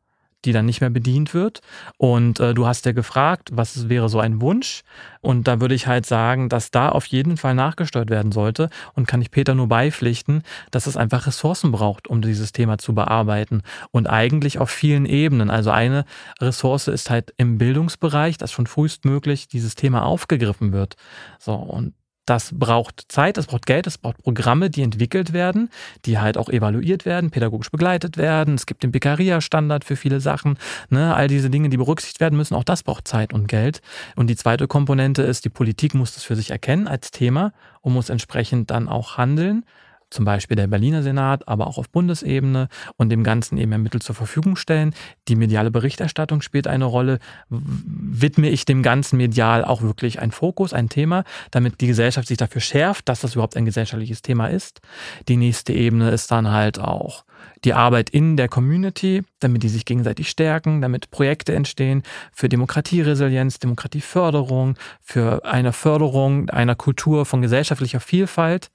die 0.46 0.52
dann 0.52 0.66
nicht 0.66 0.82
mehr 0.82 0.90
bedient 0.90 1.34
wird. 1.34 1.62
Und 1.98 2.40
äh, 2.40 2.54
du 2.54 2.68
hast 2.68 2.86
ja 2.86 2.92
gefragt, 2.92 3.50
was 3.54 3.90
wäre 3.90 4.10
so 4.10 4.20
ein 4.20 4.42
Wunsch? 4.42 4.84
Und 5.22 5.48
da 5.48 5.60
würde 5.60 5.76
ich 5.76 5.88
halt 5.88 6.06
sagen, 6.06 6.50
dass 6.50 6.72
da 6.72 6.90
auf 6.90 7.06
jeden 7.06 7.38
Fall 7.38 7.56
nachgesteuert 7.56 8.10
werden 8.10 8.32
sollte. 8.32 8.70
Und 8.94 9.08
kann 9.08 9.22
ich 9.22 9.32
Peter 9.32 9.56
nur 9.56 9.68
beipflichten, 9.68 10.44
dass 10.72 10.88
es 10.88 10.98
einfach 10.98 11.28
Ressourcen 11.28 11.72
braucht, 11.72 12.08
um 12.08 12.22
dieses 12.22 12.52
Thema 12.52 12.78
zu 12.78 12.94
bearbeiten. 12.94 13.62
Und 13.92 14.08
eigentlich 14.08 14.60
auf 14.60 14.70
vielen 14.70 15.06
Ebenen. 15.06 15.50
Also 15.50 15.72
eine 15.72 16.06
Ressource 16.40 16.88
ist 16.88 17.10
halt 17.10 17.34
im 17.38 17.58
Bildungsbereich, 17.58 18.38
dass 18.38 18.52
schon 18.52 18.68
frühestmöglich 18.68 19.48
dieses 19.48 19.76
Thema 19.76 20.04
aufgegriffen 20.06 20.72
wird. 20.72 20.96
So, 21.40 21.54
und 21.54 21.94
das 22.28 22.52
braucht 22.54 23.06
Zeit, 23.08 23.38
das 23.38 23.48
braucht 23.48 23.66
Geld, 23.66 23.88
es 23.88 23.98
braucht 23.98 24.22
Programme, 24.22 24.70
die 24.70 24.84
entwickelt 24.84 25.34
werden, 25.34 25.70
die 26.06 26.20
halt 26.20 26.38
auch 26.38 26.50
evaluiert 26.50 27.06
werden, 27.06 27.32
pädagogisch 27.32 27.72
begleitet 27.72 28.18
werden. 28.18 28.56
Es 28.56 28.66
gibt 28.66 28.84
den 28.84 28.92
Bekaria-Standard 28.92 29.86
für 29.86 29.96
viele 29.96 30.20
Sachen. 30.20 30.60
Ne? 30.90 31.16
All 31.16 31.30
diese 31.30 31.50
Dinge, 31.50 31.70
die 31.70 31.78
berücksichtigt 31.78 32.20
werden 32.20 32.38
müssen, 32.38 32.54
auch 32.54 32.66
das 32.66 32.84
braucht 32.84 33.08
Zeit 33.08 33.34
und 33.34 33.48
Geld. 33.48 33.82
Und 34.18 34.28
die 34.28 34.36
zweite 34.36 34.68
Komponente 34.68 35.22
ist, 35.22 35.46
die 35.46 35.50
Politik 35.50 35.96
muss 35.96 36.14
das 36.14 36.24
für 36.24 36.36
sich 36.36 36.52
erkennen 36.52 36.88
als 36.88 37.12
Thema 37.12 37.54
und 37.82 37.94
muss 37.94 38.10
entsprechend 38.10 38.72
dann 38.72 38.90
auch 38.90 39.18
handeln 39.18 39.64
zum 40.10 40.26
Beispiel 40.26 40.56
der 40.56 40.68
Berliner 40.68 41.04
Senat, 41.04 41.48
aber 41.48 41.68
auch 41.68 41.78
auf 41.78 41.90
Bundesebene 41.90 42.70
und 42.98 43.10
dem 43.10 43.24
Ganzen 43.24 43.58
eben 43.58 43.70
mehr 43.70 43.78
Mittel 43.78 44.02
zur 44.02 44.16
Verfügung 44.16 44.56
stellen. 44.56 44.94
Die 45.28 45.36
mediale 45.36 45.72
Berichterstattung 45.72 46.42
spielt 46.42 46.68
eine 46.68 46.86
Rolle. 46.86 47.20
Widme 47.50 48.50
ich 48.50 48.66
dem 48.66 48.84
Ganzen 48.84 49.18
medial 49.18 49.66
auch 49.66 49.82
wirklich 49.82 50.20
ein 50.20 50.32
Fokus, 50.32 50.74
ein 50.74 50.90
Thema, 50.90 51.24
damit 51.52 51.82
die 51.82 51.88
Gesellschaft 51.88 52.28
sich 52.28 52.38
dafür 52.38 52.62
schärft, 52.62 53.10
dass 53.10 53.22
das 53.22 53.34
überhaupt 53.34 53.58
ein 53.58 53.66
gesellschaftliches 53.66 54.22
Thema 54.22 54.48
ist. 54.48 54.82
Die 55.28 55.38
nächste 55.38 55.74
Ebene 55.74 56.12
ist 56.12 56.32
dann 56.32 56.52
halt 56.52 56.80
auch 56.80 57.26
die 57.64 57.74
Arbeit 57.74 58.10
in 58.10 58.38
der 58.38 58.48
Community, 58.48 59.24
damit 59.40 59.64
die 59.64 59.70
sich 59.70 59.86
gegenseitig 59.86 60.30
stärken, 60.30 60.82
damit 60.82 61.12
Projekte 61.12 61.54
entstehen 61.54 62.04
für 62.32 62.50
Demokratieresilienz, 62.50 63.60
Demokratieförderung, 63.60 64.76
für 65.02 65.46
eine 65.46 65.74
Förderung 65.74 66.50
einer 66.50 66.76
Kultur 66.76 67.26
von 67.26 67.42
gesellschaftlicher 67.42 68.00
Vielfalt, 68.00 68.70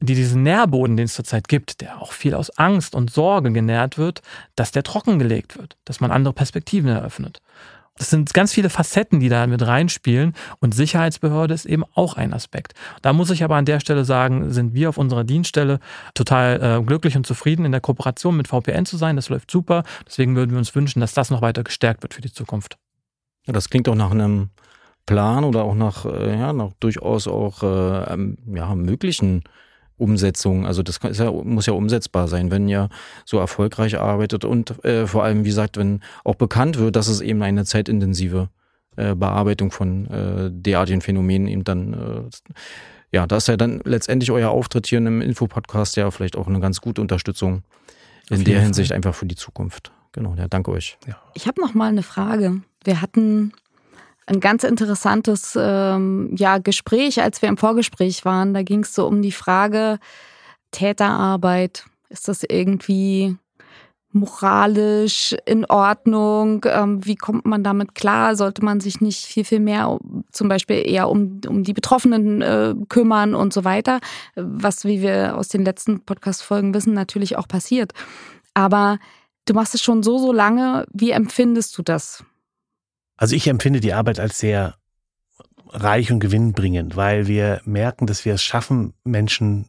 die 0.00 0.14
diesen 0.14 0.42
Nährboden, 0.42 0.96
den 0.96 1.06
es 1.06 1.14
zurzeit 1.14 1.48
gibt, 1.48 1.80
der 1.80 2.00
auch 2.00 2.12
viel 2.12 2.34
aus 2.34 2.50
Angst 2.58 2.94
und 2.94 3.10
Sorge 3.10 3.52
genährt 3.52 3.98
wird, 3.98 4.22
dass 4.56 4.72
der 4.72 4.82
trockengelegt 4.82 5.58
wird, 5.58 5.76
dass 5.84 6.00
man 6.00 6.10
andere 6.10 6.34
Perspektiven 6.34 6.88
eröffnet. 6.88 7.40
Das 8.00 8.08
sind 8.08 8.32
ganz 8.32 8.54
viele 8.54 8.70
Facetten, 8.70 9.20
die 9.20 9.28
da 9.28 9.46
mit 9.46 9.60
reinspielen 9.60 10.32
und 10.60 10.74
Sicherheitsbehörde 10.74 11.52
ist 11.52 11.66
eben 11.66 11.84
auch 11.92 12.14
ein 12.14 12.32
Aspekt. 12.32 12.72
Da 13.02 13.12
muss 13.12 13.28
ich 13.28 13.44
aber 13.44 13.56
an 13.56 13.66
der 13.66 13.78
Stelle 13.78 14.06
sagen, 14.06 14.50
sind 14.52 14.72
wir 14.72 14.88
auf 14.88 14.96
unserer 14.96 15.22
Dienststelle 15.22 15.80
total 16.14 16.78
äh, 16.78 16.82
glücklich 16.82 17.14
und 17.18 17.26
zufrieden 17.26 17.66
in 17.66 17.72
der 17.72 17.82
Kooperation 17.82 18.38
mit 18.38 18.48
VPN 18.48 18.86
zu 18.86 18.96
sein. 18.96 19.16
Das 19.16 19.28
läuft 19.28 19.50
super. 19.50 19.84
Deswegen 20.06 20.34
würden 20.34 20.52
wir 20.52 20.56
uns 20.56 20.74
wünschen, 20.74 21.00
dass 21.00 21.12
das 21.12 21.28
noch 21.28 21.42
weiter 21.42 21.62
gestärkt 21.62 22.02
wird 22.02 22.14
für 22.14 22.22
die 22.22 22.32
Zukunft. 22.32 22.78
Ja, 23.46 23.52
das 23.52 23.68
klingt 23.68 23.86
auch 23.86 23.94
nach 23.94 24.12
einem 24.12 24.48
Plan 25.04 25.44
oder 25.44 25.64
auch 25.64 25.74
nach, 25.74 26.06
äh, 26.06 26.38
ja, 26.38 26.54
nach 26.54 26.72
durchaus 26.80 27.28
auch 27.28 27.62
äh, 27.62 28.16
ja, 28.54 28.74
möglichen 28.76 29.44
Umsetzung. 30.00 30.66
Also 30.66 30.82
das 30.82 30.98
ja, 31.12 31.30
muss 31.30 31.66
ja 31.66 31.72
umsetzbar 31.72 32.28
sein, 32.28 32.50
wenn 32.50 32.68
ihr 32.68 32.88
so 33.24 33.38
erfolgreich 33.38 33.98
arbeitet 33.98 34.44
und 34.44 34.82
äh, 34.84 35.06
vor 35.06 35.24
allem, 35.24 35.44
wie 35.44 35.48
gesagt, 35.48 35.76
wenn 35.76 36.00
auch 36.24 36.34
bekannt 36.34 36.78
wird, 36.78 36.96
dass 36.96 37.08
es 37.08 37.20
eben 37.20 37.42
eine 37.42 37.64
zeitintensive 37.64 38.48
äh, 38.96 39.14
Bearbeitung 39.14 39.70
von 39.70 40.06
äh, 40.06 40.50
derartigen 40.52 41.00
Phänomenen 41.00 41.48
eben 41.48 41.64
dann, 41.64 41.92
äh, 41.92 42.56
ja, 43.12 43.26
da 43.26 43.36
ist 43.36 43.48
ja 43.48 43.56
dann 43.56 43.80
letztendlich 43.84 44.30
euer 44.30 44.50
Auftritt 44.50 44.86
hier 44.86 44.98
im 44.98 45.20
Infopodcast 45.20 45.96
ja 45.96 46.10
vielleicht 46.10 46.36
auch 46.36 46.46
eine 46.46 46.60
ganz 46.60 46.80
gute 46.80 47.00
Unterstützung 47.00 47.62
in 48.30 48.44
der 48.44 48.54
Fall. 48.54 48.64
Hinsicht 48.64 48.92
einfach 48.92 49.14
für 49.14 49.26
die 49.26 49.36
Zukunft. 49.36 49.92
Genau, 50.12 50.34
ja, 50.34 50.48
danke 50.48 50.70
euch. 50.72 50.98
Ja. 51.06 51.16
Ich 51.34 51.46
habe 51.46 51.60
noch 51.60 51.74
mal 51.74 51.88
eine 51.88 52.02
Frage. 52.02 52.62
Wir 52.84 53.00
hatten 53.00 53.52
ein 54.30 54.40
ganz 54.40 54.64
interessantes 54.64 55.58
ähm, 55.60 56.34
ja, 56.36 56.58
Gespräch, 56.58 57.20
als 57.20 57.42
wir 57.42 57.48
im 57.48 57.56
Vorgespräch 57.56 58.24
waren. 58.24 58.54
Da 58.54 58.62
ging 58.62 58.84
es 58.84 58.94
so 58.94 59.06
um 59.06 59.22
die 59.22 59.32
Frage 59.32 59.98
Täterarbeit. 60.70 61.84
Ist 62.08 62.28
das 62.28 62.44
irgendwie 62.48 63.36
moralisch 64.12 65.36
in 65.46 65.64
Ordnung? 65.64 66.64
Ähm, 66.68 67.04
wie 67.04 67.16
kommt 67.16 67.44
man 67.44 67.64
damit 67.64 67.94
klar? 67.94 68.36
Sollte 68.36 68.64
man 68.64 68.80
sich 68.80 69.00
nicht 69.00 69.24
viel, 69.24 69.44
viel 69.44 69.60
mehr 69.60 69.98
zum 70.30 70.48
Beispiel 70.48 70.88
eher 70.88 71.08
um, 71.08 71.40
um 71.48 71.64
die 71.64 71.72
Betroffenen 71.72 72.40
äh, 72.40 72.74
kümmern 72.88 73.34
und 73.34 73.52
so 73.52 73.64
weiter? 73.64 73.98
Was, 74.36 74.84
wie 74.84 75.02
wir 75.02 75.36
aus 75.36 75.48
den 75.48 75.64
letzten 75.64 76.04
Podcast-Folgen 76.04 76.72
wissen, 76.72 76.94
natürlich 76.94 77.36
auch 77.36 77.48
passiert. 77.48 77.92
Aber 78.54 78.98
du 79.46 79.54
machst 79.54 79.74
es 79.74 79.82
schon 79.82 80.04
so, 80.04 80.18
so 80.18 80.32
lange. 80.32 80.86
Wie 80.92 81.10
empfindest 81.10 81.76
du 81.76 81.82
das? 81.82 82.24
Also 83.20 83.36
ich 83.36 83.46
empfinde 83.48 83.80
die 83.80 83.92
Arbeit 83.92 84.18
als 84.18 84.38
sehr 84.38 84.76
reich 85.68 86.10
und 86.10 86.20
gewinnbringend, 86.20 86.96
weil 86.96 87.26
wir 87.26 87.60
merken, 87.66 88.06
dass 88.06 88.24
wir 88.24 88.32
es 88.32 88.42
schaffen, 88.42 88.94
Menschen 89.04 89.66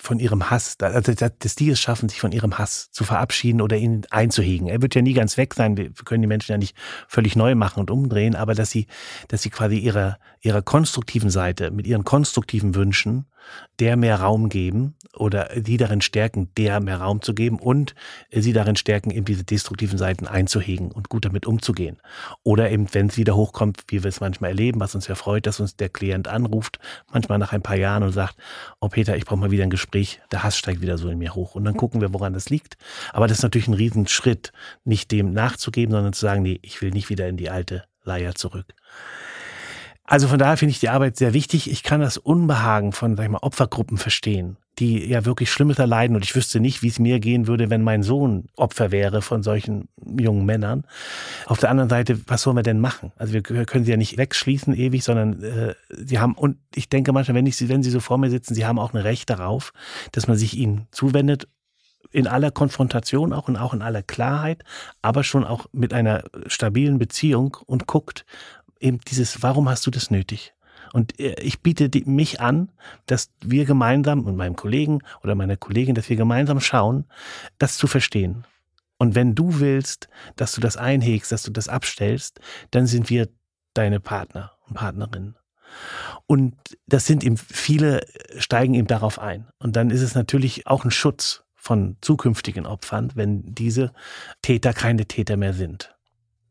von 0.00 0.18
ihrem 0.18 0.50
Hass, 0.50 0.76
also 0.80 1.12
dass 1.14 1.54
die 1.54 1.70
es 1.70 1.78
schaffen, 1.80 2.08
sich 2.08 2.18
von 2.18 2.32
ihrem 2.32 2.58
Hass 2.58 2.90
zu 2.90 3.04
verabschieden 3.04 3.60
oder 3.60 3.76
ihn 3.76 4.02
einzuhegen. 4.10 4.66
Er 4.66 4.82
wird 4.82 4.96
ja 4.96 5.02
nie 5.02 5.12
ganz 5.12 5.36
weg 5.36 5.54
sein. 5.54 5.76
Wir 5.76 5.92
können 5.92 6.22
die 6.22 6.26
Menschen 6.26 6.50
ja 6.50 6.58
nicht 6.58 6.76
völlig 7.06 7.36
neu 7.36 7.54
machen 7.54 7.78
und 7.78 7.92
umdrehen, 7.92 8.34
aber 8.34 8.56
dass 8.56 8.72
sie, 8.72 8.88
dass 9.28 9.42
sie 9.42 9.50
quasi 9.50 9.78
ihrer, 9.78 10.18
ihrer 10.40 10.60
konstruktiven 10.60 11.30
Seite, 11.30 11.70
mit 11.70 11.86
ihren 11.86 12.02
konstruktiven 12.02 12.74
Wünschen 12.74 13.26
der 13.78 13.96
mehr 13.96 14.20
Raum 14.20 14.48
geben 14.48 14.94
oder 15.14 15.50
die 15.56 15.76
darin 15.76 16.00
stärken, 16.00 16.50
der 16.56 16.80
mehr 16.80 16.98
Raum 16.98 17.22
zu 17.22 17.34
geben 17.34 17.58
und 17.58 17.94
sie 18.30 18.52
darin 18.52 18.76
stärken, 18.76 19.10
eben 19.10 19.24
diese 19.24 19.44
destruktiven 19.44 19.98
Seiten 19.98 20.26
einzuhegen 20.26 20.90
und 20.90 21.08
gut 21.08 21.24
damit 21.24 21.46
umzugehen. 21.46 21.98
Oder 22.42 22.70
eben, 22.70 22.92
wenn 22.92 23.08
es 23.08 23.16
wieder 23.16 23.36
hochkommt, 23.36 23.84
wie 23.88 24.02
wir 24.02 24.08
es 24.08 24.20
manchmal 24.20 24.50
erleben, 24.50 24.80
was 24.80 24.94
uns 24.94 25.06
ja 25.08 25.14
freut, 25.14 25.46
dass 25.46 25.60
uns 25.60 25.76
der 25.76 25.88
Klient 25.88 26.28
anruft, 26.28 26.78
manchmal 27.12 27.38
nach 27.38 27.52
ein 27.52 27.62
paar 27.62 27.76
Jahren 27.76 28.02
und 28.02 28.12
sagt, 28.12 28.36
oh 28.80 28.88
Peter, 28.88 29.16
ich 29.16 29.24
brauche 29.24 29.38
mal 29.38 29.50
wieder 29.50 29.64
ein 29.64 29.70
Gespräch, 29.70 30.20
der 30.32 30.42
Hass 30.42 30.56
steigt 30.56 30.80
wieder 30.80 30.98
so 30.98 31.08
in 31.08 31.18
mir 31.18 31.34
hoch. 31.34 31.54
Und 31.54 31.64
dann 31.64 31.76
gucken 31.76 32.00
wir, 32.00 32.12
woran 32.12 32.32
das 32.32 32.50
liegt. 32.50 32.76
Aber 33.12 33.26
das 33.26 33.38
ist 33.38 33.42
natürlich 33.42 33.68
ein 33.68 33.74
Riesenschritt, 33.74 34.52
nicht 34.84 35.10
dem 35.10 35.32
nachzugeben, 35.32 35.92
sondern 35.92 36.12
zu 36.12 36.20
sagen, 36.20 36.42
nee, 36.42 36.58
ich 36.62 36.82
will 36.82 36.90
nicht 36.90 37.08
wieder 37.08 37.28
in 37.28 37.36
die 37.36 37.50
alte 37.50 37.84
Leier 38.04 38.34
zurück. 38.34 38.74
Also 40.06 40.28
von 40.28 40.38
daher 40.38 40.56
finde 40.56 40.70
ich 40.70 40.80
die 40.80 40.88
Arbeit 40.88 41.16
sehr 41.16 41.34
wichtig. 41.34 41.70
Ich 41.70 41.82
kann 41.82 42.00
das 42.00 42.16
Unbehagen 42.16 42.92
von, 42.92 43.16
sag 43.16 43.24
ich 43.24 43.30
mal, 43.30 43.38
Opfergruppen 43.42 43.98
verstehen, 43.98 44.56
die 44.78 45.04
ja 45.04 45.24
wirklich 45.24 45.50
Schlimmes 45.50 45.78
erleiden. 45.78 46.14
Und 46.14 46.24
ich 46.24 46.36
wüsste 46.36 46.60
nicht, 46.60 46.82
wie 46.82 46.88
es 46.88 47.00
mir 47.00 47.18
gehen 47.18 47.48
würde, 47.48 47.70
wenn 47.70 47.82
mein 47.82 48.04
Sohn 48.04 48.44
Opfer 48.56 48.92
wäre 48.92 49.20
von 49.20 49.42
solchen 49.42 49.88
jungen 50.18 50.46
Männern. 50.46 50.84
Auf 51.46 51.58
der 51.58 51.70
anderen 51.70 51.90
Seite, 51.90 52.20
was 52.28 52.42
sollen 52.42 52.56
wir 52.56 52.62
denn 52.62 52.80
machen? 52.80 53.12
Also 53.16 53.32
wir 53.32 53.42
können 53.42 53.84
sie 53.84 53.90
ja 53.90 53.96
nicht 53.96 54.16
wegschließen 54.16 54.74
ewig, 54.74 55.02
sondern 55.02 55.42
äh, 55.42 55.74
sie 55.90 56.20
haben, 56.20 56.34
und 56.34 56.58
ich 56.74 56.88
denke 56.88 57.12
manchmal, 57.12 57.34
wenn, 57.34 57.46
ich 57.46 57.56
sie, 57.56 57.68
wenn 57.68 57.82
sie 57.82 57.90
so 57.90 58.00
vor 58.00 58.18
mir 58.18 58.30
sitzen, 58.30 58.54
sie 58.54 58.64
haben 58.64 58.78
auch 58.78 58.94
ein 58.94 59.00
Recht 59.00 59.28
darauf, 59.28 59.72
dass 60.12 60.28
man 60.28 60.36
sich 60.36 60.56
ihnen 60.56 60.86
zuwendet 60.92 61.48
in 62.12 62.28
aller 62.28 62.52
Konfrontation 62.52 63.32
auch 63.32 63.48
und 63.48 63.56
auch 63.56 63.74
in 63.74 63.82
aller 63.82 64.02
Klarheit, 64.02 64.62
aber 65.02 65.24
schon 65.24 65.44
auch 65.44 65.66
mit 65.72 65.92
einer 65.92 66.22
stabilen 66.46 66.98
Beziehung 66.98 67.56
und 67.66 67.86
guckt, 67.86 68.24
eben 68.80 69.00
dieses, 69.00 69.42
warum 69.42 69.68
hast 69.68 69.86
du 69.86 69.90
das 69.90 70.10
nötig? 70.10 70.54
Und 70.92 71.18
äh, 71.18 71.34
ich 71.40 71.60
biete 71.60 71.90
mich 72.08 72.40
an, 72.40 72.70
dass 73.06 73.30
wir 73.44 73.64
gemeinsam 73.64 74.24
und 74.24 74.36
meinem 74.36 74.56
Kollegen 74.56 75.00
oder 75.22 75.34
meiner 75.34 75.56
Kollegin, 75.56 75.94
dass 75.94 76.08
wir 76.08 76.16
gemeinsam 76.16 76.60
schauen, 76.60 77.04
das 77.58 77.76
zu 77.76 77.86
verstehen. 77.86 78.44
Und 78.98 79.14
wenn 79.14 79.34
du 79.34 79.60
willst, 79.60 80.08
dass 80.36 80.52
du 80.52 80.60
das 80.60 80.76
einhegst, 80.76 81.32
dass 81.32 81.42
du 81.42 81.50
das 81.50 81.68
abstellst, 81.68 82.40
dann 82.70 82.86
sind 82.86 83.10
wir 83.10 83.28
deine 83.74 84.00
Partner 84.00 84.52
und 84.66 84.74
Partnerinnen. 84.74 85.36
Und 86.26 86.54
das 86.86 87.06
sind 87.06 87.24
eben 87.24 87.36
viele 87.36 88.06
steigen 88.38 88.74
eben 88.74 88.86
darauf 88.86 89.18
ein. 89.18 89.48
Und 89.58 89.76
dann 89.76 89.90
ist 89.90 90.02
es 90.02 90.14
natürlich 90.14 90.66
auch 90.66 90.84
ein 90.84 90.90
Schutz 90.90 91.44
von 91.54 91.96
zukünftigen 92.00 92.64
Opfern, 92.64 93.12
wenn 93.14 93.54
diese 93.54 93.92
Täter 94.40 94.72
keine 94.72 95.06
Täter 95.06 95.36
mehr 95.36 95.52
sind. 95.52 95.95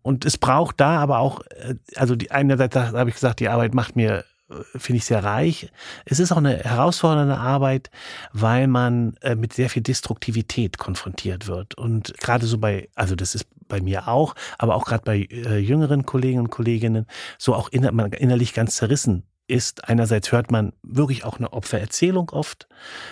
Und 0.06 0.24
es 0.24 0.38
braucht 0.38 0.80
da 0.80 1.00
aber 1.00 1.18
auch, 1.18 1.42
äh, 1.50 1.74
also 1.96 2.16
die 2.16 2.30
einerseits 2.30 2.76
habe 2.76 3.10
ich 3.10 3.16
gesagt, 3.16 3.40
die 3.40 3.50
Arbeit 3.50 3.74
macht 3.74 3.96
mir 3.96 4.24
äh, 4.52 4.78
finde 4.78 4.98
ich 4.98 5.06
sehr 5.06 5.24
reich. 5.24 5.72
Es 6.06 6.20
ist 6.20 6.32
auch 6.32 6.38
eine 6.38 6.60
herausfordernde 6.60 7.36
Arbeit, 7.36 7.90
weil 8.32 8.68
man 8.68 9.16
äh, 9.22 9.34
mit 9.34 9.54
sehr 9.54 9.68
viel 9.68 9.82
Destruktivität 9.82 10.78
konfrontiert 10.78 11.48
wird. 11.48 11.76
Und 11.76 12.14
gerade 12.20 12.46
so 12.46 12.60
bei, 12.60 12.88
also 12.94 13.16
das 13.16 13.34
ist 13.34 13.48
bei 13.68 13.82
mir 13.82 14.08
auch, 14.08 14.36
aber 14.60 14.76
auch 14.76 14.86
gerade 14.86 15.02
bei 15.04 15.16
jüngeren 15.16 16.06
Kollegen 16.06 16.38
und 16.38 16.52
Kolleginnen, 16.52 17.08
so 17.40 17.56
auch 17.56 17.70
inner, 17.70 17.90
innerlich 18.14 18.54
ganz 18.54 18.76
zerrissen 18.76 19.24
ist, 19.48 19.88
einerseits 19.88 20.32
hört 20.32 20.52
man 20.52 20.74
wirklich 20.82 21.24
auch 21.24 21.38
eine 21.38 21.54
Opfererzählung 21.54 22.30
oft 22.32 22.68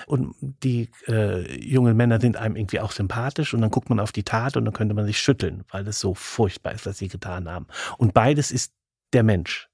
und 0.07 0.35
die 0.39 0.89
äh, 1.07 1.63
jungen 1.63 1.95
Männer 1.95 2.19
sind 2.19 2.37
einem 2.37 2.55
irgendwie 2.55 2.79
auch 2.79 2.91
sympathisch 2.91 3.53
und 3.53 3.61
dann 3.61 3.71
guckt 3.71 3.89
man 3.89 3.99
auf 3.99 4.11
die 4.11 4.23
Tat 4.23 4.57
und 4.57 4.65
dann 4.65 4.73
könnte 4.73 4.95
man 4.95 5.05
sich 5.05 5.19
schütteln, 5.19 5.63
weil 5.69 5.87
es 5.87 5.99
so 5.99 6.13
furchtbar 6.15 6.73
ist, 6.73 6.85
was 6.85 6.97
sie 6.97 7.07
getan 7.07 7.49
haben. 7.49 7.67
Und 7.97 8.13
beides 8.13 8.51
ist 8.51 8.73
der 9.13 9.23
Mensch. 9.23 9.69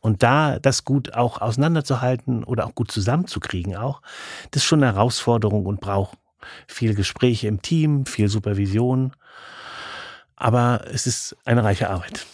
Und 0.00 0.22
da 0.22 0.58
das 0.60 0.84
gut 0.84 1.14
auch 1.14 1.40
auseinanderzuhalten 1.40 2.44
oder 2.44 2.66
auch 2.66 2.74
gut 2.74 2.90
zusammenzukriegen 2.90 3.76
auch, 3.76 4.00
das 4.52 4.62
ist 4.62 4.66
schon 4.66 4.82
eine 4.82 4.94
Herausforderung 4.94 5.66
und 5.66 5.80
braucht 5.80 6.18
viel 6.68 6.94
Gespräche 6.94 7.48
im 7.48 7.60
Team, 7.60 8.06
viel 8.06 8.28
Supervision. 8.28 9.12
Aber 10.36 10.84
es 10.92 11.06
ist 11.06 11.36
eine 11.44 11.64
reiche 11.64 11.90
Arbeit. 11.90 12.26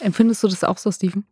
Empfindest 0.00 0.42
du 0.42 0.48
das 0.48 0.64
auch 0.64 0.78
so, 0.78 0.90
Steven? 0.90 1.26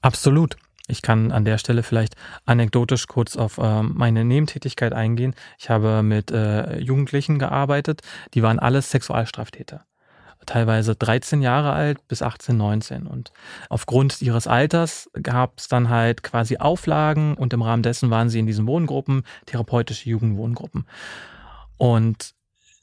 Absolut. 0.00 0.56
Ich 0.86 1.00
kann 1.00 1.32
an 1.32 1.46
der 1.46 1.56
Stelle 1.56 1.82
vielleicht 1.82 2.14
anekdotisch 2.44 3.06
kurz 3.06 3.36
auf 3.36 3.56
äh, 3.58 3.82
meine 3.82 4.24
Nebentätigkeit 4.24 4.92
eingehen. 4.92 5.34
Ich 5.58 5.70
habe 5.70 6.02
mit 6.02 6.30
äh, 6.30 6.78
Jugendlichen 6.78 7.38
gearbeitet, 7.38 8.02
die 8.34 8.42
waren 8.42 8.58
alles 8.58 8.90
Sexualstraftäter. 8.90 9.86
Teilweise 10.46 10.94
13 10.94 11.40
Jahre 11.40 11.72
alt 11.72 12.06
bis 12.06 12.20
18, 12.20 12.54
19. 12.54 13.06
Und 13.06 13.32
aufgrund 13.70 14.20
ihres 14.20 14.46
Alters 14.46 15.08
gab 15.22 15.58
es 15.58 15.68
dann 15.68 15.88
halt 15.88 16.22
quasi 16.22 16.58
Auflagen 16.58 17.34
und 17.34 17.54
im 17.54 17.62
Rahmen 17.62 17.82
dessen 17.82 18.10
waren 18.10 18.28
sie 18.28 18.40
in 18.40 18.46
diesen 18.46 18.66
Wohngruppen, 18.66 19.22
therapeutische 19.46 20.10
Jugendwohngruppen. 20.10 20.86
Und 21.78 22.33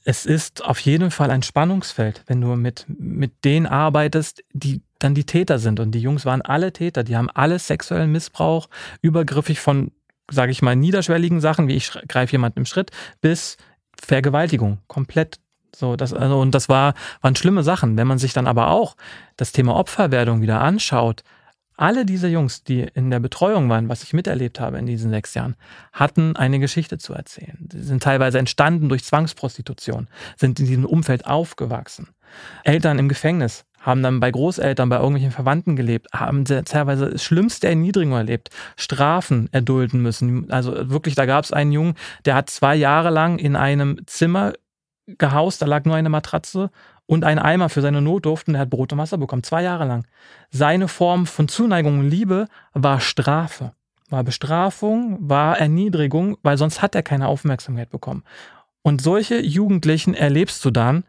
es 0.04 0.26
ist 0.26 0.64
auf 0.64 0.78
jeden 0.80 1.10
Fall 1.10 1.30
ein 1.30 1.42
Spannungsfeld, 1.42 2.22
wenn 2.26 2.40
du 2.40 2.56
mit, 2.56 2.86
mit 2.88 3.44
denen 3.44 3.66
arbeitest, 3.66 4.42
die 4.52 4.82
dann 4.98 5.14
die 5.14 5.24
Täter 5.24 5.58
sind. 5.58 5.80
Und 5.80 5.92
die 5.92 6.00
Jungs 6.00 6.24
waren 6.24 6.42
alle 6.42 6.72
Täter, 6.72 7.04
die 7.04 7.16
haben 7.16 7.30
alle 7.30 7.58
sexuellen 7.58 8.12
Missbrauch, 8.12 8.68
übergriffig 9.00 9.60
von, 9.60 9.92
sage 10.30 10.52
ich 10.52 10.62
mal, 10.62 10.76
niederschwelligen 10.76 11.40
Sachen, 11.40 11.68
wie 11.68 11.76
ich 11.76 11.92
greife 12.08 12.32
jemanden 12.32 12.60
im 12.60 12.66
Schritt, 12.66 12.90
bis 13.20 13.56
Vergewaltigung, 14.00 14.78
komplett 14.88 15.38
so, 15.74 15.96
das, 15.96 16.12
also, 16.12 16.38
und 16.38 16.54
das 16.54 16.68
war, 16.68 16.94
waren 17.22 17.34
schlimme 17.34 17.62
Sachen. 17.62 17.96
Wenn 17.96 18.06
man 18.06 18.18
sich 18.18 18.34
dann 18.34 18.46
aber 18.46 18.68
auch 18.68 18.94
das 19.36 19.52
Thema 19.52 19.74
Opferwerdung 19.74 20.42
wieder 20.42 20.60
anschaut, 20.60 21.22
alle 21.82 22.06
diese 22.06 22.28
Jungs, 22.28 22.62
die 22.62 22.86
in 22.94 23.10
der 23.10 23.18
Betreuung 23.18 23.68
waren, 23.68 23.88
was 23.88 24.04
ich 24.04 24.12
miterlebt 24.12 24.60
habe 24.60 24.78
in 24.78 24.86
diesen 24.86 25.10
sechs 25.10 25.34
Jahren, 25.34 25.56
hatten 25.92 26.36
eine 26.36 26.60
Geschichte 26.60 26.96
zu 26.96 27.12
erzählen. 27.12 27.68
Sie 27.72 27.82
sind 27.82 28.04
teilweise 28.04 28.38
entstanden 28.38 28.88
durch 28.88 29.02
Zwangsprostitution, 29.02 30.06
sind 30.36 30.60
in 30.60 30.66
diesem 30.66 30.84
Umfeld 30.84 31.26
aufgewachsen. 31.26 32.10
Eltern 32.62 33.00
im 33.00 33.08
Gefängnis 33.08 33.64
haben 33.80 34.00
dann 34.04 34.20
bei 34.20 34.30
Großeltern, 34.30 34.90
bei 34.90 34.96
irgendwelchen 34.98 35.32
Verwandten 35.32 35.74
gelebt, 35.74 36.06
haben 36.14 36.44
teilweise 36.44 37.10
das 37.10 37.24
schlimmste 37.24 37.66
Erniedrigung 37.66 38.12
erlebt, 38.12 38.50
Strafen 38.76 39.48
erdulden 39.50 40.00
müssen. 40.00 40.52
Also 40.52 40.88
wirklich, 40.88 41.16
da 41.16 41.26
gab 41.26 41.44
es 41.44 41.52
einen 41.52 41.72
Jungen, 41.72 41.94
der 42.24 42.36
hat 42.36 42.48
zwei 42.48 42.76
Jahre 42.76 43.10
lang 43.10 43.38
in 43.38 43.56
einem 43.56 43.98
Zimmer 44.06 44.52
gehaust, 45.18 45.62
da 45.62 45.66
lag 45.66 45.84
nur 45.84 45.96
eine 45.96 46.08
Matratze 46.08 46.70
und 47.06 47.24
ein 47.24 47.38
Eimer 47.38 47.68
für 47.68 47.82
seine 47.82 48.00
Notdurft 48.00 48.48
und 48.48 48.54
er 48.54 48.62
hat 48.62 48.70
Brot 48.70 48.92
und 48.92 48.98
Wasser 48.98 49.18
bekommen, 49.18 49.42
zwei 49.42 49.62
Jahre 49.62 49.84
lang. 49.84 50.06
Seine 50.50 50.88
Form 50.88 51.26
von 51.26 51.48
Zuneigung 51.48 52.00
und 52.00 52.08
Liebe 52.08 52.46
war 52.74 53.00
Strafe, 53.00 53.72
war 54.08 54.24
Bestrafung, 54.24 55.18
war 55.20 55.58
Erniedrigung, 55.58 56.36
weil 56.42 56.58
sonst 56.58 56.82
hat 56.82 56.94
er 56.94 57.02
keine 57.02 57.28
Aufmerksamkeit 57.28 57.90
bekommen. 57.90 58.24
Und 58.82 59.00
solche 59.00 59.40
Jugendlichen 59.40 60.14
erlebst 60.14 60.64
du 60.64 60.70
dann, 60.70 61.04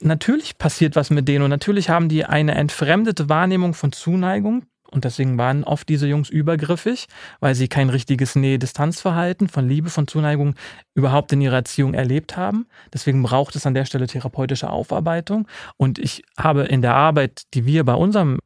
natürlich 0.00 0.58
passiert 0.58 0.96
was 0.96 1.10
mit 1.10 1.28
denen 1.28 1.44
und 1.44 1.50
natürlich 1.50 1.88
haben 1.88 2.08
die 2.08 2.24
eine 2.24 2.54
entfremdete 2.54 3.28
Wahrnehmung 3.28 3.74
von 3.74 3.92
Zuneigung, 3.92 4.66
und 4.94 5.04
deswegen 5.04 5.38
waren 5.38 5.64
oft 5.64 5.88
diese 5.88 6.06
Jungs 6.06 6.28
übergriffig, 6.28 7.06
weil 7.40 7.54
sie 7.54 7.68
kein 7.68 7.88
richtiges 7.88 8.36
Nähe-Distanzverhalten 8.36 9.48
von 9.48 9.68
Liebe, 9.68 9.90
von 9.90 10.06
Zuneigung 10.06 10.54
überhaupt 10.94 11.32
in 11.32 11.40
ihrer 11.40 11.56
Erziehung 11.56 11.94
erlebt 11.94 12.36
haben. 12.36 12.66
Deswegen 12.92 13.22
braucht 13.22 13.56
es 13.56 13.66
an 13.66 13.74
der 13.74 13.84
Stelle 13.84 14.06
therapeutische 14.06 14.70
Aufarbeitung. 14.70 15.48
Und 15.76 15.98
ich 15.98 16.22
habe 16.38 16.62
in 16.64 16.82
der 16.82 16.94
Arbeit, 16.94 17.42
die 17.54 17.66
wir 17.66 17.84
bei 17.84 17.94
unserem 17.94 18.38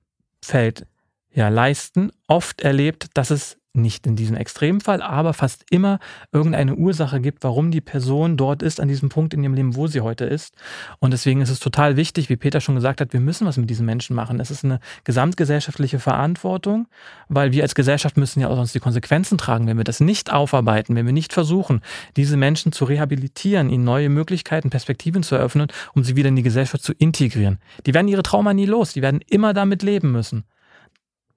Feld 0.43 0.87
ja 1.33 1.49
leisten, 1.49 2.11
oft 2.29 2.63
erlebt, 2.63 3.09
dass 3.15 3.31
es 3.31 3.59
nicht 3.77 4.07
in 4.07 4.17
diesem 4.17 4.37
Extremfall, 4.37 5.03
aber 5.03 5.35
fast 5.35 5.65
immer 5.71 5.99
irgendeine 6.33 6.75
Ursache 6.75 7.21
gibt, 7.21 7.45
warum 7.45 7.71
die 7.71 7.81
Person 7.81 8.37
dort 8.37 8.63
ist, 8.63 8.81
an 8.81 8.89
diesem 8.89 9.09
Punkt 9.09 9.35
in 9.35 9.43
ihrem 9.43 9.55
Leben, 9.55 9.77
wo 9.77 9.87
sie 9.87 10.01
heute 10.01 10.25
ist. 10.25 10.55
Und 10.99 11.13
deswegen 11.13 11.41
ist 11.41 11.51
es 11.51 11.61
total 11.61 11.97
wichtig, 11.97 12.29
wie 12.29 12.37
Peter 12.37 12.61
schon 12.61 12.75
gesagt 12.75 13.01
hat, 13.01 13.13
wir 13.13 13.21
müssen 13.21 13.47
was 13.47 13.57
mit 13.57 13.71
diesen 13.71 13.87
Menschen 13.87 14.17
machen. 14.17 14.41
Es 14.41 14.51
ist 14.51 14.65
eine 14.65 14.81
gesamtgesellschaftliche 15.05 15.99
Verantwortung, 15.99 16.89
weil 17.29 17.53
wir 17.53 17.63
als 17.63 17.75
Gesellschaft 17.75 18.17
müssen 18.17 18.41
ja 18.41 18.49
auch 18.49 18.57
sonst 18.57 18.75
die 18.75 18.81
Konsequenzen 18.81 19.39
tragen, 19.39 19.67
wenn 19.67 19.77
wir 19.77 19.85
das 19.85 20.01
nicht 20.01 20.33
aufarbeiten, 20.33 20.97
wenn 20.97 21.07
wir 21.07 21.13
nicht 21.13 21.33
versuchen, 21.33 21.81
diese 22.17 22.37
Menschen 22.37 22.73
zu 22.73 22.85
rehabilitieren, 22.85 23.71
ihnen 23.71 23.85
neue 23.85 24.09
Möglichkeiten, 24.09 24.71
Perspektiven 24.71 25.23
zu 25.23 25.35
eröffnen, 25.35 25.69
um 25.95 26.05
sie 26.05 26.17
wieder 26.17 26.29
in 26.29 26.37
die 26.37 26.43
Gesellschaft 26.43 26.83
zu 26.83 26.93
integrieren. 26.93 27.59
Die 27.87 27.95
werden 27.95 28.09
ihre 28.09 28.23
Trauma 28.23 28.55
nie 28.55 28.67
los, 28.67 28.93
die 28.93 29.03
werden 29.03 29.21
immer 29.29 29.55
damit 29.55 29.83
leben 29.83 30.13
müssen 30.13 30.45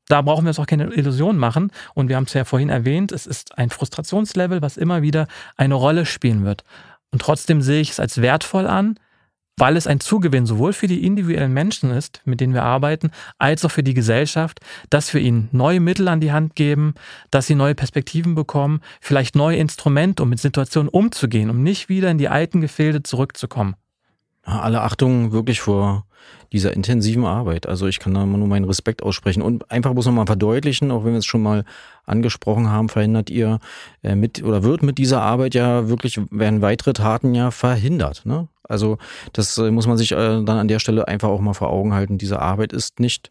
da 0.09 0.21
brauchen 0.21 0.43
wir 0.43 0.49
uns 0.49 0.59
auch 0.59 0.65
keine 0.65 0.91
Illusionen 0.93 1.39
machen. 1.39 1.71
Und 1.93 2.09
wir 2.09 2.17
haben 2.17 2.25
es 2.25 2.33
ja 2.33 2.43
vorhin 2.43 2.69
erwähnt, 2.69 3.13
es 3.13 3.25
ist 3.25 3.57
ein 3.57 3.69
Frustrationslevel, 3.69 4.61
was 4.61 4.75
immer 4.75 5.01
wieder 5.01 5.27
eine 5.55 5.75
Rolle 5.75 6.05
spielen 6.05 6.43
wird. 6.43 6.65
Und 7.11 7.21
trotzdem 7.21 7.61
sehe 7.61 7.79
ich 7.79 7.91
es 7.91 7.99
als 7.99 8.21
wertvoll 8.21 8.67
an, 8.67 8.99
weil 9.59 9.77
es 9.77 9.87
ein 9.87 9.99
Zugewinn 9.99 10.45
sowohl 10.45 10.73
für 10.73 10.87
die 10.87 11.05
individuellen 11.05 11.53
Menschen 11.53 11.91
ist, 11.91 12.21
mit 12.25 12.39
denen 12.39 12.53
wir 12.53 12.63
arbeiten, 12.63 13.11
als 13.37 13.63
auch 13.65 13.71
für 13.71 13.83
die 13.83 13.93
Gesellschaft, 13.93 14.59
dass 14.89 15.13
wir 15.13 15.21
ihnen 15.21 15.49
neue 15.51 15.79
Mittel 15.79 16.07
an 16.07 16.21
die 16.21 16.31
Hand 16.31 16.55
geben, 16.55 16.95
dass 17.29 17.47
sie 17.47 17.55
neue 17.55 17.75
Perspektiven 17.75 18.35
bekommen, 18.35 18.81
vielleicht 19.01 19.35
neue 19.35 19.57
Instrumente, 19.57 20.23
um 20.23 20.29
mit 20.29 20.39
Situationen 20.39 20.89
umzugehen, 20.89 21.49
um 21.49 21.61
nicht 21.61 21.89
wieder 21.89 22.09
in 22.09 22.17
die 22.17 22.29
alten 22.29 22.61
Gefilde 22.61 23.03
zurückzukommen. 23.03 23.75
Alle 24.49 24.81
Achtung 24.81 25.31
wirklich 25.31 25.61
vor 25.61 26.05
dieser 26.51 26.73
intensiven 26.73 27.25
Arbeit. 27.25 27.67
Also 27.67 27.87
ich 27.87 27.99
kann 27.99 28.13
da 28.13 28.25
nur 28.25 28.47
meinen 28.47 28.65
Respekt 28.65 29.03
aussprechen 29.03 29.41
und 29.41 29.69
einfach 29.69 29.93
muss 29.93 30.05
nochmal 30.05 30.25
verdeutlichen, 30.25 30.91
auch 30.91 31.05
wenn 31.05 31.11
wir 31.11 31.19
es 31.19 31.25
schon 31.25 31.43
mal 31.43 31.63
angesprochen 32.05 32.69
haben, 32.69 32.89
verhindert 32.89 33.29
ihr 33.29 33.59
äh, 34.03 34.15
mit 34.15 34.43
oder 34.43 34.63
wird 34.63 34.81
mit 34.81 34.97
dieser 34.97 35.21
Arbeit 35.21 35.53
ja 35.53 35.89
wirklich, 35.89 36.19
werden 36.31 36.61
weitere 36.61 36.93
Taten 36.93 37.35
ja 37.35 37.51
verhindert. 37.51 38.25
Ne? 38.25 38.47
Also 38.63 38.97
das 39.33 39.57
äh, 39.59 39.69
muss 39.69 39.85
man 39.85 39.97
sich 39.97 40.11
äh, 40.11 40.15
dann 40.15 40.49
an 40.49 40.67
der 40.67 40.79
Stelle 40.79 41.07
einfach 41.07 41.29
auch 41.29 41.41
mal 41.41 41.53
vor 41.53 41.69
Augen 41.69 41.93
halten. 41.93 42.17
Diese 42.17 42.39
Arbeit 42.39 42.73
ist 42.73 42.99
nicht 42.99 43.29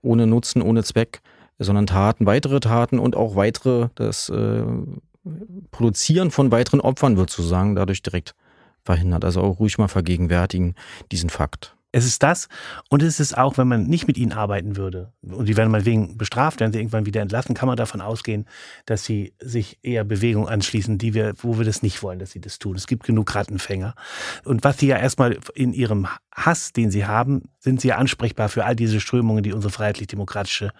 ohne 0.00 0.26
Nutzen, 0.26 0.62
ohne 0.62 0.84
Zweck, 0.84 1.20
sondern 1.58 1.86
Taten, 1.86 2.26
weitere 2.26 2.60
Taten 2.60 2.98
und 2.98 3.14
auch 3.14 3.36
weitere, 3.36 3.88
das 3.94 4.30
äh, 4.30 4.62
Produzieren 5.70 6.30
von 6.30 6.50
weiteren 6.50 6.82
Opfern 6.82 7.16
wird 7.16 7.30
sozusagen 7.30 7.74
dadurch 7.74 8.02
direkt 8.02 8.34
verhindert. 8.84 9.24
Also 9.24 9.40
auch 9.40 9.58
ruhig 9.58 9.78
mal 9.78 9.88
vergegenwärtigen 9.88 10.74
diesen 11.10 11.30
Fakt. 11.30 11.74
Es 11.96 12.04
ist 12.04 12.24
das 12.24 12.48
und 12.88 13.04
es 13.04 13.20
ist 13.20 13.38
auch, 13.38 13.56
wenn 13.56 13.68
man 13.68 13.84
nicht 13.84 14.08
mit 14.08 14.18
ihnen 14.18 14.32
arbeiten 14.32 14.76
würde 14.76 15.12
und 15.22 15.48
die 15.48 15.56
werden 15.56 15.70
mal 15.70 15.84
wegen 15.84 16.18
bestraft, 16.18 16.58
werden 16.58 16.72
sie 16.72 16.80
irgendwann 16.80 17.06
wieder 17.06 17.22
entlassen, 17.22 17.54
kann 17.54 17.68
man 17.68 17.76
davon 17.76 18.00
ausgehen, 18.00 18.46
dass 18.84 19.04
sie 19.04 19.32
sich 19.38 19.78
eher 19.84 20.02
Bewegungen 20.02 20.48
anschließen, 20.48 20.98
die 20.98 21.14
wir, 21.14 21.34
wo 21.38 21.56
wir 21.56 21.64
das 21.64 21.84
nicht 21.84 22.02
wollen, 22.02 22.18
dass 22.18 22.32
sie 22.32 22.40
das 22.40 22.58
tun. 22.58 22.74
Es 22.74 22.88
gibt 22.88 23.04
genug 23.04 23.32
Rattenfänger. 23.32 23.94
Und 24.42 24.64
was 24.64 24.78
sie 24.78 24.88
ja 24.88 24.96
erstmal 24.96 25.38
in 25.54 25.72
ihrem 25.72 26.08
Hass, 26.32 26.72
den 26.72 26.90
sie 26.90 27.06
haben, 27.06 27.42
sind 27.60 27.80
sie 27.80 27.88
ja 27.88 27.96
ansprechbar 27.96 28.48
für 28.48 28.64
all 28.64 28.74
diese 28.74 28.98
Strömungen, 28.98 29.44
die 29.44 29.52
unsere 29.52 29.70
freiheitlich-demokratische 29.72 30.72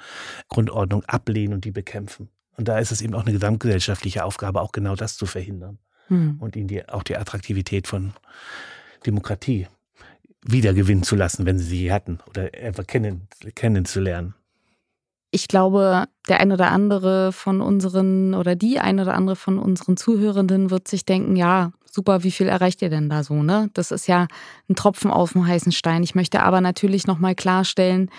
Grundordnung 0.49 1.05
ablehnen 1.05 1.55
und 1.55 1.65
die 1.65 1.71
bekämpfen. 1.71 2.29
Und 2.57 2.67
da 2.67 2.81
ist 2.81 2.91
es 2.91 3.03
eben 3.03 3.15
auch 3.15 3.23
eine 3.23 3.33
gesamtgesellschaftliche 3.33 4.25
Aufgabe, 4.25 4.61
auch 4.61 4.73
genau 4.73 4.97
das 4.97 5.17
zu 5.17 5.27
verhindern 5.27 5.79
hm. 6.15 6.37
und 6.41 6.57
ihnen 6.57 6.69
die, 6.69 6.89
auch 6.89 7.03
die 7.03 7.17
Attraktivität 7.17 7.87
von 7.87 8.13
Demokratie 9.07 9.67
wiedergewinnen 10.47 11.05
zu 11.05 11.17
lassen, 11.17 11.47
wenn 11.47 11.59
sie 11.59 11.65
sie 11.65 11.93
hatten 11.93 12.19
oder 12.29 12.51
einfach 12.63 12.87
kennen, 12.87 13.29
kennenzulernen. 13.55 14.35
ich 15.31 15.49
glaube, 15.49 16.05
der 16.29 16.41
ein 16.41 16.53
oder 16.53 16.71
andere 16.71 17.33
von 17.33 17.61
unseren 17.61 18.35
oder 18.35 18.55
die 18.55 18.79
ein 18.79 19.01
oder 19.01 19.15
andere 19.15 19.37
von 19.37 19.59
unseren 19.59 19.97
Zuhörenden 19.97 20.71
wird 20.71 20.87
sich 20.87 21.05
denken, 21.05 21.35
ja, 21.35 21.73
super, 21.91 22.23
wie 22.23 22.31
viel 22.31 22.49
erreicht 22.49 22.83
ihr 22.83 22.91
denn 22.91 23.09
da 23.09 23.23
so, 23.25 23.43
ne? 23.43 23.71
Das 23.75 23.91
ist 23.91 24.07
ja 24.07 24.27
ein 24.69 24.77
Tropfen 24.77 25.11
auf 25.11 25.33
dem 25.33 25.47
heißen 25.47 25.73
Stein. 25.73 26.03
Ich 26.03 26.15
möchte 26.15 26.43
aber 26.43 26.61
natürlich 26.61 27.07
nochmal 27.07 27.35
klarstellen, 27.35 28.11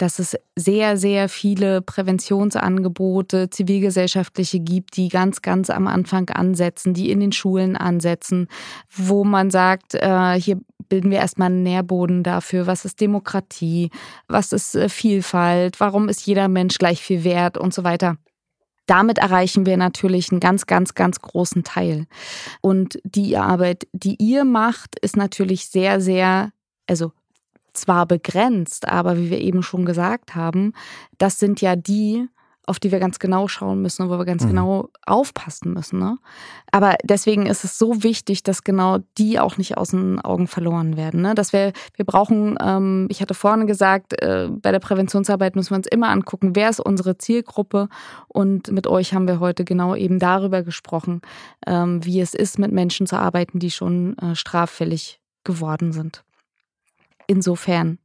dass 0.00 0.18
es 0.18 0.36
sehr, 0.56 0.96
sehr 0.96 1.28
viele 1.28 1.82
Präventionsangebote, 1.82 3.50
zivilgesellschaftliche 3.50 4.58
gibt, 4.58 4.96
die 4.96 5.08
ganz, 5.08 5.42
ganz 5.42 5.68
am 5.68 5.86
Anfang 5.86 6.30
ansetzen, 6.30 6.94
die 6.94 7.10
in 7.10 7.20
den 7.20 7.32
Schulen 7.32 7.76
ansetzen, 7.76 8.48
wo 8.94 9.24
man 9.24 9.50
sagt, 9.50 9.94
äh, 9.94 10.40
hier 10.40 10.58
bilden 10.88 11.10
wir 11.10 11.18
erstmal 11.18 11.50
einen 11.50 11.62
Nährboden 11.62 12.22
dafür, 12.22 12.66
was 12.66 12.86
ist 12.86 13.00
Demokratie, 13.00 13.90
was 14.26 14.52
ist 14.52 14.74
äh, 14.74 14.88
Vielfalt, 14.88 15.80
warum 15.80 16.08
ist 16.08 16.26
jeder 16.26 16.48
Mensch 16.48 16.78
gleich 16.78 17.02
viel 17.02 17.22
wert 17.22 17.58
und 17.58 17.74
so 17.74 17.84
weiter. 17.84 18.16
Damit 18.86 19.18
erreichen 19.18 19.66
wir 19.66 19.76
natürlich 19.76 20.32
einen 20.32 20.40
ganz, 20.40 20.66
ganz, 20.66 20.94
ganz 20.94 21.20
großen 21.20 21.62
Teil. 21.62 22.06
Und 22.62 22.98
die 23.04 23.36
Arbeit, 23.36 23.86
die 23.92 24.16
ihr 24.18 24.44
macht, 24.44 24.98
ist 24.98 25.16
natürlich 25.16 25.66
sehr, 25.66 26.00
sehr, 26.00 26.52
also 26.88 27.12
zwar 27.80 28.06
begrenzt, 28.06 28.88
aber 28.88 29.16
wie 29.16 29.30
wir 29.30 29.40
eben 29.40 29.62
schon 29.62 29.84
gesagt 29.84 30.34
haben, 30.34 30.72
das 31.18 31.38
sind 31.38 31.60
ja 31.60 31.76
die, 31.76 32.28
auf 32.70 32.78
die 32.78 32.92
wir 32.92 33.00
ganz 33.00 33.18
genau 33.18 33.48
schauen 33.48 33.82
müssen 33.82 34.02
und 34.02 34.10
wo 34.10 34.18
wir 34.18 34.24
ganz 34.24 34.44
mhm. 34.44 34.48
genau 34.48 34.90
aufpassen 35.04 35.72
müssen. 35.72 35.98
Ne? 35.98 36.18
Aber 36.70 36.94
deswegen 37.02 37.46
ist 37.46 37.64
es 37.64 37.78
so 37.78 38.04
wichtig, 38.04 38.44
dass 38.44 38.62
genau 38.62 38.98
die 39.18 39.40
auch 39.40 39.56
nicht 39.56 39.76
aus 39.76 39.90
den 39.90 40.20
Augen 40.20 40.46
verloren 40.46 40.96
werden. 40.96 41.20
Ne? 41.20 41.34
Dass 41.34 41.52
wir, 41.52 41.72
wir 41.96 42.04
brauchen, 42.04 42.56
ähm, 42.62 43.08
ich 43.10 43.20
hatte 43.20 43.34
vorhin 43.34 43.66
gesagt, 43.66 44.22
äh, 44.22 44.48
bei 44.50 44.70
der 44.70 44.78
Präventionsarbeit 44.78 45.56
müssen 45.56 45.70
wir 45.70 45.78
uns 45.78 45.88
immer 45.88 46.10
angucken, 46.10 46.54
wer 46.54 46.70
ist 46.70 46.78
unsere 46.78 47.18
Zielgruppe. 47.18 47.88
Und 48.28 48.70
mit 48.70 48.86
euch 48.86 49.14
haben 49.14 49.26
wir 49.26 49.40
heute 49.40 49.64
genau 49.64 49.96
eben 49.96 50.20
darüber 50.20 50.62
gesprochen, 50.62 51.22
ähm, 51.66 52.04
wie 52.04 52.20
es 52.20 52.34
ist, 52.34 52.60
mit 52.60 52.70
Menschen 52.70 53.08
zu 53.08 53.18
arbeiten, 53.18 53.58
die 53.58 53.72
schon 53.72 54.16
äh, 54.18 54.36
straffällig 54.36 55.20
geworden 55.42 55.90
sind. 55.92 56.22
Insofern 57.30 58.00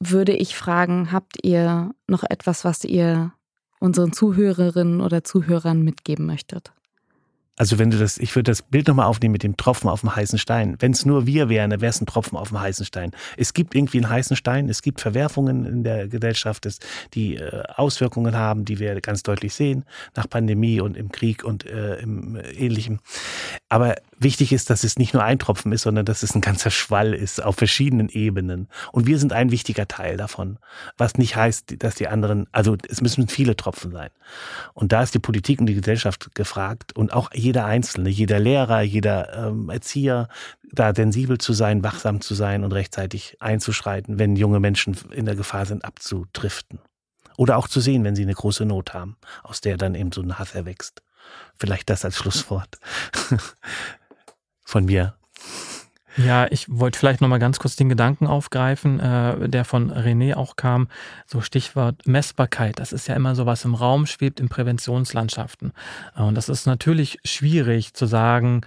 würde 0.00 0.32
ich 0.32 0.56
fragen, 0.56 1.12
habt 1.12 1.44
ihr 1.44 1.94
noch 2.06 2.22
etwas, 2.22 2.64
was 2.64 2.82
ihr 2.82 3.34
unseren 3.78 4.14
Zuhörerinnen 4.14 5.02
oder 5.02 5.22
Zuhörern 5.22 5.82
mitgeben 5.82 6.24
möchtet? 6.24 6.72
Also 7.56 7.78
wenn 7.78 7.90
du 7.90 7.98
das, 7.98 8.18
ich 8.18 8.34
würde 8.34 8.50
das 8.50 8.62
Bild 8.62 8.88
nochmal 8.88 9.06
aufnehmen 9.06 9.32
mit 9.32 9.44
dem 9.44 9.56
Tropfen 9.56 9.88
auf 9.88 10.00
dem 10.00 10.14
heißen 10.14 10.38
Stein. 10.40 10.76
Wenn 10.80 10.90
es 10.90 11.06
nur 11.06 11.26
wir 11.26 11.48
wären, 11.48 11.70
dann 11.70 11.80
wäre 11.80 11.90
es 11.90 12.00
ein 12.00 12.06
Tropfen 12.06 12.36
auf 12.36 12.48
dem 12.48 12.60
heißen 12.60 12.84
Stein. 12.84 13.12
Es 13.36 13.54
gibt 13.54 13.76
irgendwie 13.76 13.98
einen 13.98 14.10
heißen 14.10 14.36
Stein, 14.36 14.68
es 14.68 14.82
gibt 14.82 15.00
Verwerfungen 15.00 15.64
in 15.64 15.84
der 15.84 16.08
Gesellschaft, 16.08 16.66
die 17.14 17.36
äh, 17.36 17.62
Auswirkungen 17.76 18.34
haben, 18.34 18.64
die 18.64 18.80
wir 18.80 19.00
ganz 19.00 19.22
deutlich 19.22 19.54
sehen, 19.54 19.84
nach 20.16 20.28
Pandemie 20.28 20.80
und 20.80 20.96
im 20.96 21.12
Krieg 21.12 21.44
und 21.44 21.64
äh, 21.64 21.96
im 22.00 22.36
äh, 22.36 22.40
Ähnlichem. 22.52 22.98
Aber 23.68 23.94
wichtig 24.18 24.52
ist, 24.52 24.70
dass 24.70 24.82
es 24.82 24.98
nicht 24.98 25.14
nur 25.14 25.22
ein 25.22 25.38
Tropfen 25.38 25.70
ist, 25.70 25.82
sondern 25.82 26.04
dass 26.04 26.24
es 26.24 26.34
ein 26.34 26.40
ganzer 26.40 26.70
Schwall 26.70 27.14
ist 27.14 27.42
auf 27.42 27.56
verschiedenen 27.56 28.08
Ebenen. 28.08 28.68
Und 28.90 29.06
wir 29.06 29.18
sind 29.18 29.32
ein 29.32 29.52
wichtiger 29.52 29.86
Teil 29.86 30.16
davon. 30.16 30.58
Was 30.96 31.18
nicht 31.18 31.36
heißt, 31.36 31.82
dass 31.82 31.94
die 31.94 32.08
anderen, 32.08 32.46
also 32.50 32.76
es 32.88 33.00
müssen 33.00 33.28
viele 33.28 33.56
Tropfen 33.56 33.92
sein. 33.92 34.10
Und 34.72 34.92
da 34.92 35.02
ist 35.02 35.14
die 35.14 35.18
Politik 35.20 35.60
und 35.60 35.66
die 35.66 35.74
Gesellschaft 35.74 36.34
gefragt 36.34 36.96
und 36.96 37.12
auch 37.12 37.30
jeder 37.44 37.66
Einzelne, 37.66 38.08
jeder 38.08 38.40
Lehrer, 38.40 38.80
jeder 38.80 39.48
ähm, 39.48 39.68
Erzieher, 39.68 40.28
da 40.72 40.94
sensibel 40.94 41.38
zu 41.38 41.52
sein, 41.52 41.84
wachsam 41.84 42.20
zu 42.20 42.34
sein 42.34 42.64
und 42.64 42.72
rechtzeitig 42.72 43.36
einzuschreiten, 43.40 44.18
wenn 44.18 44.34
junge 44.34 44.60
Menschen 44.60 44.96
in 45.10 45.26
der 45.26 45.36
Gefahr 45.36 45.66
sind, 45.66 45.84
abzudriften. 45.84 46.80
Oder 47.36 47.56
auch 47.56 47.68
zu 47.68 47.80
sehen, 47.80 48.04
wenn 48.04 48.16
sie 48.16 48.22
eine 48.22 48.34
große 48.34 48.64
Not 48.64 48.94
haben, 48.94 49.16
aus 49.42 49.60
der 49.60 49.76
dann 49.76 49.94
eben 49.94 50.12
so 50.12 50.22
ein 50.22 50.38
Hass 50.38 50.54
erwächst. 50.54 51.02
Vielleicht 51.56 51.90
das 51.90 52.04
als 52.04 52.16
Schlusswort 52.16 52.78
von 54.64 54.84
mir. 54.84 55.14
Ja, 56.16 56.46
ich 56.50 56.66
wollte 56.68 56.98
vielleicht 56.98 57.20
nochmal 57.20 57.38
ganz 57.38 57.58
kurz 57.58 57.76
den 57.76 57.88
Gedanken 57.88 58.26
aufgreifen, 58.26 59.00
äh, 59.00 59.48
der 59.48 59.64
von 59.64 59.92
René 59.92 60.34
auch 60.34 60.56
kam. 60.56 60.88
So 61.26 61.40
Stichwort 61.40 62.06
Messbarkeit. 62.06 62.78
Das 62.78 62.92
ist 62.92 63.08
ja 63.08 63.16
immer 63.16 63.34
so, 63.34 63.46
was 63.46 63.64
im 63.64 63.74
Raum 63.74 64.06
schwebt 64.06 64.40
in 64.40 64.48
Präventionslandschaften. 64.48 65.72
Und 66.16 66.34
das 66.36 66.48
ist 66.48 66.66
natürlich 66.66 67.18
schwierig 67.24 67.94
zu 67.94 68.06
sagen, 68.06 68.62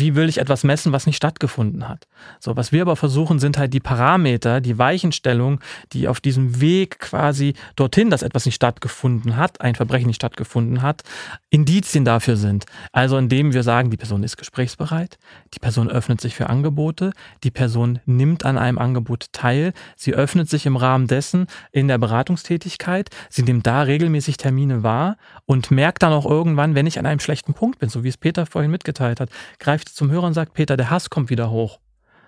wie 0.00 0.14
will 0.14 0.28
ich 0.28 0.38
etwas 0.38 0.64
messen, 0.64 0.92
was 0.92 1.06
nicht 1.06 1.16
stattgefunden 1.16 1.88
hat? 1.88 2.06
So, 2.40 2.56
was 2.56 2.72
wir 2.72 2.82
aber 2.82 2.96
versuchen, 2.96 3.38
sind 3.38 3.58
halt 3.58 3.72
die 3.74 3.80
Parameter, 3.80 4.60
die 4.60 4.78
Weichenstellung, 4.78 5.60
die 5.92 6.08
auf 6.08 6.20
diesem 6.20 6.60
Weg 6.60 6.98
quasi 6.98 7.54
dorthin, 7.76 8.10
dass 8.10 8.22
etwas 8.22 8.46
nicht 8.46 8.56
stattgefunden 8.56 9.36
hat, 9.36 9.60
ein 9.60 9.74
Verbrechen 9.74 10.08
nicht 10.08 10.16
stattgefunden 10.16 10.82
hat, 10.82 11.02
Indizien 11.50 12.04
dafür 12.04 12.36
sind. 12.36 12.66
Also 12.92 13.18
indem 13.18 13.52
wir 13.52 13.62
sagen, 13.62 13.90
die 13.90 13.96
Person 13.96 14.22
ist 14.22 14.36
gesprächsbereit, 14.36 15.18
die 15.54 15.58
Person 15.58 15.88
öffnet 15.88 16.20
sich 16.20 16.34
für 16.34 16.48
Angebote, 16.48 17.12
die 17.44 17.50
Person 17.50 18.00
nimmt 18.06 18.44
an 18.44 18.58
einem 18.58 18.78
Angebot 18.78 19.26
teil, 19.32 19.72
sie 19.96 20.14
öffnet 20.14 20.48
sich 20.48 20.66
im 20.66 20.76
Rahmen 20.76 21.06
dessen 21.06 21.46
in 21.72 21.88
der 21.88 21.98
Beratungstätigkeit, 21.98 23.10
sie 23.30 23.42
nimmt 23.42 23.66
da 23.66 23.82
regelmäßig 23.82 24.36
Termine 24.36 24.82
wahr 24.82 25.16
und 25.46 25.70
merkt 25.70 26.02
dann 26.02 26.12
auch 26.12 26.26
irgendwann, 26.26 26.74
wenn 26.74 26.86
ich 26.86 26.98
an 26.98 27.06
einem 27.06 27.20
schlechten 27.20 27.54
Punkt 27.54 27.78
bin, 27.78 27.88
so 27.88 28.04
wie 28.04 28.08
es 28.08 28.16
Peter 28.16 28.46
vorhin 28.46 28.70
mitgeteilt 28.70 29.20
hat, 29.20 29.30
greift 29.58 29.87
zum 29.94 30.10
Hörer 30.10 30.26
und 30.26 30.34
sagt, 30.34 30.54
Peter, 30.54 30.76
der 30.76 30.90
Hass 30.90 31.10
kommt 31.10 31.30
wieder 31.30 31.50
hoch. 31.50 31.80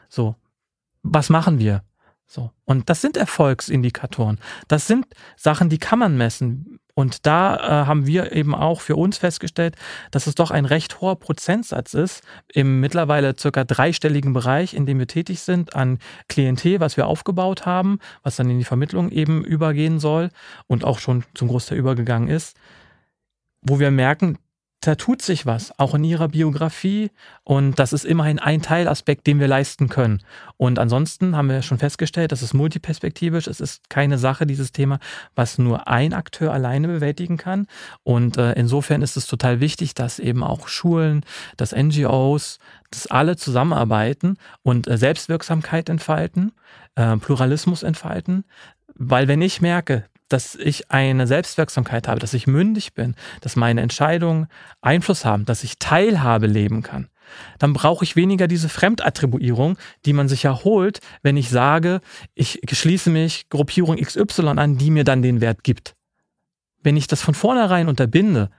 So, 0.08 0.36
was 1.02 1.30
machen 1.30 1.58
wir? 1.58 1.82
So. 2.26 2.52
Und 2.64 2.88
das 2.88 3.00
sind 3.00 3.16
Erfolgsindikatoren. 3.16 4.38
Das 4.68 4.86
sind 4.86 5.06
Sachen, 5.36 5.68
die 5.68 5.78
kann 5.78 5.98
man 5.98 6.16
messen. 6.16 6.78
Und 6.94 7.26
da 7.26 7.56
äh, 7.56 7.86
haben 7.86 8.06
wir 8.06 8.32
eben 8.32 8.54
auch 8.54 8.80
für 8.80 8.94
uns 8.94 9.18
festgestellt, 9.18 9.74
dass 10.10 10.26
es 10.26 10.34
doch 10.34 10.50
ein 10.50 10.64
recht 10.64 11.00
hoher 11.00 11.18
Prozentsatz 11.18 11.94
ist, 11.94 12.22
im 12.52 12.80
mittlerweile 12.80 13.34
circa 13.38 13.64
dreistelligen 13.64 14.32
Bereich, 14.32 14.74
in 14.74 14.86
dem 14.86 14.98
wir 14.98 15.06
tätig 15.06 15.40
sind, 15.40 15.74
an 15.74 15.98
Klientel, 16.28 16.78
was 16.78 16.96
wir 16.96 17.06
aufgebaut 17.06 17.66
haben, 17.66 17.98
was 18.22 18.36
dann 18.36 18.50
in 18.50 18.58
die 18.58 18.64
Vermittlung 18.64 19.10
eben 19.10 19.44
übergehen 19.44 19.98
soll 19.98 20.30
und 20.66 20.84
auch 20.84 20.98
schon 20.98 21.24
zum 21.34 21.48
Großteil 21.48 21.78
übergegangen 21.78 22.28
ist, 22.28 22.56
wo 23.62 23.80
wir 23.80 23.90
merken, 23.90 24.38
da 24.80 24.94
tut 24.94 25.20
sich 25.20 25.44
was, 25.44 25.78
auch 25.78 25.94
in 25.94 26.04
ihrer 26.04 26.28
Biografie. 26.28 27.10
Und 27.44 27.78
das 27.78 27.92
ist 27.92 28.06
immerhin 28.06 28.38
ein 28.38 28.62
Teilaspekt, 28.62 29.26
den 29.26 29.38
wir 29.38 29.46
leisten 29.46 29.90
können. 29.90 30.22
Und 30.56 30.78
ansonsten 30.78 31.36
haben 31.36 31.50
wir 31.50 31.60
schon 31.60 31.78
festgestellt, 31.78 32.32
das 32.32 32.42
ist 32.42 32.54
multiperspektivisch. 32.54 33.46
Es 33.46 33.60
ist 33.60 33.90
keine 33.90 34.16
Sache, 34.16 34.46
dieses 34.46 34.72
Thema, 34.72 34.98
was 35.34 35.58
nur 35.58 35.86
ein 35.86 36.14
Akteur 36.14 36.52
alleine 36.52 36.88
bewältigen 36.88 37.36
kann. 37.36 37.66
Und 38.04 38.38
äh, 38.38 38.52
insofern 38.52 39.02
ist 39.02 39.18
es 39.18 39.26
total 39.26 39.60
wichtig, 39.60 39.92
dass 39.92 40.18
eben 40.18 40.42
auch 40.42 40.66
Schulen, 40.66 41.24
dass 41.58 41.72
NGOs, 41.76 42.58
dass 42.90 43.06
alle 43.06 43.36
zusammenarbeiten 43.36 44.38
und 44.62 44.88
äh, 44.88 44.96
Selbstwirksamkeit 44.96 45.90
entfalten, 45.90 46.52
äh, 46.94 47.18
Pluralismus 47.18 47.82
entfalten. 47.82 48.44
Weil 48.94 49.28
wenn 49.28 49.42
ich 49.42 49.60
merke, 49.60 50.04
dass 50.30 50.54
ich 50.54 50.90
eine 50.90 51.26
Selbstwirksamkeit 51.26 52.08
habe, 52.08 52.20
dass 52.20 52.34
ich 52.34 52.46
mündig 52.46 52.94
bin, 52.94 53.14
dass 53.42 53.56
meine 53.56 53.82
Entscheidungen 53.82 54.46
Einfluss 54.80 55.24
haben, 55.24 55.44
dass 55.44 55.64
ich 55.64 55.78
Teilhabe 55.78 56.46
leben 56.46 56.82
kann, 56.82 57.08
dann 57.58 57.72
brauche 57.72 58.04
ich 58.04 58.16
weniger 58.16 58.46
diese 58.46 58.68
Fremdattribuierung, 58.68 59.76
die 60.06 60.12
man 60.12 60.28
sich 60.28 60.44
erholt, 60.44 61.00
wenn 61.22 61.36
ich 61.36 61.50
sage, 61.50 62.00
ich 62.34 62.60
schließe 62.70 63.10
mich 63.10 63.48
Gruppierung 63.48 63.96
XY 63.96 64.48
an, 64.56 64.78
die 64.78 64.90
mir 64.90 65.04
dann 65.04 65.22
den 65.22 65.40
Wert 65.40 65.64
gibt. 65.64 65.94
Wenn 66.82 66.96
ich 66.96 67.06
das 67.06 67.22
von 67.22 67.34
vornherein 67.34 67.88
unterbinde, 67.88 68.50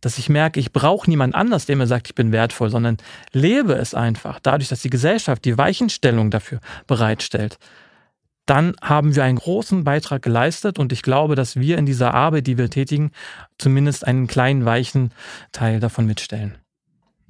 dass 0.00 0.18
ich 0.18 0.28
merke, 0.28 0.60
ich 0.60 0.72
brauche 0.72 1.08
niemand 1.08 1.34
anders, 1.34 1.66
der 1.66 1.76
mir 1.76 1.86
sagt, 1.86 2.08
ich 2.08 2.14
bin 2.14 2.32
wertvoll, 2.32 2.70
sondern 2.70 2.96
lebe 3.32 3.74
es 3.74 3.94
einfach, 3.94 4.40
dadurch, 4.40 4.68
dass 4.68 4.82
die 4.82 4.90
Gesellschaft 4.90 5.44
die 5.44 5.58
Weichenstellung 5.58 6.30
dafür 6.30 6.60
bereitstellt, 6.86 7.58
dann 8.46 8.74
haben 8.82 9.14
wir 9.14 9.24
einen 9.24 9.38
großen 9.38 9.84
Beitrag 9.84 10.22
geleistet 10.22 10.78
und 10.78 10.92
ich 10.92 11.02
glaube, 11.02 11.34
dass 11.34 11.56
wir 11.56 11.78
in 11.78 11.86
dieser 11.86 12.14
Arbeit, 12.14 12.46
die 12.46 12.58
wir 12.58 12.70
tätigen, 12.70 13.12
zumindest 13.58 14.06
einen 14.06 14.26
kleinen 14.26 14.64
weichen 14.64 15.12
Teil 15.52 15.80
davon 15.80 16.06
mitstellen. 16.06 16.56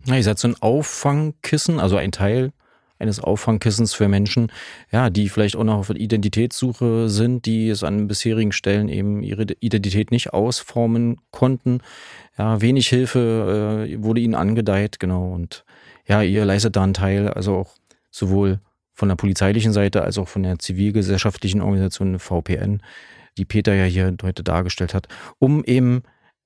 Ja, 0.07 0.17
ihr 0.17 0.23
seid 0.23 0.39
so 0.39 0.49
ein 0.49 0.57
Auffangkissen, 0.61 1.79
also 1.79 1.97
ein 1.97 2.13
Teil 2.13 2.53
eines 2.99 3.19
Auffangkissens 3.21 3.95
für 3.95 4.09
Menschen, 4.09 4.53
ja, 4.93 5.11
die 5.11 5.29
vielleicht 5.29 5.57
auch 5.57 5.65
noch 5.65 5.79
auf 5.79 5.91
Identitätssuche 5.91 7.09
sind, 7.09 7.47
die 7.47 7.69
es 7.69 7.83
an 7.83 8.09
bisherigen 8.09 8.53
Stellen 8.53 8.89
eben 8.89 9.23
ihre 9.23 9.47
Identität 9.61 10.11
nicht 10.11 10.33
ausformen 10.33 11.17
konnten. 11.31 11.81
Ja, 12.39 12.61
wenig 12.61 12.89
Hilfe 12.89 13.89
äh, 13.89 14.03
wurde 14.03 14.21
ihnen 14.21 14.35
angedeiht, 14.35 15.01
genau. 15.01 15.33
Und 15.33 15.65
ja, 16.07 16.23
ihr 16.23 16.45
leistet 16.45 16.77
da 16.77 16.83
einen 16.83 16.95
Teil, 16.95 17.29
also 17.29 17.57
auch 17.57 17.71
sowohl 18.11 18.61
von 19.01 19.09
der 19.09 19.17
polizeilichen 19.17 19.73
Seite 19.73 20.03
als 20.03 20.19
auch 20.19 20.29
von 20.29 20.43
der 20.43 20.59
zivilgesellschaftlichen 20.59 21.63
Organisation 21.63 22.19
VPN, 22.19 22.83
die 23.39 23.47
Peter 23.47 23.75
ja 23.75 23.85
hier 23.85 24.15
heute 24.23 24.45
dargestellt 24.45 24.93
hat, 24.93 25.09
um 25.39 25.65
eben 25.65 26.03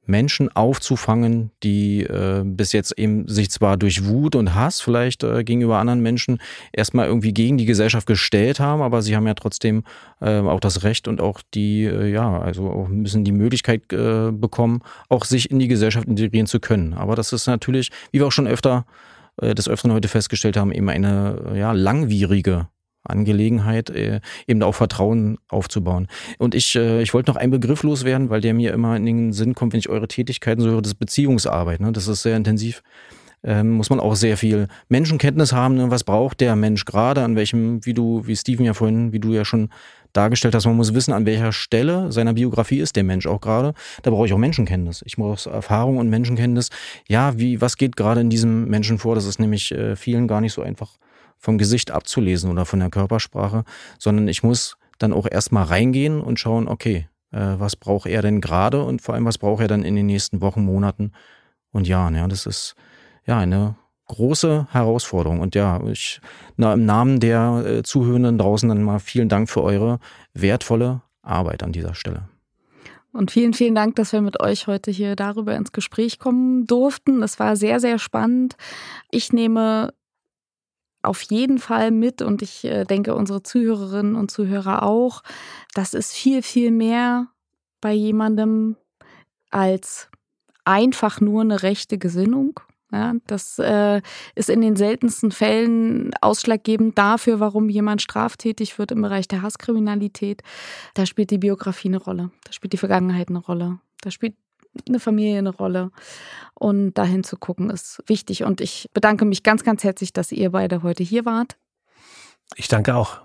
Menschen 0.06 0.54
aufzufangen, 0.54 1.50
die 1.64 2.02
äh, 2.02 2.42
bis 2.44 2.72
jetzt 2.72 2.96
eben 2.96 3.26
sich 3.26 3.50
zwar 3.50 3.76
durch 3.76 4.06
Wut 4.06 4.36
und 4.36 4.54
Hass 4.54 4.80
vielleicht 4.80 5.24
äh, 5.24 5.42
gegenüber 5.42 5.78
anderen 5.78 6.00
Menschen 6.00 6.38
erstmal 6.72 7.08
irgendwie 7.08 7.32
gegen 7.34 7.58
die 7.58 7.64
Gesellschaft 7.64 8.06
gestellt 8.06 8.60
haben, 8.60 8.82
aber 8.82 9.02
sie 9.02 9.16
haben 9.16 9.26
ja 9.26 9.34
trotzdem 9.34 9.82
äh, 10.20 10.38
auch 10.38 10.60
das 10.60 10.84
Recht 10.84 11.08
und 11.08 11.20
auch 11.20 11.40
die, 11.54 11.84
äh, 11.86 12.12
ja, 12.12 12.38
also 12.38 12.70
auch 12.70 12.86
müssen 12.86 13.24
die 13.24 13.32
Möglichkeit 13.32 13.92
äh, 13.92 14.30
bekommen, 14.30 14.82
auch 15.08 15.24
sich 15.24 15.50
in 15.50 15.58
die 15.58 15.68
Gesellschaft 15.68 16.06
integrieren 16.06 16.46
zu 16.46 16.60
können. 16.60 16.94
Aber 16.94 17.16
das 17.16 17.32
ist 17.32 17.48
natürlich, 17.48 17.90
wie 18.12 18.20
wir 18.20 18.28
auch 18.28 18.32
schon 18.32 18.46
öfter 18.46 18.84
äh, 18.86 19.13
des 19.40 19.68
Öfteren 19.68 19.92
heute 19.92 20.08
festgestellt 20.08 20.56
haben, 20.56 20.72
eben 20.72 20.88
eine 20.88 21.54
ja, 21.56 21.72
langwierige 21.72 22.68
Angelegenheit, 23.04 23.90
äh, 23.90 24.20
eben 24.46 24.62
auch 24.62 24.74
Vertrauen 24.74 25.38
aufzubauen. 25.48 26.08
Und 26.38 26.54
ich, 26.54 26.74
äh, 26.74 27.02
ich 27.02 27.12
wollte 27.14 27.30
noch 27.30 27.36
einen 27.36 27.52
Begriff 27.52 27.82
loswerden, 27.82 28.30
weil 28.30 28.40
der 28.40 28.54
mir 28.54 28.72
immer 28.72 28.96
in 28.96 29.06
den 29.06 29.32
Sinn 29.32 29.54
kommt, 29.54 29.72
wenn 29.72 29.78
ich 29.78 29.88
eure 29.88 30.08
Tätigkeiten 30.08 30.62
so 30.62 30.70
höre, 30.70 30.82
das 30.82 30.92
ist 30.92 30.98
Beziehungsarbeit. 30.98 31.80
Ne? 31.80 31.92
Das 31.92 32.08
ist 32.08 32.22
sehr 32.22 32.36
intensiv. 32.36 32.82
Ähm, 33.42 33.72
muss 33.72 33.90
man 33.90 34.00
auch 34.00 34.16
sehr 34.16 34.38
viel 34.38 34.68
Menschenkenntnis 34.88 35.52
haben. 35.52 35.74
Ne? 35.74 35.90
Was 35.90 36.04
braucht 36.04 36.40
der 36.40 36.56
Mensch 36.56 36.86
gerade? 36.86 37.22
An 37.22 37.36
welchem, 37.36 37.84
wie 37.84 37.92
du, 37.92 38.26
wie 38.26 38.36
Steven 38.36 38.64
ja 38.64 38.72
vorhin, 38.72 39.12
wie 39.12 39.20
du 39.20 39.34
ja 39.34 39.44
schon 39.44 39.68
dargestellt 40.16 40.54
hast, 40.54 40.64
man 40.64 40.76
muss 40.76 40.94
wissen, 40.94 41.12
an 41.12 41.26
welcher 41.26 41.52
Stelle 41.52 42.10
seiner 42.10 42.32
Biografie 42.32 42.80
ist 42.80 42.96
der 42.96 43.04
Mensch 43.04 43.26
auch 43.26 43.40
gerade. 43.40 43.74
Da 44.02 44.10
brauche 44.10 44.26
ich 44.26 44.32
auch 44.32 44.38
Menschenkenntnis. 44.38 45.02
Ich 45.04 45.18
muss 45.18 45.46
Erfahrung 45.46 45.98
und 45.98 46.08
Menschenkenntnis. 46.08 46.70
Ja, 47.08 47.38
wie, 47.38 47.60
was 47.60 47.76
geht 47.76 47.96
gerade 47.96 48.20
in 48.20 48.30
diesem 48.30 48.66
Menschen 48.66 48.98
vor? 48.98 49.14
Das 49.14 49.26
ist 49.26 49.38
nämlich 49.38 49.72
äh, 49.72 49.96
vielen 49.96 50.28
gar 50.28 50.40
nicht 50.40 50.52
so 50.52 50.62
einfach 50.62 50.92
vom 51.38 51.58
Gesicht 51.58 51.90
abzulesen 51.90 52.50
oder 52.50 52.64
von 52.64 52.80
der 52.80 52.90
Körpersprache, 52.90 53.64
sondern 53.98 54.28
ich 54.28 54.42
muss 54.42 54.76
dann 54.98 55.12
auch 55.12 55.26
erstmal 55.30 55.64
reingehen 55.64 56.20
und 56.20 56.40
schauen, 56.40 56.68
okay, 56.68 57.08
äh, 57.32 57.56
was 57.58 57.76
braucht 57.76 58.06
er 58.06 58.22
denn 58.22 58.40
gerade 58.40 58.82
und 58.82 59.02
vor 59.02 59.14
allem, 59.14 59.24
was 59.24 59.38
braucht 59.38 59.60
er 59.60 59.68
dann 59.68 59.82
in 59.82 59.96
den 59.96 60.06
nächsten 60.06 60.40
Wochen, 60.40 60.64
Monaten 60.64 61.12
und 61.72 61.86
Jahren. 61.86 62.14
Ja, 62.14 62.26
das 62.28 62.46
ist 62.46 62.76
ja 63.26 63.38
eine 63.38 63.76
große 64.06 64.68
Herausforderung. 64.70 65.40
Und 65.40 65.54
ja, 65.54 65.82
ich, 65.86 66.20
na, 66.56 66.74
im 66.74 66.84
Namen 66.84 67.20
der 67.20 67.64
äh, 67.66 67.82
Zuhörenden 67.82 68.38
draußen 68.38 68.68
dann 68.68 68.82
mal 68.82 68.98
vielen 68.98 69.28
Dank 69.28 69.48
für 69.48 69.62
eure 69.62 69.98
wertvolle 70.32 71.02
Arbeit 71.22 71.62
an 71.62 71.72
dieser 71.72 71.94
Stelle. 71.94 72.28
Und 73.12 73.30
vielen, 73.30 73.54
vielen 73.54 73.76
Dank, 73.76 73.94
dass 73.94 74.12
wir 74.12 74.20
mit 74.20 74.40
euch 74.40 74.66
heute 74.66 74.90
hier 74.90 75.14
darüber 75.14 75.54
ins 75.54 75.70
Gespräch 75.70 76.18
kommen 76.18 76.66
durften. 76.66 77.22
Es 77.22 77.38
war 77.38 77.54
sehr, 77.54 77.78
sehr 77.78 78.00
spannend. 78.00 78.56
Ich 79.10 79.32
nehme 79.32 79.94
auf 81.02 81.22
jeden 81.22 81.58
Fall 81.58 81.90
mit 81.90 82.22
und 82.22 82.42
ich 82.42 82.64
äh, 82.64 82.84
denke, 82.84 83.14
unsere 83.14 83.42
Zuhörerinnen 83.42 84.16
und 84.16 84.30
Zuhörer 84.30 84.82
auch. 84.82 85.22
Das 85.74 85.94
ist 85.94 86.12
viel, 86.12 86.42
viel 86.42 86.70
mehr 86.70 87.28
bei 87.80 87.92
jemandem 87.92 88.76
als 89.50 90.08
einfach 90.64 91.20
nur 91.20 91.42
eine 91.42 91.62
rechte 91.62 91.98
Gesinnung. 91.98 92.58
Ja, 92.94 93.14
das 93.26 93.58
äh, 93.58 94.00
ist 94.36 94.48
in 94.48 94.60
den 94.60 94.76
seltensten 94.76 95.32
Fällen 95.32 96.12
ausschlaggebend 96.20 96.96
dafür, 96.96 97.40
warum 97.40 97.68
jemand 97.68 98.02
straftätig 98.02 98.78
wird 98.78 98.92
im 98.92 99.02
Bereich 99.02 99.26
der 99.26 99.42
Hasskriminalität. 99.42 100.42
Da 100.94 101.04
spielt 101.04 101.32
die 101.32 101.38
Biografie 101.38 101.88
eine 101.88 101.96
Rolle, 101.96 102.30
da 102.44 102.52
spielt 102.52 102.72
die 102.72 102.76
Vergangenheit 102.78 103.30
eine 103.30 103.40
Rolle, 103.40 103.80
da 104.00 104.12
spielt 104.12 104.36
eine 104.88 105.00
Familie 105.00 105.38
eine 105.38 105.50
Rolle. 105.50 105.90
Und 106.54 106.94
dahin 106.94 107.24
zu 107.24 107.36
gucken 107.36 107.68
ist 107.68 108.00
wichtig. 108.06 108.44
Und 108.44 108.60
ich 108.60 108.88
bedanke 108.94 109.24
mich 109.24 109.42
ganz, 109.42 109.64
ganz 109.64 109.82
herzlich, 109.82 110.12
dass 110.12 110.30
ihr 110.30 110.52
beide 110.52 110.84
heute 110.84 111.02
hier 111.02 111.24
wart. 111.24 111.56
Ich 112.54 112.68
danke 112.68 112.94
auch. 112.94 113.22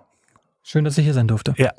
Schön, 0.63 0.83
dass 0.83 0.97
ich 0.97 1.03
hier 1.03 1.13
sein 1.13 1.27
durfte. 1.27 1.53
Ja. 1.57 1.73